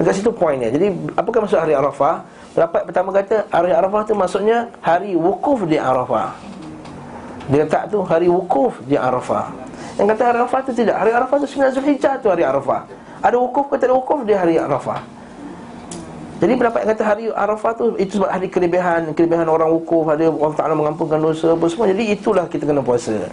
Dekat 0.00 0.16
situ 0.16 0.32
poin 0.32 0.56
dia. 0.56 0.72
Jadi 0.72 0.96
apakah 1.12 1.44
maksud 1.44 1.60
hari 1.60 1.76
Arafah? 1.76 2.24
Pendapat 2.56 2.88
pertama 2.88 3.12
kata 3.12 3.44
hari 3.52 3.70
Arafah 3.76 4.02
tu 4.08 4.16
maksudnya 4.16 4.72
hari 4.80 5.12
wukuf 5.12 5.68
di 5.68 5.76
Arafah. 5.76 6.32
Dia 7.52 7.68
letak 7.68 7.92
tu 7.92 8.00
hari 8.00 8.32
wukuf 8.32 8.80
di 8.88 8.96
Arafah. 8.96 9.52
Yang 10.00 10.16
kata 10.16 10.22
hari 10.24 10.36
Arafah 10.40 10.60
tu 10.64 10.72
tidak. 10.72 10.96
Hari 10.96 11.12
Arafah 11.12 11.36
tu 11.44 11.48
9 11.48 11.76
Zulhijjah 11.76 12.14
tu 12.16 12.32
hari 12.32 12.48
Arafah. 12.48 12.88
Ada 13.20 13.36
wukuf 13.36 13.68
ke 13.68 13.76
tak 13.76 13.92
ada 13.92 13.94
wukuf 14.00 14.24
di 14.24 14.32
hari 14.32 14.56
Arafah. 14.56 15.17
Jadi 16.38 16.52
pendapat 16.54 16.86
yang 16.86 16.90
kata 16.94 17.02
hari 17.02 17.24
Arafah 17.34 17.72
tu 17.74 17.86
itu 17.98 18.22
sebab 18.22 18.30
hari 18.30 18.46
kelebihan, 18.46 19.10
kelebihan 19.10 19.50
orang 19.50 19.74
wukuf, 19.74 20.06
ada 20.06 20.30
Allah 20.30 20.54
Taala 20.54 20.74
mengampunkan 20.78 21.18
dosa 21.18 21.58
apa 21.58 21.66
semua. 21.66 21.90
Jadi 21.90 22.14
itulah 22.14 22.46
kita 22.46 22.62
kena 22.62 22.78
puasa. 22.78 23.26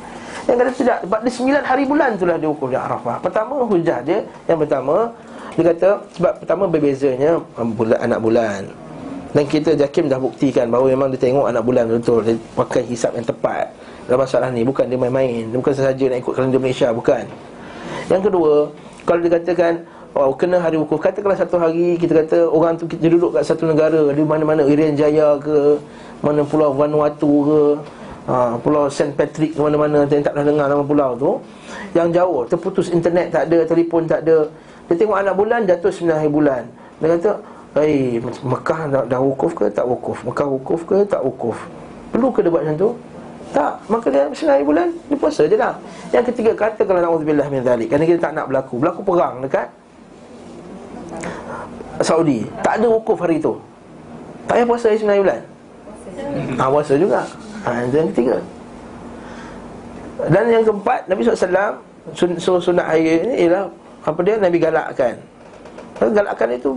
Yang 0.50 0.58
kata 0.58 0.72
tidak, 0.74 0.98
sebab 1.06 1.20
di 1.22 1.32
9 1.54 1.70
hari 1.70 1.84
bulan 1.86 2.10
itulah 2.18 2.36
dia 2.42 2.50
wukuf 2.50 2.70
di 2.74 2.78
Arafah. 2.78 3.22
Pertama 3.22 3.62
hujah 3.62 4.02
dia, 4.02 4.26
yang 4.50 4.58
pertama 4.58 5.14
dia 5.54 5.64
kata 5.70 5.90
sebab 6.18 6.34
pertama 6.42 6.64
berbezanya 6.66 7.38
bulan 7.78 7.98
anak 8.02 8.20
bulan. 8.26 8.62
Dan 9.36 9.44
kita 9.52 9.76
Jakim 9.76 10.08
dah 10.08 10.16
buktikan 10.16 10.72
bahawa 10.72 10.96
memang 10.96 11.12
dia 11.12 11.20
tengok 11.20 11.52
anak 11.52 11.60
bulan 11.68 11.92
betul 11.92 12.24
Dia 12.24 12.40
pakai 12.56 12.88
hisap 12.88 13.20
yang 13.20 13.28
tepat 13.28 13.68
Dalam 14.08 14.24
masalah 14.24 14.48
ni 14.48 14.64
Bukan 14.64 14.88
dia 14.88 14.96
main-main 14.96 15.52
Dia 15.52 15.60
bukan 15.60 15.76
sahaja 15.76 16.08
nak 16.08 16.24
ikut 16.24 16.34
kalender 16.40 16.56
Malaysia 16.64 16.88
Bukan 16.96 17.28
Yang 18.08 18.32
kedua 18.32 18.72
Kalau 19.04 19.20
dikatakan 19.20 19.84
Oh, 20.16 20.32
kena 20.32 20.64
hari 20.64 20.80
wukuf 20.80 21.04
Katakanlah 21.04 21.36
satu 21.36 21.60
hari 21.60 22.00
Kita 22.00 22.24
kata 22.24 22.48
orang 22.48 22.80
tu 22.80 22.88
Kita 22.88 23.12
duduk 23.12 23.36
kat 23.36 23.44
satu 23.44 23.68
negara 23.68 24.00
Di 24.16 24.24
mana-mana 24.24 24.64
Irian 24.64 24.96
Jaya 24.96 25.36
ke 25.44 25.76
Mana 26.24 26.40
pulau 26.48 26.72
Vanuatu 26.72 27.32
ke 27.44 27.60
ha, 28.32 28.56
Pulau 28.64 28.88
St. 28.88 29.12
Patrick 29.12 29.52
ke 29.52 29.60
mana-mana 29.60 30.08
Yang 30.08 30.32
tak 30.32 30.40
pernah 30.40 30.48
dengar 30.48 30.66
nama 30.72 30.84
pulau 30.88 31.20
tu 31.20 31.32
Yang 31.92 32.16
jauh 32.16 32.48
Terputus 32.48 32.88
internet 32.96 33.28
tak 33.36 33.52
ada 33.52 33.68
Telefon 33.68 34.08
tak 34.08 34.24
ada 34.24 34.48
Dia 34.88 34.96
tengok 34.96 35.20
anak 35.20 35.36
bulan 35.36 35.68
Jatuh 35.68 35.92
9 35.92 36.08
hari 36.08 36.32
bulan 36.32 36.64
Dia 37.04 37.08
kata 37.20 37.32
Hei, 37.76 38.24
Mekah 38.24 38.82
dah, 38.88 39.04
dah 39.04 39.20
wukuf 39.20 39.52
ke 39.52 39.68
tak 39.68 39.84
wukuf? 39.84 40.24
Mekah 40.24 40.48
wukuf 40.48 40.88
ke 40.88 41.04
tak 41.12 41.20
wukuf? 41.20 41.60
Perlu 42.16 42.32
ke 42.32 42.40
dia 42.40 42.48
buat 42.48 42.64
macam 42.64 42.80
tu? 42.80 42.90
Tak, 43.52 43.84
maka 43.92 44.08
dia 44.08 44.32
senang 44.32 44.64
bulan 44.64 44.88
Dia 45.12 45.20
puasa 45.20 45.44
je 45.44 45.60
lah 45.60 45.76
Yang 46.16 46.32
ketiga, 46.32 46.56
kata 46.56 46.88
kalau 46.88 47.04
na'udzubillah 47.04 47.52
min 47.52 47.68
zalik 47.68 47.92
Kerana 47.92 48.08
kita 48.08 48.20
tak 48.24 48.32
nak 48.32 48.48
berlaku 48.48 48.80
Berlaku 48.80 49.04
perang 49.04 49.44
dekat 49.44 49.68
Saudi. 52.04 52.44
Tak 52.60 52.82
ada 52.82 52.88
wukuf 52.92 53.20
hari 53.20 53.40
tu. 53.40 53.56
Tak 54.46 54.62
payah 54.62 54.66
puasa 54.68 54.86
hari 54.92 55.00
senang 55.00 55.22
bulan. 55.24 55.42
Ha, 56.60 56.64
puasa 56.70 56.94
juga. 56.96 57.22
Ha, 57.66 57.70
Itu 57.88 57.96
yang 57.98 58.10
ketiga. 58.14 58.36
Dan 60.32 60.44
yang 60.48 60.64
keempat 60.64 61.00
Nabi 61.12 61.22
SAW 61.28 61.76
sun, 62.16 62.32
Sunat 62.40 62.88
hari 62.88 63.20
ini 63.20 63.36
ialah 63.46 63.68
Apa 64.08 64.20
dia? 64.24 64.40
Nabi 64.40 64.58
galakkan. 64.62 65.20
Galakkan 66.00 66.50
itu 66.56 66.72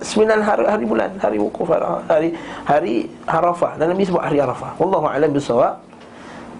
Sembilan 0.00 0.40
hari, 0.40 0.62
hari 0.64 0.84
bulan 0.86 1.10
Hari 1.18 1.36
wukuf 1.42 1.68
Hari 2.06 2.32
hari 2.64 2.94
Arafah. 3.26 3.80
Dan 3.80 3.92
Nabi 3.92 4.06
sebut 4.06 4.22
hari 4.22 4.38
Arafah. 4.38 4.78
Wallahu 4.78 5.10
a'lam 5.10 5.32
bisawab 5.34 5.80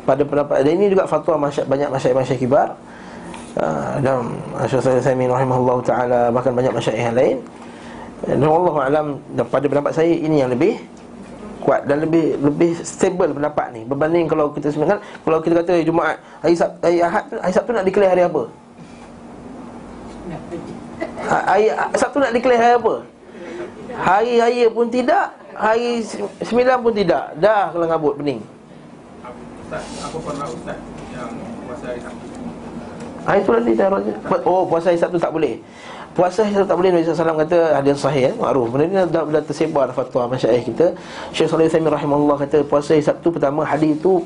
Pada 0.03 0.23
pendapat 0.27 0.67
Dan 0.67 0.81
ini 0.81 0.91
juga 0.91 1.07
fatwa 1.07 1.47
masya, 1.47 1.63
banyak 1.69 1.89
masyarakat-masyarakat 1.93 2.41
kibar 2.41 2.75
uh, 3.61 3.99
Dan 4.01 4.37
Syekh 4.69 5.03
Sayyid 5.03 5.29
rahimahullah 5.29 5.77
ta'ala 5.83 6.21
Bahkan 6.33 6.53
banyak 6.53 6.73
masyarakat 6.73 7.01
yang 7.01 7.17
lain. 7.17 7.37
Dan 8.25 8.41
Wallahu 8.45 8.79
a'lam 8.81 9.07
Dan 9.33 9.45
pada 9.49 9.67
pendapat 9.69 9.93
saya 9.93 10.13
Ini 10.13 10.47
yang 10.47 10.51
lebih 10.53 10.79
kuat 11.67 11.83
dan 11.91 11.99
lebih 11.99 12.39
lebih 12.39 12.79
stable 12.87 13.35
pendapat 13.35 13.75
ni. 13.75 13.83
Berbanding 13.83 14.31
kalau 14.31 14.55
kita 14.55 14.71
sebenarnya 14.71 15.03
kalau 15.27 15.43
kita 15.43 15.59
kata 15.59 15.75
hari 15.75 15.83
Jumaat 15.83 16.17
hari 16.39 16.55
Sabtu 16.55 16.79
hari 16.79 16.99
Ahad 17.03 17.25
hari 17.43 17.53
Sabtu 17.59 17.71
nak 17.75 17.83
declare 17.83 18.11
hari 18.15 18.23
apa? 18.23 18.43
Ha- 21.27 21.45
Hari 21.51 21.65
Sabtu 21.99 22.17
nak 22.23 22.31
declare 22.31 22.61
hari 22.63 22.75
apa? 22.79 22.95
Hari 23.97 24.33
raya 24.39 24.67
pun 24.71 24.87
tidak 24.87 25.35
Hari 25.57 26.05
se- 26.05 26.21
sembilan 26.45 26.77
pun 26.85 26.93
tidak. 26.93 27.35
Dah 27.41 27.73
kalau 27.75 27.87
ngabut 27.91 28.15
pening 28.21 28.41
Ustaz, 29.67 29.83
apa 30.07 30.17
pendapat 30.23 30.55
Ustaz 30.55 30.79
yang 31.11 31.31
puasa 31.67 31.85
hari 31.91 32.01
Sabtu? 32.05 32.26
Hari 33.27 33.43
tu 33.43 33.51
nanti 33.51 33.73
raja. 33.75 34.13
Oh 34.47 34.63
puasa 34.71 34.95
hari 34.95 34.99
Sabtu 35.03 35.19
tak 35.19 35.35
boleh? 35.35 35.59
Puasa 36.15 36.47
hari 36.47 36.55
Sabtu 36.55 36.71
tak 36.71 36.79
boleh 36.79 36.91
Nabi 36.95 37.03
SAW 37.03 37.43
kata 37.43 37.59
Hadis 37.75 37.99
sahih 37.99 38.31
eh, 38.31 38.35
Ma'ruf. 38.39 38.71
Benda 38.71 38.87
ni 38.87 38.95
dah, 39.11 39.23
dah 39.27 39.43
tersebar 39.43 39.91
fatwa 39.91 40.31
masyarakat 40.31 40.63
kita. 40.63 40.87
Syekh 41.35 41.51
Salih 41.51 41.67
Uthaymin 41.67 41.91
rahimahullah 41.91 42.37
kata 42.47 42.63
Puasa 42.63 42.95
hari 42.95 43.03
Sabtu 43.03 43.35
pertama 43.35 43.67
hadis 43.67 43.99
itu 43.99 44.23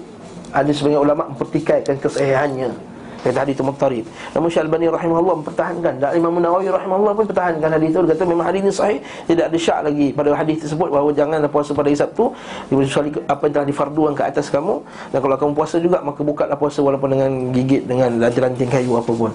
Ada 0.53 0.69
sebagian 0.69 1.01
ulama' 1.01 1.33
mempertikaikan 1.33 1.97
kesahihannya 1.97 2.90
Kata 3.21 3.45
hadis 3.45 3.53
itu 3.53 3.61
muttarib 3.61 4.05
Namun 4.33 4.49
Syekh 4.49 4.65
Al-Bani 4.65 4.87
rahimahullah 4.89 5.35
mempertahankan. 5.45 5.95
Dan 6.01 6.11
Imam 6.17 6.41
Nawawi 6.41 6.73
rahimahullah 6.73 7.13
pun 7.13 7.25
pertahankan 7.29 7.69
hadis 7.69 7.89
itu 7.93 8.01
Dia 8.01 8.17
kata 8.17 8.25
memang 8.25 8.47
hadis 8.49 8.61
ini 8.65 8.73
sahih. 8.73 8.99
Tidak 9.29 9.45
ada 9.53 9.59
syak 9.61 9.81
lagi 9.85 10.07
pada 10.17 10.31
hadis 10.33 10.57
tersebut 10.65 10.89
Bahawa 10.89 11.11
janganlah 11.13 11.51
puasa 11.53 11.77
pada 11.77 11.93
hari 11.93 12.01
Sabtu. 12.01 12.33
Kecuali 12.73 13.11
apa 13.29 13.43
yang 13.45 13.53
telah 13.53 13.69
difarduan 13.69 14.13
ke 14.17 14.23
atas 14.25 14.49
kamu. 14.49 14.81
Dan 15.13 15.19
kalau 15.21 15.37
kamu 15.37 15.53
puasa 15.53 15.77
juga 15.77 16.01
Maka 16.01 16.21
bukalah 16.25 16.57
puasa 16.57 16.81
walaupun 16.81 17.09
dengan 17.13 17.31
gigit 17.53 17.85
Dengan 17.85 18.11
ranting 18.25 18.71
kayu 18.73 18.97
apa 18.97 19.13
pun. 19.13 19.33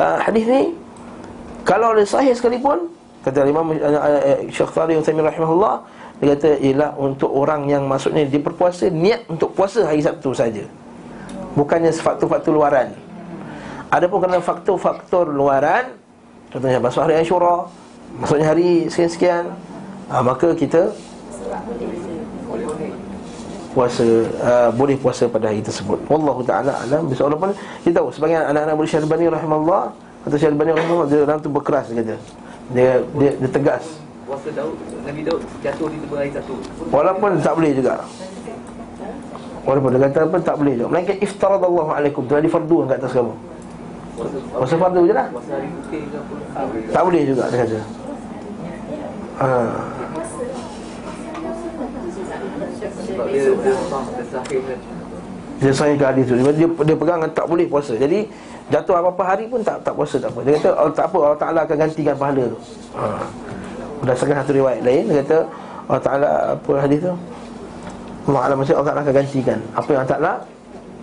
Uh, 0.00 0.16
Hadis 0.24 0.44
ni 0.48 0.62
Kalau 1.68 1.92
ada 1.92 2.04
sahih 2.08 2.32
sekalipun 2.32 2.88
Kata 3.28 3.44
Imam 3.44 3.76
uh, 3.76 3.76
uh, 3.76 4.40
Syekh 4.48 4.72
Tari 4.72 4.96
Uthaymin 4.96 5.28
rahimahullah 5.28 5.84
Dia 6.24 6.32
kata 6.32 6.50
ialah 6.64 6.90
untuk 6.96 7.28
orang 7.28 7.68
yang 7.68 7.84
maksudnya 7.84 8.24
Dia 8.24 8.40
berpuasa 8.40 8.88
niat 8.88 9.28
untuk 9.28 9.52
puasa 9.52 9.84
hari 9.84 10.00
Sabtu 10.00 10.32
saja 10.32 10.64
Bukannya 11.52 11.92
faktor-faktor 11.92 12.52
luaran 12.52 12.92
Adapun 13.92 14.18
kerana 14.24 14.40
faktor-faktor 14.40 15.28
luaran 15.28 15.92
Contohnya 16.48 16.80
masuk 16.80 17.04
hari 17.04 17.20
Ashura 17.20 17.68
Maksudnya 18.16 18.46
hari 18.52 18.88
sekian-sekian 18.88 19.52
ha, 20.08 20.20
Maka 20.20 20.52
kita 20.56 20.92
Puasa 23.72 24.04
uh, 24.40 24.70
Boleh 24.76 24.96
puasa 25.00 25.28
pada 25.28 25.48
hari 25.48 25.64
tersebut 25.64 26.00
Wallahu 26.08 26.44
ta'ala 26.44 26.76
alam 26.88 27.08
Bisa 27.08 27.24
walaupun 27.24 27.56
Kita 27.84 28.00
tahu 28.00 28.12
Sebagian 28.12 28.48
anak-anak 28.48 28.74
Murid 28.76 28.90
Syarbani 28.92 29.26
rahimahullah 29.28 30.12
Kata 30.22 30.38
Syekh 30.38 30.54
Al-Bani 30.54 30.70
rahimahullah 30.70 31.08
dia 31.10 31.18
orang 31.26 31.38
tu 31.42 31.50
berkeras 31.50 31.90
dia 31.90 31.98
kata. 31.98 32.16
Dia 32.70 33.02
dia, 33.18 33.30
dia 33.42 33.50
tegas. 33.50 33.84
Puasa 34.22 34.48
Daud, 34.54 34.78
Nabi 35.02 35.20
Daud 35.26 35.42
jatuh 35.66 35.90
di 35.90 35.98
tepi 35.98 36.30
satu. 36.30 36.54
Walaupun 36.94 37.42
tak 37.42 37.58
boleh 37.58 37.74
juga. 37.74 38.06
Walaupun 39.62 39.94
dia 39.94 40.00
kata 40.10 40.18
apa 40.26 40.36
tak 40.42 40.56
boleh 40.58 40.74
juga. 40.74 40.88
Melainkan 40.90 41.16
iftaradallahu 41.22 41.90
alaikum 41.94 42.22
telah 42.26 42.42
difardukan 42.42 42.84
kat 42.90 42.96
atas 42.98 43.12
kamu. 43.14 43.34
Puasa 44.12 44.36
Puasa 44.52 44.74
fardu 44.76 45.02
je 45.06 45.14
lah. 45.14 45.26
Ke? 45.30 45.98
Tak 46.90 47.02
boleh 47.06 47.22
juga 47.24 47.44
dia 47.48 47.58
kata. 47.62 47.78
Ha. 49.42 49.48
Sebab 52.82 53.26
dia 53.30 53.40
sahih 54.28 54.60
kan. 54.66 54.78
Sahihkan 55.70 56.06
hadis 56.10 56.24
tu. 56.26 56.34
Dia, 56.34 56.52
dia, 56.52 56.68
dia 56.68 56.96
pegang 56.98 57.22
tak 57.30 57.46
boleh 57.46 57.66
puasa. 57.70 57.94
Jadi 57.94 58.26
jatuh 58.66 58.98
apa-apa 58.98 59.22
hari 59.22 59.44
pun 59.46 59.62
tak 59.62 59.78
tak 59.86 59.94
puasa 59.94 60.18
tak 60.18 60.34
apa. 60.34 60.40
Dia 60.42 60.52
kata 60.58 60.70
oh, 60.74 60.90
tak 60.90 61.06
apa 61.06 61.18
Allah 61.22 61.38
Taala 61.38 61.60
akan 61.62 61.76
gantikan 61.86 62.14
pahala 62.18 62.44
tu. 62.50 62.58
Ha. 62.98 63.04
Berdasarkan 64.02 64.36
satu 64.42 64.52
riwayat 64.58 64.82
lain 64.82 65.02
dia 65.06 65.16
kata 65.22 65.38
Allah 65.86 66.02
Taala 66.02 66.28
apa 66.58 66.72
hadis 66.82 66.98
tu? 67.06 67.14
Allah 68.22 68.40
Alam 68.46 68.56
maksud 68.62 68.74
Allah 68.78 68.88
Taala 68.94 69.02
akan 69.02 69.14
gantikan. 69.14 69.58
Apa 69.74 69.90
yang 69.90 70.06
Taala 70.06 70.32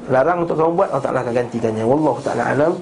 larang 0.10 0.38
untuk 0.48 0.56
kamu 0.56 0.72
buat 0.74 0.90
Allah 0.90 1.04
Taala 1.04 1.20
akan 1.22 1.34
gantikannya. 1.36 1.84
Wallahu 1.86 2.20
taala 2.24 2.44
alam 2.48 2.74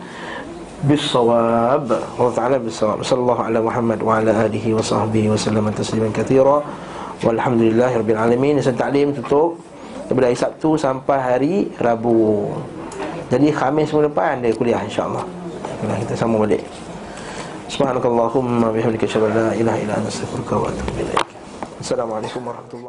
bisawab. 0.86 1.90
Allah 1.92 2.34
Taala 2.38 2.58
bisawab. 2.62 3.02
Sallallahu 3.02 3.42
ala 3.42 3.60
Muhammad 3.60 4.00
wa 4.00 4.22
ala 4.22 4.32
alihi 4.46 4.78
wa 4.78 4.84
sahbihi 4.84 5.34
wa 5.34 5.38
sallam 5.38 5.66
tasliman 5.74 6.14
katsira. 6.14 6.62
Walhamdulillahirabbil 7.26 8.20
alamin. 8.20 8.62
Saya 8.62 8.78
taklim 8.78 9.10
tutup 9.12 9.58
daripada 10.06 10.30
hari 10.30 10.38
Sabtu 10.38 10.78
sampai 10.78 11.18
hari 11.18 11.54
Rabu. 11.82 12.54
Jadi 13.28 13.52
Khamis 13.52 13.92
minggu 13.92 14.08
depan 14.08 14.40
ada 14.40 14.50
kuliah 14.56 14.80
insya-Allah. 14.80 15.26
Kita, 15.84 15.94
kita 16.08 16.14
sambung 16.16 16.48
balik. 16.48 16.64
Subhanakallahumma 17.68 18.72
bihamdika 18.72 19.04
asyhadu 19.04 19.28
an 19.28 19.34
la 19.36 19.48
ilaha 19.52 19.78
illa 19.84 19.94
anta 20.00 20.08
astaghfiruka 20.08 20.56
wa 20.56 20.72
atubu 20.72 20.96
ilaik. 21.04 21.20
Assalamualaikum 21.84 22.42
warahmatullahi 22.48 22.86